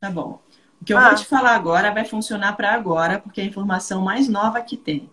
[0.00, 0.42] Tá bom.
[0.82, 1.08] O que eu ah.
[1.08, 4.76] vou te falar agora vai funcionar para agora, porque é a informação mais nova que
[4.76, 5.10] tem.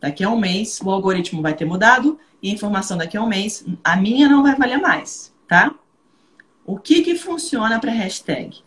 [0.00, 3.26] Daqui a um mês, o algoritmo vai ter mudado e a informação daqui a um
[3.26, 5.72] mês, a minha não vai valer mais, tá?
[6.66, 8.62] O que, que funciona para hashtag?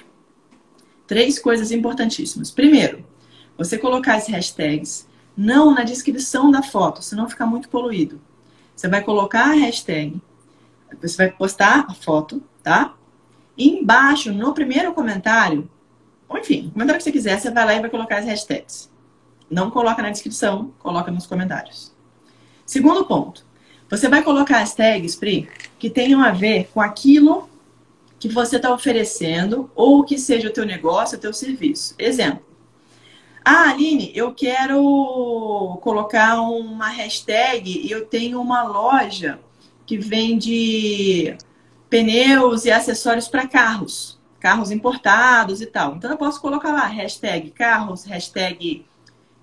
[1.07, 2.51] Três coisas importantíssimas.
[2.51, 3.03] Primeiro,
[3.57, 8.21] você colocar as hashtags não na descrição da foto, senão fica muito poluído.
[8.75, 10.21] Você vai colocar a hashtag,
[11.01, 12.93] você vai postar a foto, tá?
[13.57, 15.67] E embaixo, no primeiro comentário,
[16.29, 18.91] ou enfim, comentário que você quiser, você vai lá e vai colocar as hashtags.
[19.49, 21.91] Não coloca na descrição, coloca nos comentários.
[22.63, 23.43] Segundo ponto,
[23.89, 25.49] você vai colocar as tags, Pri,
[25.79, 27.49] que tenham a ver com aquilo
[28.19, 31.95] que você está oferecendo ou que seja o teu negócio, o teu serviço.
[31.97, 32.45] Exemplo.
[33.45, 39.39] Ah, Aline, eu quero colocar uma hashtag e eu tenho uma loja
[39.85, 41.37] que vende
[41.89, 45.95] pneus e acessórios para carros, carros importados e tal.
[45.95, 48.85] Então eu posso colocar lá hashtag carros, hashtag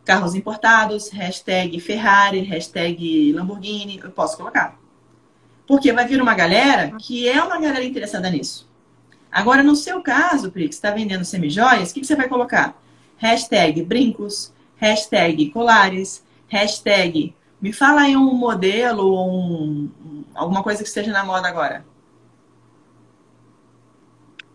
[0.05, 4.79] carros importados, hashtag Ferrari, hashtag Lamborghini, eu posso colocar.
[5.67, 8.69] Porque vai vir uma galera que é uma galera interessada nisso.
[9.31, 12.77] Agora, no seu caso, Pri, que está vendendo semijoias, o que, que você vai colocar?
[13.17, 17.35] Hashtag brincos, hashtag colares, hashtag.
[17.61, 21.85] Me fala aí um modelo ou um, alguma coisa que esteja na moda agora.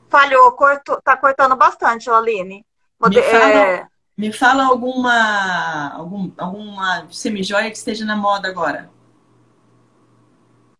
[0.08, 2.66] Falhou, corto, tá cortando bastante, Aline.
[3.00, 3.88] Mode me, fala, é...
[4.18, 8.90] me fala alguma, algum, alguma semijoia que esteja na moda agora.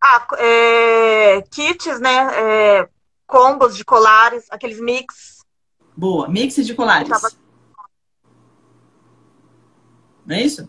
[0.02, 2.28] Ah, é, kits, né?
[2.34, 2.88] É,
[3.26, 5.44] combos de colares, aqueles mix.
[5.96, 7.08] Boa, mix de colares.
[7.08, 7.30] Tava...
[10.24, 10.68] Não é isso?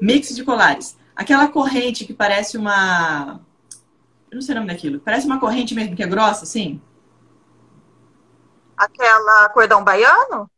[0.00, 0.98] Mix de colares.
[1.14, 3.40] Aquela corrente que parece uma.
[4.30, 4.98] Eu não sei o nome daquilo.
[4.98, 6.82] Parece uma corrente mesmo que é grossa, assim?
[8.76, 10.50] Aquela cordão baiano?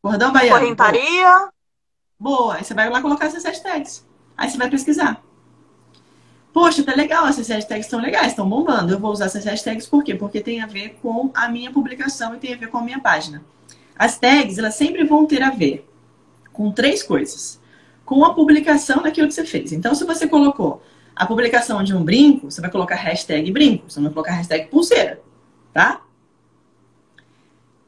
[0.00, 0.58] Cordão baiano.
[0.58, 1.50] Correntaria.
[2.18, 2.36] Boa.
[2.36, 2.54] Boa.
[2.54, 4.06] Aí você vai lá colocar essas hashtags.
[4.36, 5.22] Aí você vai pesquisar.
[6.58, 8.92] Poxa, tá legal, essas hashtags estão legais, estão bombando.
[8.92, 10.16] Eu vou usar essas hashtags por quê?
[10.16, 12.98] Porque tem a ver com a minha publicação e tem a ver com a minha
[12.98, 13.44] página.
[13.96, 15.88] As tags, elas sempre vão ter a ver
[16.52, 17.60] com três coisas.
[18.04, 19.70] Com a publicação daquilo que você fez.
[19.70, 20.82] Então, se você colocou
[21.14, 24.66] a publicação de um brinco, você vai colocar hashtag brinco, você não vai colocar hashtag
[24.66, 25.22] pulseira,
[25.72, 26.02] tá?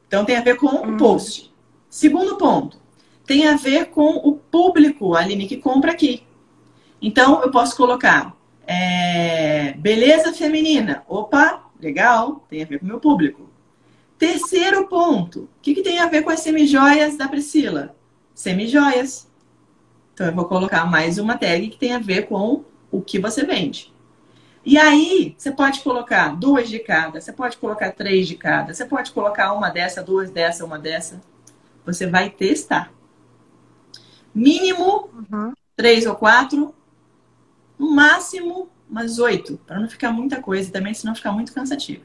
[0.07, 1.53] Então tem a ver com o post.
[1.89, 2.77] Segundo ponto,
[3.25, 6.23] tem a ver com o público, Aline, que compra aqui.
[7.01, 11.03] Então eu posso colocar é, beleza feminina.
[11.07, 13.49] Opa, legal, tem a ver com o meu público.
[14.17, 17.95] Terceiro ponto, o que, que tem a ver com as semijoias da Priscila?
[18.33, 19.29] Semijoias.
[20.13, 23.43] Então eu vou colocar mais uma tag que tem a ver com o que você
[23.43, 23.91] vende.
[24.63, 28.85] E aí, você pode colocar duas de cada, você pode colocar três de cada, você
[28.85, 31.19] pode colocar uma dessa, duas dessa, uma dessa.
[31.83, 32.93] Você vai testar.
[34.35, 35.53] Mínimo uhum.
[35.75, 36.75] três ou quatro,
[37.81, 42.03] no máximo umas oito, para não ficar muita coisa também, senão ficar muito cansativo.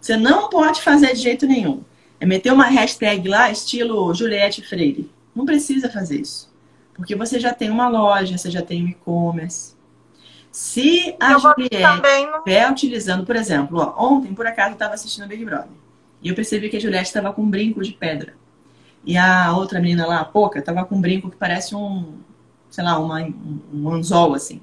[0.00, 1.82] Você não pode fazer de jeito nenhum.
[2.20, 5.10] É meter uma hashtag lá, estilo Juliette Freire.
[5.34, 6.48] Não precisa fazer isso.
[6.94, 9.74] Porque você já tem uma loja, você já tem um e-commerce.
[10.52, 15.26] Se a eu Juliette estiver utilizando, por exemplo, ó, ontem, por acaso, eu estava assistindo
[15.26, 15.72] Big Brother.
[16.22, 18.34] E eu percebi que a Juliette estava com um brinco de pedra.
[19.04, 22.14] E a outra menina lá, a Poca, estava com um brinco que parece um,
[22.70, 24.60] sei lá, uma, um, um anzol, assim.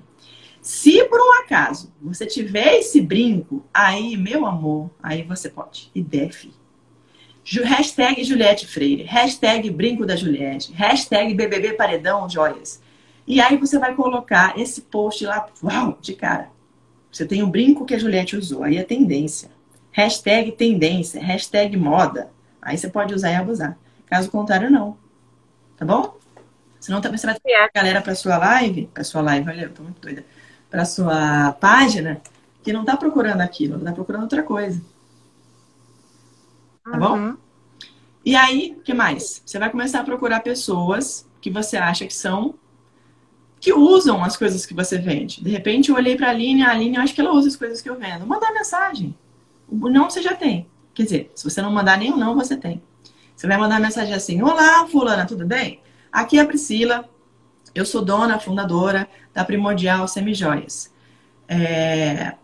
[0.61, 5.89] Se por um acaso você tiver esse brinco, aí, meu amor, aí você pode.
[5.93, 6.53] E deve.
[7.43, 12.79] Hashtag Juliette Freire, hashtag Brinco da Juliette, hashtag BBB Paredão Joias.
[13.25, 16.49] E aí você vai colocar esse post lá, uau, de cara.
[17.11, 19.49] Você tem um brinco que a Juliette usou, aí é tendência.
[19.91, 22.29] Hashtag tendência, hashtag moda.
[22.61, 23.77] Aí você pode usar e abusar.
[24.05, 24.95] Caso contrário, não.
[25.75, 26.15] Tá bom?
[26.79, 29.83] Senão você vai ter a galera para sua live, para sua live, olha, eu tô
[29.83, 30.23] muito doida,
[30.72, 32.22] para sua página,
[32.64, 34.81] que não tá procurando aquilo, tá procurando outra coisa.
[36.84, 36.99] Tá uhum.
[36.99, 37.38] bom?
[38.26, 39.43] E aí, o que mais?
[39.45, 42.56] Você vai começar a procurar pessoas que você acha que são
[43.60, 45.43] que usam as coisas que você vende.
[45.43, 47.56] De repente eu olhei para a Aline, a Aline, eu acho que ela usa as
[47.56, 48.26] coisas que eu vendo.
[48.26, 49.15] Mandar mensagem.
[49.69, 50.65] O não você já tem.
[50.95, 52.81] Quer dizer, se você não mandar nenhum não, você tem.
[53.35, 55.80] Você vai mandar mensagem assim: Olá, Fulana, tudo bem?
[56.11, 57.07] Aqui é a Priscila.
[57.73, 60.93] Eu sou dona, fundadora da Primordial Semijoias.
[61.48, 62.35] É...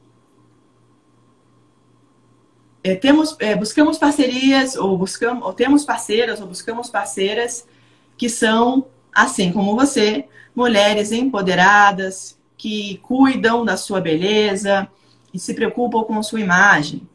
[2.84, 7.68] É, temos, é, buscamos parcerias, ou, buscamos, ou temos parceiras, ou buscamos parceiras
[8.16, 10.26] que são, assim como você,
[10.56, 14.88] mulheres empoderadas, que cuidam da sua beleza
[15.34, 17.08] e se preocupam com a sua imagem.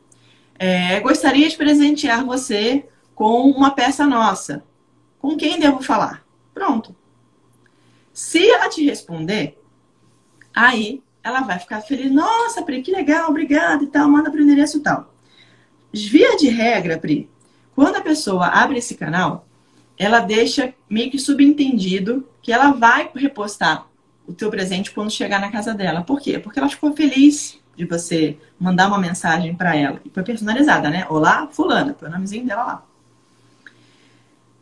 [0.58, 4.62] É, gostaria de presentear você com uma peça nossa.
[5.18, 6.24] Com quem devo falar?
[6.52, 6.94] Pronto.
[8.12, 9.58] Se ela te responder,
[10.54, 12.10] aí ela vai ficar feliz.
[12.10, 15.12] Nossa, Pri, que legal, obrigada e tal, manda para o endereço tal.
[15.92, 17.28] Via de regra, Pri,
[17.74, 19.46] quando a pessoa abre esse canal,
[19.98, 23.86] ela deixa meio que subentendido que ela vai repostar
[24.26, 26.02] o teu presente quando chegar na casa dela.
[26.02, 26.38] Por quê?
[26.38, 30.00] Porque ela ficou feliz de você mandar uma mensagem para ela.
[30.04, 31.06] E foi personalizada, né?
[31.08, 32.86] Olá, fulana, foi o nomezinho dela lá.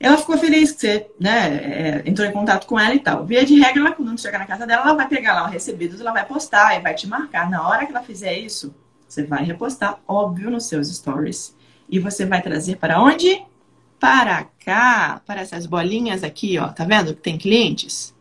[0.01, 3.25] Ela ficou feliz que você né, é, entrou em contato com ela e tal.
[3.27, 6.01] Via de regra, ela, quando chegar na casa dela, ela vai pegar lá o recebidos,
[6.01, 7.51] ela vai postar e vai te marcar.
[7.51, 8.75] Na hora que ela fizer isso,
[9.07, 11.55] você vai repostar, óbvio, nos seus stories.
[11.89, 13.45] E você vai trazer para onde?
[14.01, 16.69] para cá, para essas bolinhas aqui, ó.
[16.69, 18.15] Tá vendo que tem clientes?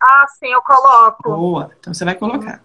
[0.00, 1.22] Ah, sim, eu coloco.
[1.28, 1.70] Boa.
[1.78, 2.64] Então você vai colocar.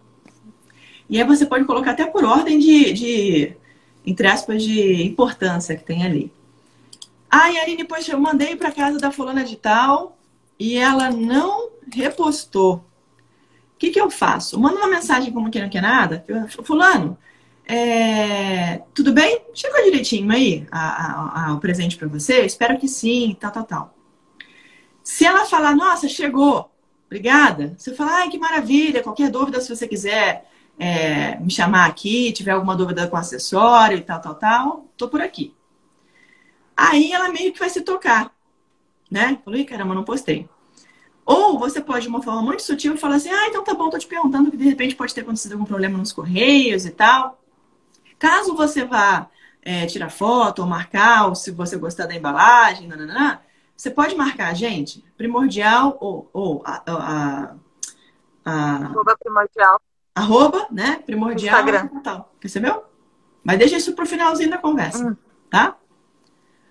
[1.09, 3.57] E aí você pode colocar até por ordem de, de
[4.05, 6.31] entre aspas, de importância que tem ali.
[7.29, 10.17] Ai, Aline, poxa, eu mandei para casa da fulana de tal
[10.59, 12.75] e ela não repostou.
[12.75, 14.59] O que, que eu faço?
[14.59, 16.25] Manda uma mensagem como que não quer nada.
[16.63, 17.17] Fulano,
[17.65, 19.41] é, tudo bem?
[19.53, 22.45] Chegou direitinho aí a, a, a, o presente para você?
[22.45, 23.93] Espero que sim, tal, tal, tal.
[25.03, 26.71] Se ela falar, nossa, chegou,
[27.05, 27.75] obrigada.
[27.77, 30.49] Você fala, ai, que maravilha, qualquer dúvida, se você quiser
[30.79, 35.21] é, me chamar aqui, tiver alguma dúvida com acessório e tal, tal, tal, tô por
[35.21, 35.53] aqui.
[36.77, 38.31] Aí ela meio que vai se tocar,
[39.09, 39.39] né?
[39.43, 40.47] Falei, caramba, não postei.
[41.25, 43.97] Ou você pode, de uma forma muito sutil, falar assim: ah, então tá bom, tô
[43.97, 47.41] te perguntando que de repente pode ter acontecido algum problema nos correios e tal.
[48.19, 49.27] Caso você vá
[49.61, 53.39] é, tirar foto ou marcar, ou se você gostar da embalagem, nananã,
[53.75, 57.55] você pode marcar gente, primordial ou, ou a, a,
[58.45, 59.81] a, Arroba primordial.
[60.15, 60.99] Arroba, né?
[61.05, 61.59] Primordial.
[61.59, 61.87] Instagram.
[62.01, 62.33] Tal.
[62.39, 62.85] Percebeu?
[63.43, 65.15] Mas deixa isso pro finalzinho da conversa, hum.
[65.49, 65.75] tá?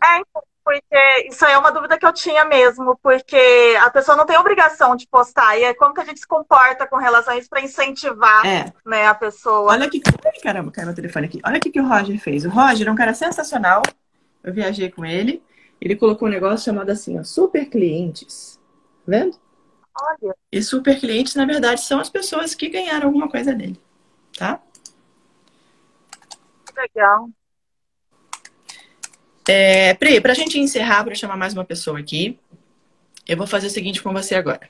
[0.03, 4.17] É, então, porque isso aí é uma dúvida que eu tinha mesmo, porque a pessoa
[4.17, 5.57] não tem obrigação de postar.
[5.57, 8.73] E é como que a gente se comporta com relação a isso para incentivar é.
[8.85, 9.71] né, a pessoa.
[9.71, 10.01] Olha que.
[10.43, 11.41] Caramba, caiu meu telefone aqui.
[11.47, 12.45] Olha o que o Roger fez.
[12.45, 13.81] O Roger é um cara sensacional.
[14.43, 15.41] Eu viajei com ele.
[15.81, 18.59] Ele colocou um negócio chamado assim, ó, super clientes.
[19.05, 19.39] Tá vendo?
[19.95, 20.35] Olha.
[20.51, 23.81] E super clientes, na verdade, são as pessoas que ganharam alguma coisa dele.
[24.37, 24.61] Tá?
[26.77, 27.31] Legal.
[29.49, 32.39] É, Pri, pra gente encerrar, para chamar mais uma pessoa aqui,
[33.27, 34.69] eu vou fazer o seguinte com você agora.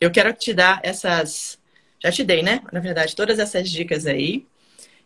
[0.00, 1.58] Eu quero te dar essas.
[2.02, 2.60] Já te dei, né?
[2.70, 4.46] Na verdade, todas essas dicas aí.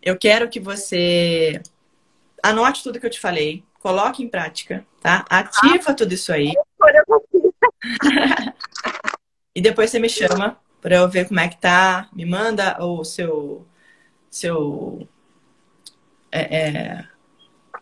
[0.02, 1.62] Eu quero que você
[2.42, 5.24] anote tudo que eu te falei, coloque em prática, tá?
[5.30, 6.52] Ativa tudo isso aí.
[9.54, 12.08] e depois você me chama para eu ver como é que tá.
[12.12, 13.64] Me manda o seu.
[14.28, 15.06] seu.
[16.32, 17.04] É, é...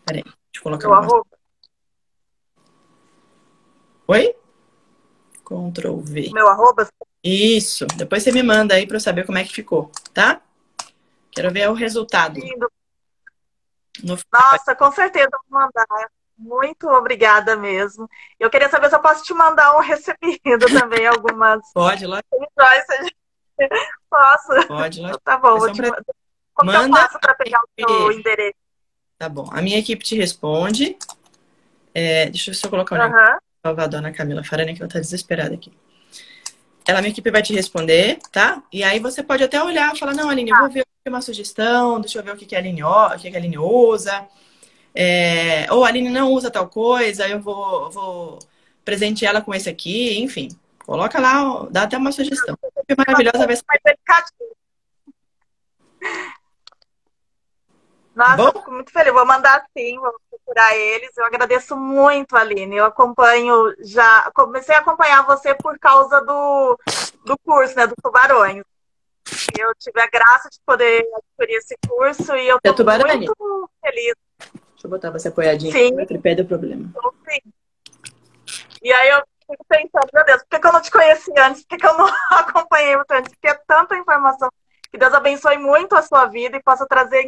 [0.05, 1.27] Peraí, deixa eu colocar Meu arroba.
[4.07, 4.35] Oi?
[5.43, 6.29] Ctrl V.
[6.33, 6.87] Meu arroba?
[7.23, 7.85] Isso.
[7.95, 10.41] Depois você me manda aí para eu saber como é que ficou, tá?
[11.31, 12.39] Quero ver o resultado.
[12.39, 12.69] Lindo.
[14.03, 14.17] No...
[14.31, 15.85] Nossa, com certeza vou mandar.
[16.37, 18.09] Muito obrigada mesmo.
[18.39, 21.61] Eu queria saber se eu posso te mandar um recebido também, algumas.
[21.73, 22.21] Pode, lá.
[24.09, 24.67] Posso?
[24.67, 25.17] Pode, lá.
[25.23, 26.03] Tá bom, vou te mandar.
[26.53, 28.60] Como Manda eu faço para pegar o seu endereço?
[29.21, 29.47] Tá bom.
[29.51, 30.97] A minha equipe te responde.
[31.93, 33.37] É, deixa eu só colocar o Aham.
[33.63, 35.71] Salvador na Camila Farani, que ela tá desesperada aqui.
[36.87, 38.63] Ela, minha equipe vai te responder, tá?
[38.73, 42.01] E aí você pode até olhar e falar, não, Aline, eu vou ver uma sugestão,
[42.01, 44.27] deixa eu ver o que, que, a, Aline, o que, que a Aline usa.
[44.95, 48.39] É, ou a Aline não usa tal coisa, eu vou, vou
[48.83, 50.47] presentear ela com esse aqui, enfim.
[50.79, 52.57] Coloca lá, dá até uma sugestão.
[52.97, 53.63] Maravilhosa, vai ser.
[58.15, 58.51] Nossa, Bom?
[58.51, 59.13] fico muito feliz.
[59.13, 61.15] Vou mandar sim, vou procurar eles.
[61.17, 62.75] Eu agradeço muito, Aline.
[62.75, 64.29] Eu acompanho já.
[64.33, 66.77] Comecei a acompanhar você por causa do,
[67.25, 67.87] do curso, né?
[67.87, 68.63] Do Tubarões.
[69.57, 73.15] Eu tive a graça de poder adquirir esse curso e eu É tô Tubarões?
[73.15, 74.13] muito feliz.
[74.39, 75.71] Deixa eu botar você apoiadinho.
[75.71, 75.99] Sim.
[76.01, 76.89] O tripé deu problema.
[76.89, 77.39] Então, sim.
[78.83, 81.61] E aí eu fico pensando, meu Deus, por que, que eu não te conheci antes?
[81.61, 83.31] Por que, que eu não acompanhei você antes?
[83.31, 84.49] Porque é tanta informação.
[84.91, 87.25] Que Deus abençoe muito a sua vida e possa trazer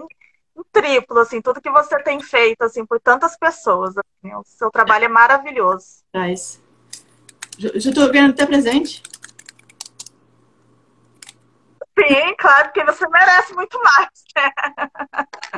[0.56, 3.96] em triplo, assim, tudo que você tem feito, assim, por tantas pessoas.
[3.98, 4.36] assim.
[4.36, 6.04] O seu trabalho é maravilhoso.
[6.12, 6.62] Traz.
[7.58, 9.04] Já, tô ganhando até presente.
[12.00, 14.10] Sim, claro, porque você merece muito mais.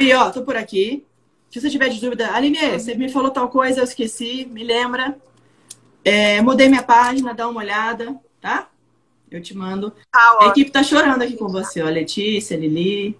[0.00, 1.06] E ó, tô por aqui.
[1.50, 5.18] Se você tiver de dúvida, Aline, você me falou tal coisa, eu esqueci, me lembra.
[6.04, 8.68] É, mudei minha página, dá uma olhada, tá?
[9.30, 9.92] Eu te mando.
[10.10, 11.86] Tá A equipe tá chorando aqui com você, ó.
[11.86, 13.18] Letícia, Lili.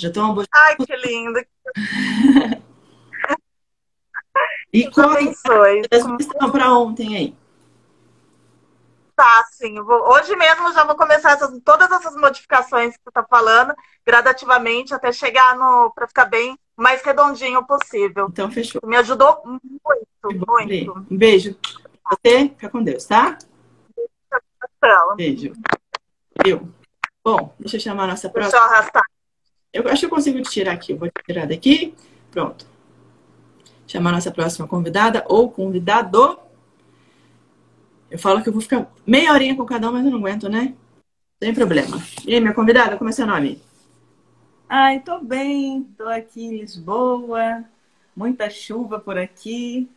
[0.00, 1.40] Já estão Ai, que lindo.
[4.72, 5.82] E Deus qual abençoe.
[5.82, 7.36] transmissão para ontem aí?
[9.16, 9.82] Tá, sim.
[9.82, 13.74] Vou- Hoje mesmo já vou começar essas- todas essas modificações que você tá falando,
[14.06, 15.90] gradativamente, até chegar no.
[15.92, 18.28] para ficar bem mais redondinho possível.
[18.30, 18.80] Então, fechou.
[18.84, 21.06] Me ajudou muito, muito.
[21.10, 21.56] Um beijo.
[22.08, 23.36] Você, fica com Deus, tá?
[25.16, 25.52] Beijo.
[26.46, 26.66] Eu.
[27.22, 28.62] Bom, deixa eu chamar a nossa deixa próxima.
[28.62, 29.04] eu arrastar.
[29.72, 30.92] Eu acho que eu consigo tirar aqui.
[30.92, 31.94] Eu vou tirar daqui.
[32.30, 32.66] Pronto.
[33.86, 36.38] Chamar nossa próxima convidada ou convidado.
[38.10, 40.48] Eu falo que eu vou ficar meia horinha com cada um, mas eu não aguento,
[40.48, 40.74] né?
[41.42, 42.02] Sem problema.
[42.26, 43.62] E aí, minha convidada, como é seu nome?
[44.68, 47.64] Ai, tô bem, tô aqui em Lisboa,
[48.14, 49.88] muita chuva por aqui.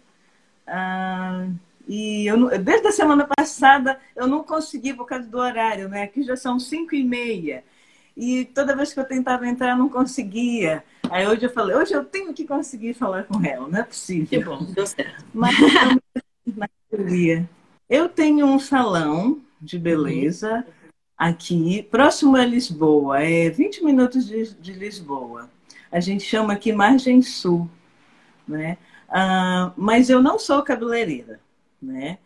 [0.66, 1.48] Ah,
[1.88, 6.04] e eu, desde a semana passada eu não consegui por causa do horário, né?
[6.04, 7.64] Aqui já são cinco e meia.
[8.16, 10.84] E toda vez que eu tentava entrar, eu não conseguia.
[11.10, 13.90] Aí hoje eu falei, hoje eu tenho que conseguir falar com ela, não é Que
[13.90, 14.46] possível.
[14.46, 15.26] bom, deu certo.
[15.34, 15.56] Mas
[16.92, 17.48] eu.
[17.90, 20.66] Eu tenho um salão de beleza
[21.18, 25.50] aqui, próximo a Lisboa, é 20 minutos de, de Lisboa.
[25.92, 27.70] A gente chama aqui Margem Sul,
[28.48, 28.78] né?
[29.10, 31.40] Ah, mas eu não sou cabeleireira,
[31.82, 32.18] né?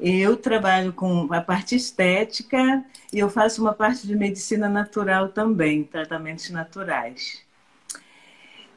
[0.00, 5.82] Eu trabalho com a parte estética e eu faço uma parte de medicina natural também,
[5.82, 7.42] tratamentos naturais.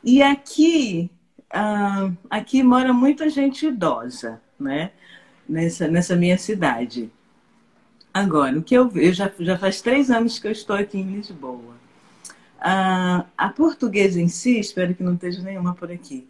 [0.03, 1.11] E aqui,
[1.52, 4.91] ah, aqui mora muita gente idosa, né?
[5.48, 7.11] Nessa, nessa minha cidade.
[8.14, 11.15] Agora, o que eu vejo, já, já faz três anos que eu estou aqui em
[11.18, 11.76] Lisboa.
[12.60, 16.27] Ah, a portuguesa em si, espero que não esteja nenhuma por aqui,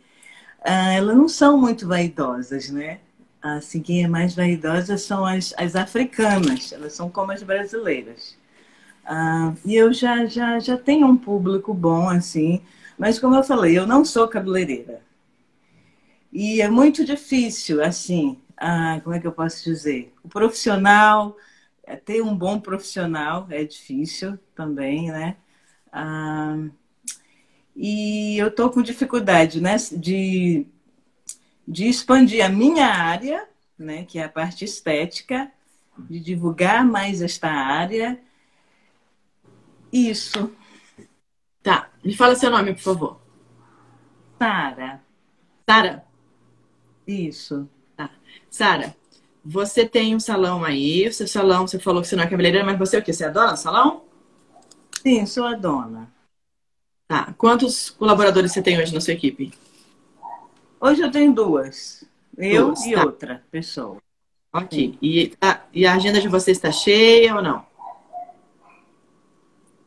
[0.64, 3.00] ah, elas não são muito vaidosas, né?
[3.42, 8.38] Assim, quem é mais vaidosa são as, as africanas, elas são como as brasileiras.
[9.06, 12.62] Ah, e eu já, já, já tenho um público bom, assim,
[12.98, 15.02] mas como eu falei, eu não sou cabeleireira.
[16.32, 20.14] E é muito difícil, assim, ah, como é que eu posso dizer?
[20.24, 21.36] O profissional,
[21.84, 25.36] é, ter um bom profissional é difícil também, né?
[25.92, 26.58] Ah,
[27.76, 30.66] e eu estou com dificuldade, né, de,
[31.72, 33.48] de expandir a minha área,
[33.80, 35.50] né, que é a parte estética,
[35.98, 38.20] de divulgar mais esta área.
[39.92, 40.52] Isso,
[41.64, 43.22] Tá, me fala seu nome, por favor.
[44.40, 45.02] Sara.
[45.70, 46.04] Sara?
[47.06, 47.70] Isso.
[47.96, 48.10] Tá.
[48.50, 48.96] Sara,
[49.46, 52.66] você tem um salão aí, o seu salão, você falou que você não é cabeleireira,
[52.66, 53.14] mas você é o quê?
[53.14, 54.04] Você é dona do salão?
[55.04, 56.12] Sim, sou a dona.
[57.08, 57.34] Tá.
[57.38, 59.54] Quantos colaboradores você tem hoje na sua equipe?
[60.82, 62.04] Hoje eu tenho duas.
[62.38, 63.06] Eu Duas, e tá.
[63.06, 64.02] outra pessoa.
[64.52, 64.98] Ok.
[65.02, 67.66] E, tá- e a agenda de vocês está cheia ou não?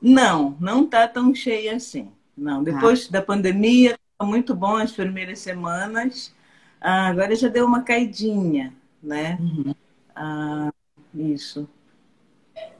[0.01, 2.13] Não, não tá tão cheia assim.
[2.37, 2.71] Não, Tá.
[2.71, 6.33] depois da pandemia, tá muito bom as primeiras semanas.
[6.81, 8.73] Ah, agora já deu uma caidinha,
[9.03, 9.39] né?
[9.41, 9.75] Uhum.
[10.15, 10.73] Ah,
[11.15, 11.69] isso.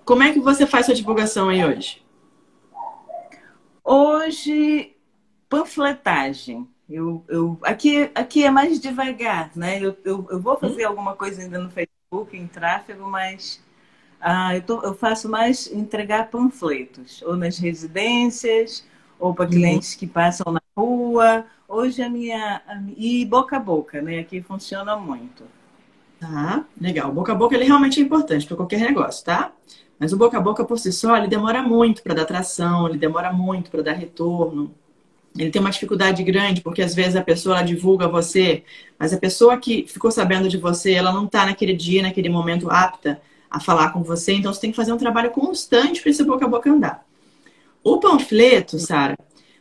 [0.05, 2.03] Como é que você faz sua divulgação aí hoje?
[3.83, 4.95] Hoje,
[5.49, 6.69] panfletagem.
[6.89, 9.79] Eu, eu, aqui, aqui é mais devagar, né?
[9.83, 13.63] Eu, eu, eu vou fazer alguma coisa ainda no Facebook, em tráfego, mas
[14.21, 18.87] ah, eu, tô- eu faço mais entregar panfletos, ou nas residências,
[19.19, 19.51] ou para Uhum.
[19.51, 21.47] clientes que passam na rua.
[21.69, 22.63] Hoje a minha.
[22.67, 24.19] a e boca a boca, né?
[24.21, 25.45] Aqui funciona muito.
[26.19, 27.11] Tá, legal.
[27.11, 29.53] O boca a boca ele realmente é importante para qualquer negócio, tá?
[29.99, 32.99] Mas o boca a boca por si só, ele demora muito para dar tração, ele
[32.99, 34.75] demora muito para dar retorno.
[35.37, 38.63] Ele tem uma dificuldade grande, porque às vezes a pessoa divulga você,
[38.99, 42.71] mas a pessoa que ficou sabendo de você, ela não está naquele dia, naquele momento
[42.71, 43.21] apta
[43.51, 46.45] a falar com você, então você tem que fazer um trabalho constante para esse boca
[46.45, 47.05] a boca andar.
[47.83, 49.19] O panfleto, Sara,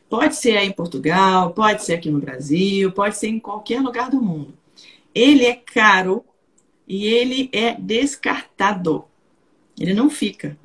[0.08, 4.12] pode ser aí em Portugal, pode ser aqui no Brasil, pode ser em qualquer lugar
[4.12, 4.54] do mundo.
[5.14, 6.24] Ele é caro
[6.88, 9.06] e ele é descartado.
[9.80, 10.56] Ele não fica.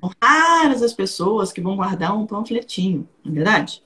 [0.00, 3.85] São raras as pessoas que vão guardar um panfletinho, não é verdade?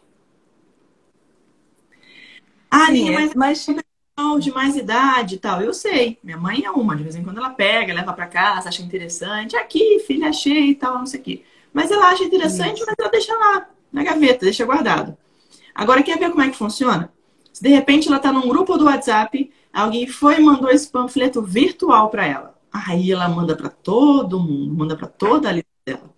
[2.70, 5.60] Ah, Sim, Aline, é- mas mas pessoal de mais idade e tal.
[5.62, 6.18] Eu sei.
[6.22, 6.96] Minha mãe é uma.
[6.96, 9.56] De vez em quando ela pega, leva pra casa, acha interessante.
[9.56, 11.42] Aqui, filha, achei e tal, não sei o quê.
[11.72, 12.86] Mas ela acha interessante, Isso.
[12.86, 15.16] mas ela deixa lá, na gaveta, deixa guardado.
[15.74, 17.12] Agora, quer ver como é que funciona?
[17.52, 21.42] Se de repente ela tá num grupo do WhatsApp, alguém foi e mandou esse panfleto
[21.42, 22.58] virtual pra ela.
[22.72, 26.10] Aí ela manda pra todo mundo, manda pra toda a lista dela.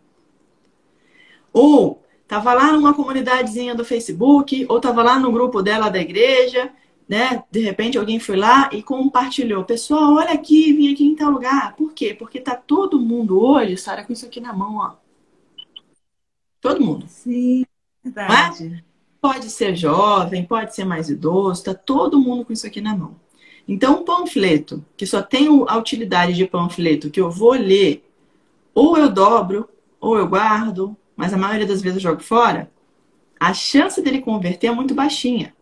[1.52, 2.01] Ou
[2.32, 6.72] tava lá numa comunidadezinha do Facebook, ou tava lá no grupo dela da igreja,
[7.06, 7.44] né?
[7.50, 9.64] De repente alguém foi lá e compartilhou.
[9.64, 11.76] Pessoal, olha aqui, vim aqui em tal lugar.
[11.76, 12.14] Por quê?
[12.14, 14.94] Porque tá todo mundo hoje, Sara, com isso aqui na mão, ó.
[16.58, 17.04] Todo mundo.
[17.06, 17.66] sim,
[18.02, 18.82] verdade.
[19.20, 23.14] Pode ser jovem, pode ser mais idoso, tá todo mundo com isso aqui na mão.
[23.68, 28.02] Então, um panfleto, que só tem a utilidade de panfleto, que eu vou ler,
[28.74, 29.68] ou eu dobro,
[30.00, 32.70] ou eu guardo, mas a maioria das vezes eu jogo fora,
[33.38, 35.54] a chance dele converter é muito baixinha.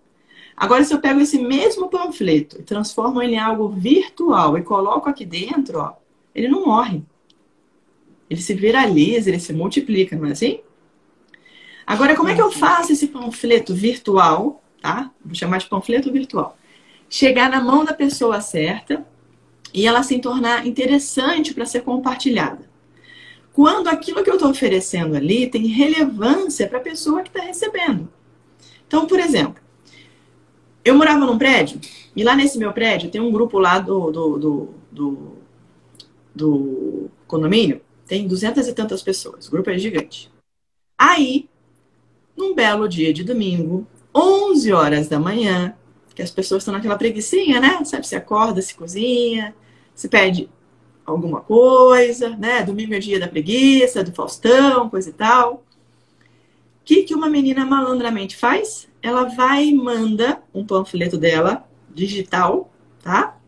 [0.57, 5.09] Agora, se eu pego esse mesmo panfleto e transformo ele em algo virtual e coloco
[5.09, 5.95] aqui dentro, ó,
[6.35, 7.03] ele não morre.
[8.29, 10.61] Ele se viraliza, ele se multiplica, não é assim?
[11.87, 15.11] Agora, como é que eu faço esse panfleto virtual, tá?
[15.25, 16.57] Vou chamar de panfleto virtual.
[17.09, 19.05] Chegar na mão da pessoa certa
[19.75, 22.70] e ela se tornar interessante para ser compartilhada.
[23.53, 28.09] Quando aquilo que eu estou oferecendo ali tem relevância para a pessoa que está recebendo.
[28.87, 29.63] Então, por exemplo,
[30.85, 31.81] eu morava num prédio
[32.15, 35.33] e lá nesse meu prédio tem um grupo lá do, do, do, do,
[36.35, 40.31] do condomínio, tem duzentas e tantas pessoas, o grupo é gigante.
[40.99, 41.49] Aí,
[42.37, 45.75] num belo dia de domingo, 11 horas da manhã,
[46.15, 47.85] que as pessoas estão naquela preguiçinha, né?
[47.85, 49.55] Sabe, se acorda, se cozinha,
[49.95, 50.51] se pede
[51.11, 52.62] alguma coisa, né?
[52.62, 55.55] Domingo é dia da preguiça, do Faustão, coisa e tal.
[55.55, 55.61] O
[56.85, 58.89] que, que uma menina malandramente faz?
[59.03, 62.73] Ela vai e manda um panfleto dela, digital,
[63.03, 63.39] tá?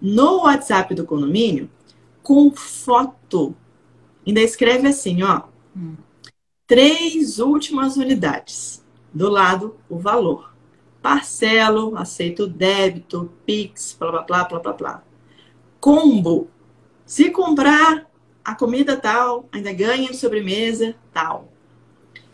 [0.00, 1.70] No WhatsApp do condomínio,
[2.22, 3.54] com foto.
[4.26, 5.42] Ainda escreve assim, ó.
[6.66, 8.84] Três últimas unidades.
[9.12, 10.52] Do lado, o valor.
[11.00, 15.02] Parcelo, aceito débito, Pix, blá blá blá blá blá blá.
[15.80, 16.50] Combo.
[17.06, 18.04] Se comprar
[18.44, 21.52] a comida tal, ainda ganha sobremesa tal.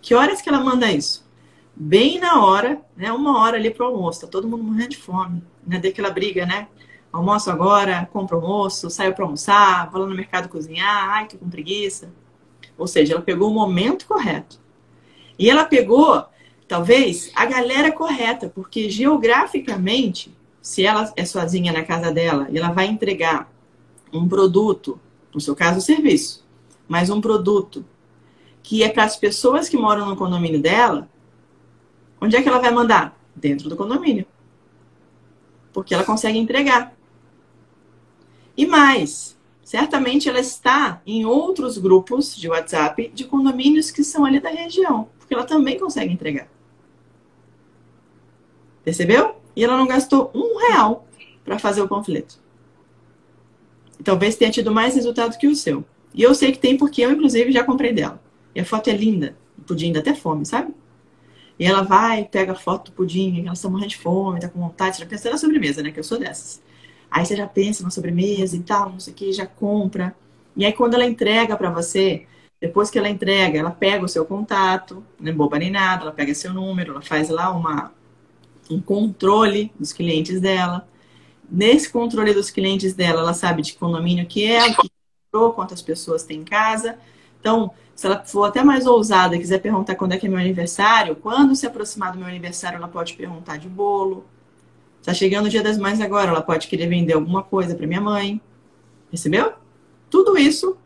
[0.00, 1.30] Que horas que ela manda isso?
[1.76, 3.12] Bem na hora, né?
[3.12, 4.22] Uma hora ali pro almoço.
[4.22, 5.44] Tá todo mundo morrendo de fome.
[5.66, 5.78] Né?
[5.78, 6.68] Daquela briga, né?
[7.12, 11.50] Almoço agora, compro almoço, saio para almoçar, vou lá no mercado cozinhar, ai, tô com
[11.50, 12.10] preguiça.
[12.78, 14.58] Ou seja, ela pegou o momento correto.
[15.38, 16.24] E ela pegou,
[16.66, 22.70] talvez, a galera correta, porque geograficamente, se ela é sozinha na casa dela e ela
[22.72, 23.51] vai entregar
[24.12, 25.00] um produto,
[25.32, 26.46] no seu caso, um serviço,
[26.88, 27.84] mas um produto
[28.62, 31.08] que é para as pessoas que moram no condomínio dela,
[32.20, 33.18] onde é que ela vai mandar?
[33.34, 34.26] Dentro do condomínio.
[35.72, 36.94] Porque ela consegue entregar.
[38.56, 44.38] E mais, certamente ela está em outros grupos de WhatsApp de condomínios que são ali
[44.38, 46.48] da região, porque ela também consegue entregar.
[48.84, 49.42] Percebeu?
[49.54, 51.06] e ela não gastou um real
[51.44, 52.40] para fazer o panfleto.
[54.02, 55.84] Talvez tenha tido mais resultado que o seu.
[56.14, 58.20] E eu sei que tem porque eu, inclusive, já comprei dela.
[58.54, 59.36] E a foto é linda.
[59.58, 60.74] O pudim dá até fome, sabe?
[61.58, 64.60] E ela vai, pega a foto do pudim, ela está morrendo de fome, tá com
[64.60, 65.92] vontade, já pensa na sobremesa, né?
[65.92, 66.62] Que eu sou dessas.
[67.10, 70.14] Aí você já pensa na sobremesa e tal, não sei o que, já compra.
[70.56, 72.26] E aí quando ela entrega para você,
[72.60, 76.12] depois que ela entrega, ela pega o seu contato, não é boba nem nada, ela
[76.12, 77.92] pega seu número, ela faz lá uma,
[78.70, 80.88] um controle dos clientes dela.
[81.54, 84.90] Nesse controle dos clientes dela, ela sabe de condomínio que é, o que
[85.30, 86.98] comprou, quantas pessoas tem em casa.
[87.38, 90.38] Então, se ela for até mais ousada e quiser perguntar quando é que é meu
[90.38, 94.24] aniversário, quando se aproximar do meu aniversário, ela pode perguntar de bolo.
[94.98, 98.00] Está chegando o Dia das Mães agora, ela pode querer vender alguma coisa para minha
[98.00, 98.40] mãe.
[99.10, 99.52] Percebeu?
[100.08, 100.78] Tudo isso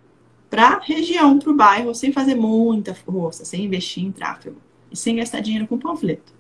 [0.51, 4.57] para região, para o bairro, sem fazer muita força, sem investir em tráfego
[4.91, 6.35] e sem gastar dinheiro com panfleto.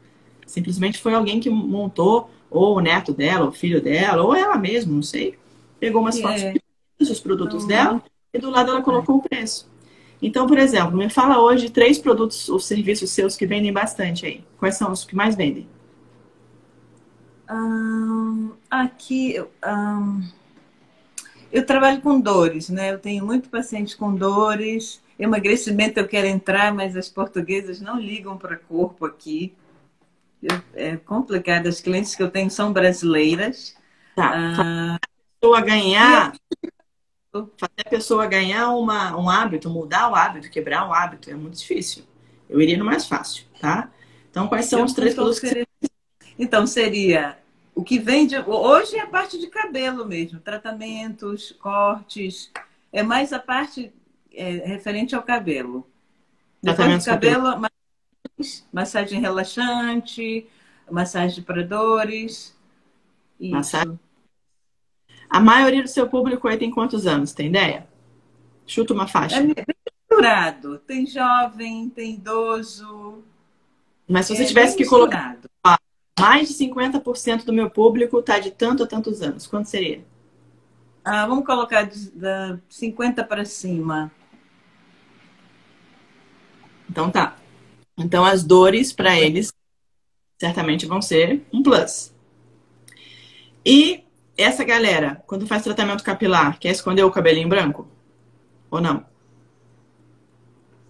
[0.47, 4.93] Simplesmente foi alguém que montou, ou o neto dela, o filho dela, ou ela mesma,
[4.93, 5.37] não sei.
[5.79, 6.55] Pegou umas fotos é.
[6.99, 7.69] dos produtos uhum.
[7.69, 8.03] dela
[8.33, 9.69] e do lado ela colocou o preço.
[10.21, 14.45] Então, por exemplo, me fala hoje três produtos ou serviços seus que vendem bastante aí.
[14.59, 15.69] Quais são os que mais vendem?
[17.51, 20.23] Um, aqui, um,
[21.53, 22.93] eu trabalho com dores, né?
[22.93, 25.01] Eu tenho muito paciente com dores.
[25.19, 29.55] Emagrecimento eu quero entrar, mas as portuguesas não ligam para corpo aqui.
[30.75, 31.67] É complicado.
[31.67, 33.77] As clientes que eu tenho são brasileiras.
[34.15, 34.33] Tá.
[34.35, 36.33] Ah, a pessoa ganhar,
[37.33, 41.59] fazer a pessoa ganhar uma, um hábito, mudar o hábito, quebrar o hábito, é muito
[41.59, 42.05] difícil.
[42.49, 43.91] Eu iria no mais fácil, tá?
[44.31, 45.67] Então, quais são eu os três produtos que você
[46.39, 47.39] então, seria
[47.75, 48.37] o que vende.
[48.39, 52.51] Hoje é a parte de cabelo mesmo, tratamentos, cortes.
[52.93, 53.93] É mais a parte
[54.33, 55.87] é, referente ao cabelo.
[56.63, 57.67] Depois do cabelo, cabelo.
[58.73, 60.47] Massagem relaxante,
[60.91, 62.57] massagem para dores.
[63.41, 63.53] Isso.
[63.53, 64.01] Massagem.
[65.29, 67.33] A maioria do seu público aí tem quantos anos?
[67.33, 67.87] Tem ideia?
[68.67, 69.37] Chuta uma faixa.
[69.37, 69.65] É bem
[70.09, 70.79] misturado.
[70.79, 73.23] Tem jovem, tem idoso.
[74.09, 75.37] Mas se você é tivesse que colocar
[76.19, 79.47] mais de 50% do meu público está de tanto a tantos anos.
[79.47, 80.03] Quanto seria?
[81.05, 84.11] Ah, vamos colocar de, de 50 para cima.
[86.89, 87.37] Então tá.
[87.97, 89.53] Então as dores para eles
[90.39, 92.13] certamente vão ser um plus.
[93.65, 94.05] E
[94.37, 97.89] essa galera, quando faz tratamento capilar, quer esconder o cabelinho branco?
[98.71, 99.05] Ou não?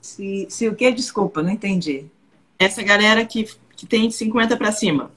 [0.00, 0.90] Se, se o que?
[0.92, 2.06] Desculpa, não entendi.
[2.58, 5.10] Essa galera que, que tem de 50 para cima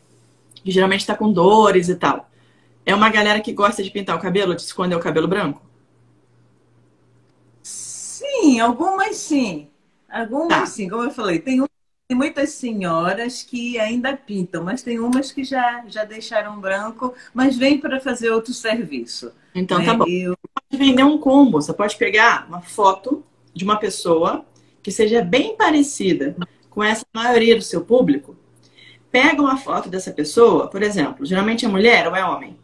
[0.64, 2.30] que geralmente está com dores e tal.
[2.86, 5.62] É uma galera que gosta de pintar o cabelo, de esconder o cabelo branco?
[7.64, 9.68] Sim, algumas sim.
[10.10, 10.66] Algumas tá.
[10.66, 11.64] sim, como eu falei, tem,
[12.10, 17.56] tem, muitas senhoras que ainda pintam, mas tem umas que já, já deixaram branco, mas
[17.56, 19.32] vêm para fazer outro serviço.
[19.56, 19.90] Então tá né?
[19.92, 20.06] tá bom.
[20.08, 20.32] Eu...
[20.32, 23.24] Você pode vender um combo, você pode pegar uma foto
[23.54, 24.44] de uma pessoa
[24.84, 26.36] que seja bem parecida
[26.70, 28.36] com essa maioria do seu público
[29.12, 32.58] pega uma foto dessa pessoa, por exemplo, geralmente é mulher ou é homem?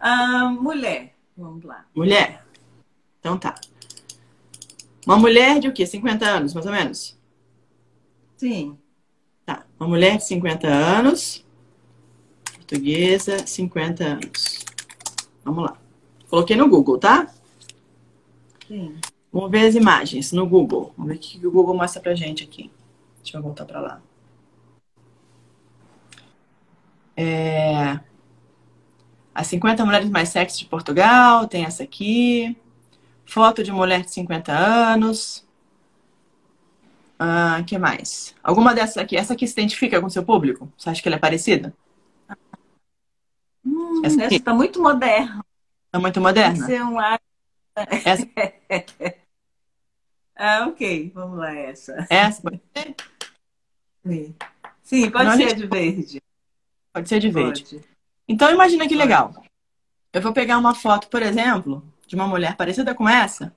[0.00, 1.14] Ah, mulher.
[1.36, 1.84] Vamos lá.
[1.94, 2.44] Mulher.
[3.20, 3.54] Então tá.
[5.06, 5.86] Uma mulher de o quê?
[5.86, 7.17] 50 anos, mais ou menos?
[8.38, 8.78] Sim.
[9.44, 9.66] Tá.
[9.78, 11.44] Uma mulher de 50 anos.
[12.54, 14.64] Portuguesa, 50 anos.
[15.44, 15.76] Vamos lá.
[16.30, 17.32] Coloquei no Google, tá?
[18.66, 18.96] Sim.
[19.32, 20.92] Vamos ver as imagens no Google.
[20.96, 22.70] Vamos ver o que o Google mostra pra gente aqui.
[23.22, 24.02] Deixa eu voltar pra lá.
[27.16, 27.98] É...
[29.34, 32.56] As 50 mulheres mais sexy de Portugal, tem essa aqui.
[33.26, 35.47] Foto de mulher de 50 anos.
[37.18, 38.34] Ah, que mais?
[38.42, 39.16] Alguma dessas aqui?
[39.16, 40.72] Essa aqui se identifica com seu público?
[40.76, 41.74] Você acha que ela é parecida?
[43.64, 45.44] Hum, essa está muito moderna.
[45.86, 46.64] Está muito moderna?
[46.64, 46.98] Ser um
[48.04, 48.28] essa...
[50.36, 51.12] ah, ok.
[51.14, 52.06] Vamos lá, essa.
[52.08, 52.94] Essa pode ser?
[54.82, 55.56] Sim, pode Não, ser gente...
[55.56, 56.22] de verde.
[56.92, 57.64] Pode ser de verde.
[57.64, 57.84] Pode.
[58.26, 59.34] Então imagina que legal.
[60.12, 63.54] Eu vou pegar uma foto, por exemplo, de uma mulher parecida com essa.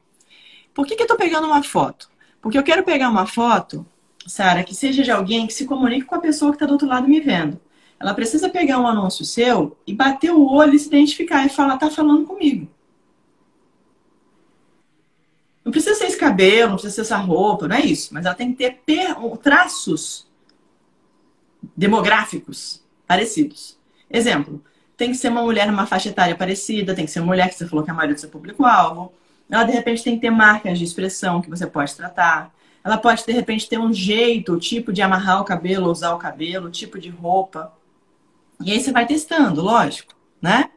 [0.73, 2.10] Por que, que eu estou pegando uma foto?
[2.41, 3.85] Porque eu quero pegar uma foto,
[4.25, 6.87] Sara, que seja de alguém que se comunique com a pessoa que está do outro
[6.87, 7.59] lado me vendo.
[7.99, 11.77] Ela precisa pegar um anúncio seu e bater o olho e se identificar e falar,
[11.77, 12.67] tá falando comigo.
[15.63, 18.11] Não precisa ser esse cabelo, não precisa ser essa roupa, não é isso.
[18.11, 20.27] Mas ela tem que ter traços
[21.77, 23.77] demográficos parecidos.
[24.09, 24.63] Exemplo,
[24.97, 27.55] tem que ser uma mulher numa faixa etária parecida, tem que ser uma mulher que
[27.55, 29.13] você falou que é a maioria do seu público-alvo.
[29.51, 32.53] Ela, de repente, tem que ter marcas de expressão que você pode tratar.
[32.83, 36.71] Ela pode, de repente, ter um jeito, tipo de amarrar o cabelo, usar o cabelo,
[36.71, 37.73] tipo de roupa.
[38.63, 40.69] E aí você vai testando, lógico, né?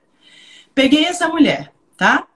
[0.74, 2.26] Peguei essa mulher, tá?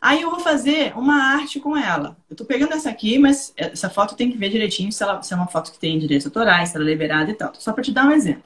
[0.00, 2.16] Aí eu vou fazer uma arte com ela.
[2.28, 5.32] Eu tô pegando essa aqui, mas essa foto tem que ver direitinho se, ela, se
[5.32, 7.52] é uma foto que tem direitos autorais, se ela é liberada e tal.
[7.54, 8.42] Só para te dar um exemplo.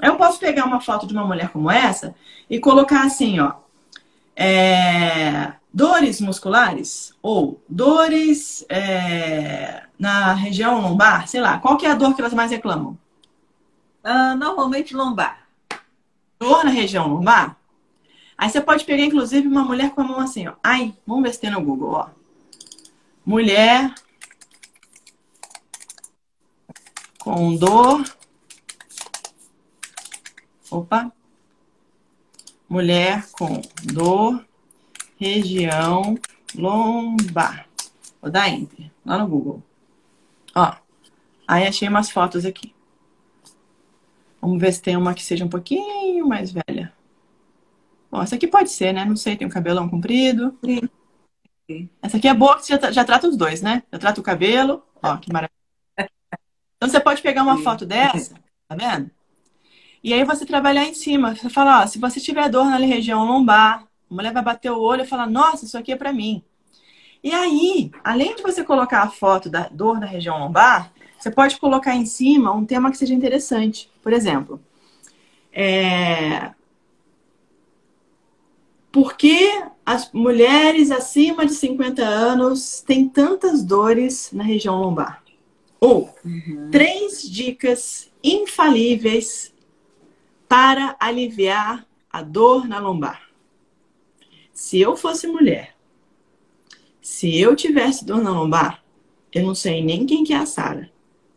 [0.00, 2.14] Aí eu posso pegar uma foto de uma mulher como essa
[2.48, 3.52] e colocar assim, ó.
[4.34, 11.58] É, dores musculares ou dores é, na região lombar, sei lá.
[11.58, 12.98] Qual que é a dor que elas mais reclamam?
[14.02, 15.46] Ah, normalmente lombar.
[16.38, 17.56] Dor na região lombar?
[18.36, 20.54] Aí você pode pegar, inclusive, uma mulher com a mão assim, ó.
[20.62, 22.08] Ai, vamos ver se tem no Google, ó.
[23.26, 23.92] Mulher
[27.18, 28.04] com dor.
[30.70, 31.12] Opa.
[32.68, 34.47] Mulher com dor,
[35.18, 36.16] região
[36.54, 37.68] lombar.
[38.20, 39.62] Vou dar enter lá no Google.
[40.54, 40.74] Ó.
[41.46, 42.74] Aí achei umas fotos aqui.
[44.40, 46.92] Vamos ver se tem uma que seja um pouquinho mais velha.
[48.10, 49.04] Bom, essa aqui pode ser, né?
[49.04, 50.56] Não sei, tem um cabelão comprido.
[50.64, 51.88] Sim.
[52.00, 53.82] Essa aqui é boa, que você já, já trata os dois, né?
[53.92, 54.82] Já trata o cabelo.
[55.02, 55.58] Ó, que maravilha.
[56.76, 57.64] Então você pode pegar uma Sim.
[57.64, 58.34] foto dessa,
[58.68, 59.10] tá vendo?
[60.02, 61.34] E aí você trabalhar em cima.
[61.34, 64.80] Você fala, ó, se você tiver dor na região lombar, a mulher vai bater o
[64.80, 66.42] olho e falar, nossa, isso aqui é para mim.
[67.22, 71.58] E aí, além de você colocar a foto da dor na região lombar, você pode
[71.58, 73.90] colocar em cima um tema que seja interessante.
[74.02, 74.60] Por exemplo,
[75.52, 76.52] é,
[78.92, 85.22] por que as mulheres acima de 50 anos têm tantas dores na região lombar?
[85.80, 86.68] Ou uhum.
[86.70, 89.52] três dicas infalíveis
[90.48, 93.27] para aliviar a dor na lombar.
[94.58, 95.76] Se eu fosse mulher,
[97.00, 98.82] se eu tivesse dor na lombar,
[99.32, 100.90] eu não sei nem quem que é a Sara.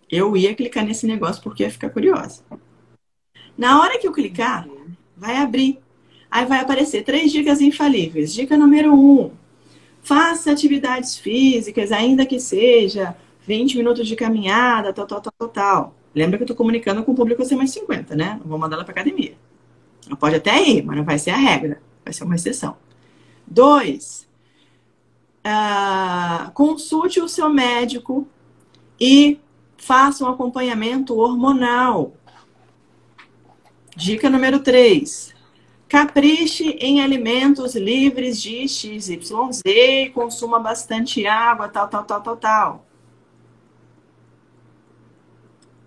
[0.10, 2.43] Eu ia clicar nesse negócio porque ia ficar curiosa.
[3.56, 4.68] Na hora que eu clicar,
[5.15, 5.80] vai abrir
[6.31, 8.34] Aí vai aparecer três dicas infalíveis.
[8.34, 9.30] Dica número um:
[10.02, 13.15] faça atividades físicas, ainda que seja
[13.45, 15.95] 20 minutos de caminhada, tal, tal, tal, tal.
[16.15, 18.39] Lembra que eu estou comunicando com o público acima de 50, né?
[18.41, 19.35] Não vou mandar ela para academia.
[20.07, 21.80] Ela pode até ir, mas não vai ser a regra.
[22.03, 22.76] Vai ser uma exceção.
[23.52, 24.26] Dois,
[25.45, 28.26] uh, consulte o seu médico
[28.98, 29.38] e
[29.76, 32.14] faça um acompanhamento hormonal.
[33.94, 35.36] Dica número três,
[35.90, 39.19] Capriche em alimentos livres de XYZ
[40.14, 42.86] consuma bastante água, tal, tal, tal, tal, tal.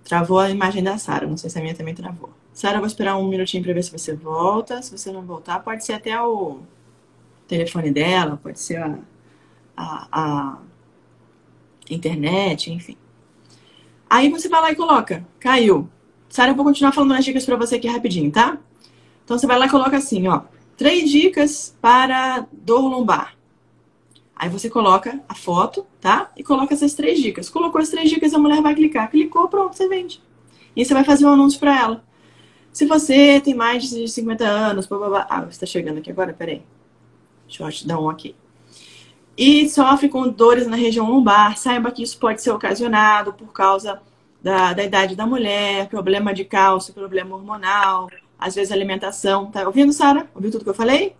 [0.04, 2.28] Travou a imagem da Sara, não sei se a minha também travou.
[2.52, 4.82] Sara, vou esperar um minutinho para ver se você volta.
[4.82, 6.60] Se você não voltar, pode ser até o
[7.46, 8.98] telefone dela, pode ser a,
[9.76, 10.58] a, a
[11.90, 12.96] internet, enfim.
[14.08, 15.88] Aí você vai lá e coloca, caiu.
[16.28, 18.58] Sara, eu vou continuar falando as dicas para você aqui rapidinho, tá?
[19.24, 20.42] Então você vai lá e coloca assim, ó,
[20.76, 23.36] três dicas para dor lombar.
[24.36, 26.30] Aí você coloca a foto, tá?
[26.36, 27.48] E coloca essas três dicas.
[27.48, 29.10] Colocou as três dicas, a mulher vai clicar.
[29.10, 30.20] Clicou, pronto, você vende.
[30.74, 32.04] E você vai fazer um anúncio para ela.
[32.72, 35.26] Se você tem mais de 50 anos, blá, blá, blá.
[35.30, 36.32] Ah, você está chegando aqui agora?
[36.32, 36.62] Peraí.
[37.58, 38.34] Deixa eu te dar um aqui.
[39.36, 41.56] E sofre com dores na região lombar.
[41.56, 44.00] Saiba que isso pode ser ocasionado por causa
[44.42, 48.08] da, da idade da mulher, problema de cálcio, problema hormonal,
[48.38, 49.50] às vezes alimentação.
[49.50, 50.28] Tá ouvindo, Sara?
[50.34, 51.14] Ouviu tudo que eu falei?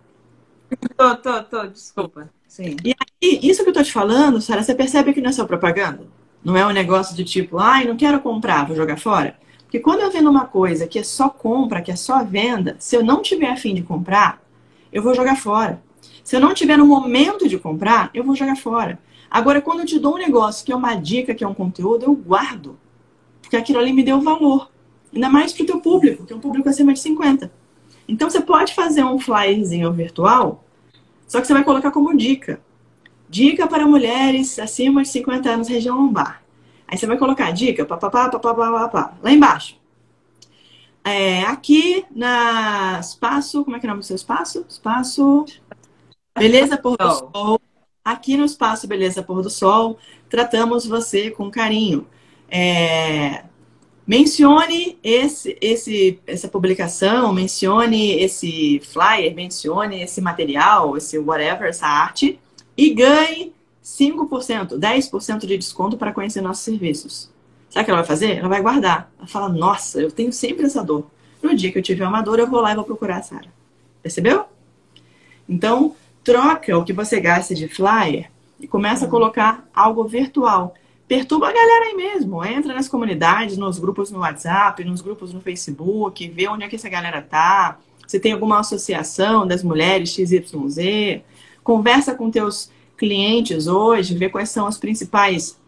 [0.97, 2.29] Tô, tô, tô, desculpa.
[2.47, 2.75] Sim.
[2.83, 5.45] E aí, isso que eu tô te falando, Sara, você percebe que não é só
[5.45, 6.03] propaganda?
[6.43, 9.37] Não é um negócio de tipo, ai, não quero comprar, vou jogar fora.
[9.63, 12.95] Porque quando eu vendo uma coisa que é só compra, que é só venda, se
[12.95, 14.41] eu não tiver afim de comprar,
[14.93, 15.81] eu vou jogar fora.
[16.25, 18.97] Se eu não tiver no momento de comprar, eu vou jogar fora.
[19.29, 22.05] Agora, quando eu te dou um negócio que é uma dica, que é um conteúdo,
[22.05, 22.79] eu guardo.
[23.43, 24.71] Porque aquilo ali me deu valor.
[25.13, 27.51] Ainda mais para o teu público, que é um público acima de 50.
[28.07, 30.65] Então você pode fazer um flyerzinho virtual,
[31.27, 32.59] só que você vai colocar como dica.
[33.29, 36.41] Dica para mulheres acima de 50 anos, região lombar.
[36.87, 39.77] Aí você vai colocar dica, papapá, papapá, papapá, lá embaixo.
[41.03, 44.65] É, aqui na espaço, como é que é o nome do seu espaço?
[44.67, 45.45] Espaço
[46.37, 47.61] Beleza Pôr do Sol.
[48.03, 49.97] Aqui no espaço Beleza Pôr do Sol,
[50.29, 52.07] tratamos você com carinho.
[52.49, 53.43] É,
[54.07, 62.39] Mencione esse, esse, essa publicação, mencione esse flyer, mencione esse material, esse whatever, essa arte,
[62.77, 63.51] e ganhe
[63.83, 67.31] 5%, 10% de desconto para conhecer nossos serviços.
[67.67, 68.37] Sabe o que ela vai fazer?
[68.37, 69.11] Ela vai guardar.
[69.17, 71.09] Ela fala, nossa, eu tenho sempre essa dor.
[71.41, 73.47] No dia que eu tiver uma dor, eu vou lá e vou procurar a Sara.
[74.03, 74.45] Percebeu?
[75.49, 75.95] Então,
[76.25, 80.73] troca o que você gasta de flyer e começa a colocar algo virtual.
[81.07, 82.43] perturba a galera aí mesmo.
[82.43, 86.75] Entra nas comunidades, nos grupos no WhatsApp, nos grupos no Facebook, vê onde é que
[86.75, 87.77] essa galera tá.
[88.07, 91.21] Se tem alguma associação das mulheres XYZ,
[91.63, 95.59] conversa com teus clientes hoje, vê quais são os principais.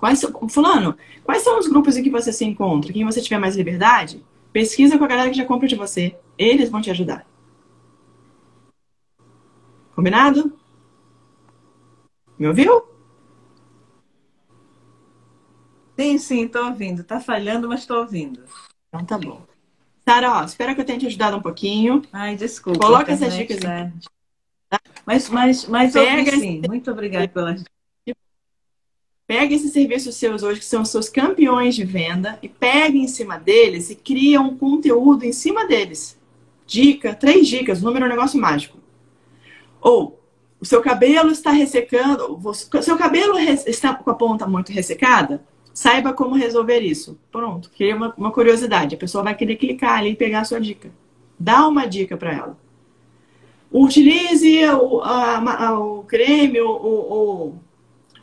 [0.00, 2.92] Quais são, fulano, quais são os grupos em que você se encontra?
[2.92, 4.24] Quem você tiver mais liberdade?
[4.52, 6.16] Pesquisa com a galera que já compra de você.
[6.36, 7.24] Eles vão te ajudar.
[9.98, 10.56] Combinado?
[12.38, 12.84] Me ouviu?
[15.98, 17.00] Sim, sim, estou ouvindo.
[17.02, 18.44] Está falhando, mas estou ouvindo.
[18.86, 19.42] Então tá bom.
[20.04, 22.02] Sara, ó, espero que eu tenha te ajudado um pouquinho.
[22.12, 22.78] Ai, desculpa.
[22.78, 23.92] Coloca essas dicas né?
[25.04, 26.62] Mas, mas, mas Pega ouvi, sim.
[26.68, 27.64] Muito obrigada pelas
[29.26, 33.08] Pega esses serviços seus hoje, que são os seus campeões de venda, e pega em
[33.08, 36.16] cima deles e cria um conteúdo em cima deles.
[36.68, 38.77] Dica, três dicas, número é um negócio mágico.
[39.80, 40.20] Ou,
[40.60, 42.40] o seu cabelo está ressecando,
[42.82, 45.42] seu cabelo está com a ponta muito ressecada,
[45.78, 47.16] Saiba como resolver isso.
[47.30, 48.96] Pronto, cria uma, uma curiosidade.
[48.96, 50.90] A pessoa vai querer clicar ali e pegar a sua dica.
[51.38, 52.58] Dá uma dica para ela.
[53.70, 57.54] Utilize o, a, a, o creme, o, o,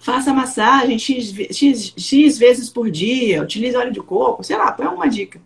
[0.02, 4.88] faça massagem X, X, X vezes por dia, utilize óleo de coco, sei lá, põe
[4.88, 5.40] uma dica.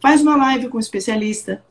[0.00, 1.64] Faz uma live com um especialista.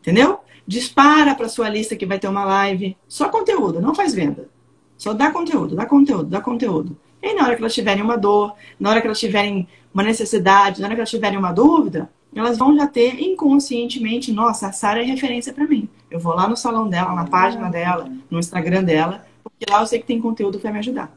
[0.00, 0.40] Entendeu?
[0.66, 2.96] Dispara para sua lista que vai ter uma live.
[3.08, 4.48] Só conteúdo, não faz venda.
[4.96, 6.96] Só dá conteúdo, dá conteúdo, dá conteúdo.
[7.22, 10.80] E na hora que elas tiverem uma dor, na hora que elas tiverem uma necessidade,
[10.80, 15.02] na hora que elas tiverem uma dúvida, elas vão já ter inconscientemente, nossa, a Sara
[15.02, 15.88] é referência para mim.
[16.10, 19.86] Eu vou lá no salão dela, na página dela, no Instagram dela, porque lá eu
[19.86, 21.12] sei que tem conteúdo para me ajudar.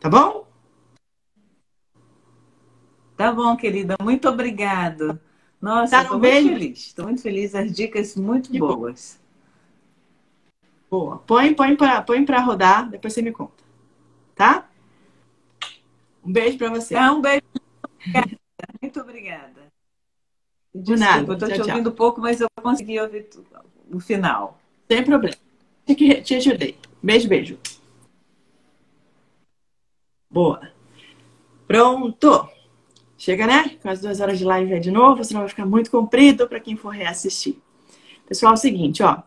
[0.00, 0.46] Tá bom?
[3.16, 3.94] Tá bom, querida.
[4.02, 5.20] Muito obrigado.
[5.62, 6.78] Nossa, tá, estou muito feliz.
[6.78, 7.54] Estou muito feliz.
[7.54, 9.18] As dicas muito que boas.
[10.90, 11.18] Boa.
[11.18, 13.62] Põe, põe para põe rodar, depois você me conta
[14.34, 14.68] tá?
[16.24, 16.96] Um beijo para você.
[16.96, 17.42] Um beijo.
[18.80, 19.66] Muito obrigada.
[20.74, 21.32] De nada.
[21.32, 21.96] Eu tchau, te ouvindo tchau.
[21.96, 23.28] pouco, mas eu consegui ouvir
[23.90, 24.58] o final.
[24.90, 25.36] Sem problema.
[25.86, 26.76] Te, te ajudei.
[27.02, 27.58] Beijo, beijo.
[30.30, 30.72] Boa.
[31.66, 32.48] Pronto.
[33.22, 33.76] Chega, né?
[33.80, 36.58] Com as duas horas de live aí de novo, senão vai ficar muito comprido para
[36.58, 37.54] quem for reassistir.
[38.26, 39.22] Pessoal, é o seguinte, ó.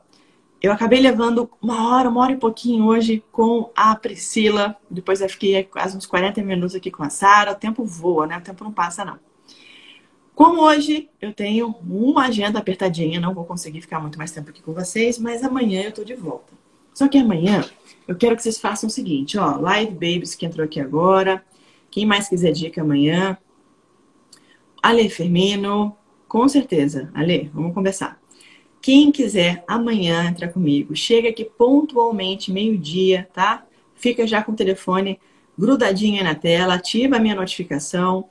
[0.62, 4.76] Eu acabei levando uma hora, uma hora e pouquinho hoje com a Priscila.
[4.92, 7.54] Depois eu fiquei quase uns 40 minutos aqui com a Sara.
[7.54, 8.38] O tempo voa, né?
[8.38, 9.18] O tempo não passa, não.
[10.36, 14.62] Como hoje eu tenho uma agenda apertadinha, não vou conseguir ficar muito mais tempo aqui
[14.62, 16.52] com vocês, mas amanhã eu tô de volta.
[16.94, 17.64] Só que amanhã
[18.06, 21.42] eu quero que vocês façam o seguinte, ó, Live Babies que entrou aqui agora.
[21.90, 23.38] Quem mais quiser dica amanhã?
[24.86, 25.98] Ale Fermino,
[26.28, 27.10] com certeza.
[27.12, 28.22] Ale, vamos conversar.
[28.80, 33.66] Quem quiser amanhã entrar comigo, chega aqui pontualmente, meio-dia, tá?
[33.96, 35.20] Fica já com o telefone
[35.58, 38.30] grudadinho na tela, ativa a minha notificação,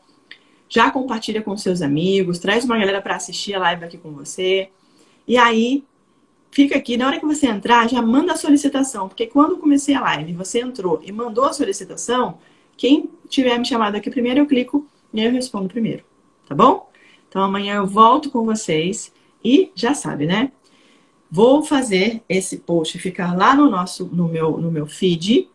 [0.69, 4.69] já compartilha com seus amigos, traz uma galera para assistir a live aqui com você.
[5.27, 5.83] E aí,
[6.53, 10.01] fica aqui, na hora que você entrar, já manda a solicitação, porque quando comecei a
[10.03, 12.39] live, você entrou e mandou a solicitação,
[12.77, 16.05] quem tiver me chamado aqui primeiro, eu clico e eu respondo primeiro,
[16.47, 16.91] tá bom?
[17.29, 19.13] Então amanhã eu volto com vocês.
[19.45, 20.53] E já sabe, né?
[21.31, 25.49] Vou fazer esse post ficar lá no nosso, no meu, no meu feed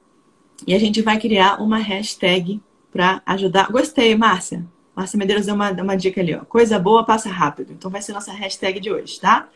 [0.67, 2.61] e a gente vai criar uma hashtag
[2.91, 3.71] para ajudar.
[3.71, 4.65] Gostei, Márcia.
[4.95, 6.39] Márcia Medeiros deu uma, uma dica ali, ó.
[6.39, 7.71] Coisa boa passa rápido.
[7.71, 9.47] Então vai ser nossa hashtag de hoje, tá?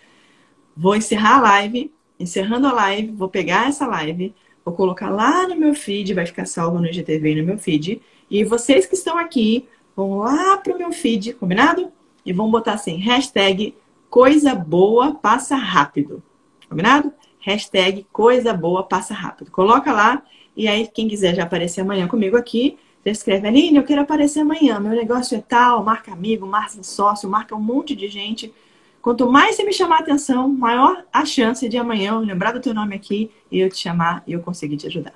[0.76, 1.92] Vou encerrar a live.
[2.20, 4.34] Encerrando a live, vou pegar essa live,
[4.64, 8.02] vou colocar lá no meu feed, vai ficar salvo no IGTV e no meu feed.
[8.30, 11.92] E vocês que estão aqui, vão lá pro meu feed, combinado?
[12.26, 13.76] E vão botar assim, hashtag
[14.10, 16.24] coisa boa passa rápido.
[16.70, 17.14] Combinado?
[17.40, 19.52] Hashtag coisa boa passa rápido.
[19.52, 20.24] Coloca lá
[20.56, 24.40] e aí quem quiser já aparecer amanhã comigo aqui, já escreve, Aline, eu quero aparecer
[24.40, 28.54] amanhã, meu negócio é tal, marca amigo, marca sócio, marca um monte de gente.
[29.02, 32.62] Quanto mais você me chamar a atenção, maior a chance de amanhã eu lembrar do
[32.62, 35.14] teu nome aqui e eu te chamar e eu conseguir te ajudar.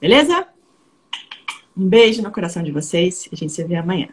[0.00, 0.46] Beleza?
[1.76, 4.08] Um beijo no coração de vocês a gente se vê amanhã.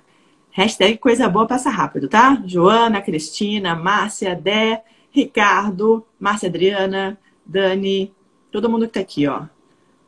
[0.51, 2.43] Hashtag coisa boa passa rápido, tá?
[2.45, 8.13] Joana, Cristina, Márcia, Dé, Ricardo, Márcia Adriana, Dani,
[8.51, 9.45] todo mundo que tá aqui, ó.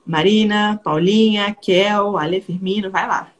[0.06, 3.32] Marina, Paulinha, Kel, Ale Firmino, vai lá.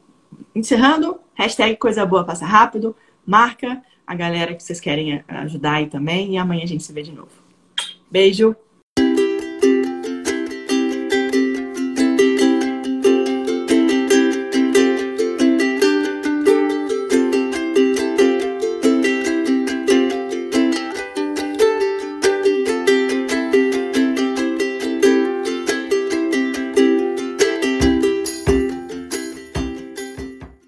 [0.54, 6.32] Encerrando, hashtag coisa boa passa rápido, marca a galera que vocês querem ajudar aí também
[6.32, 7.30] e amanhã a gente se vê de novo.
[8.10, 8.56] Beijo!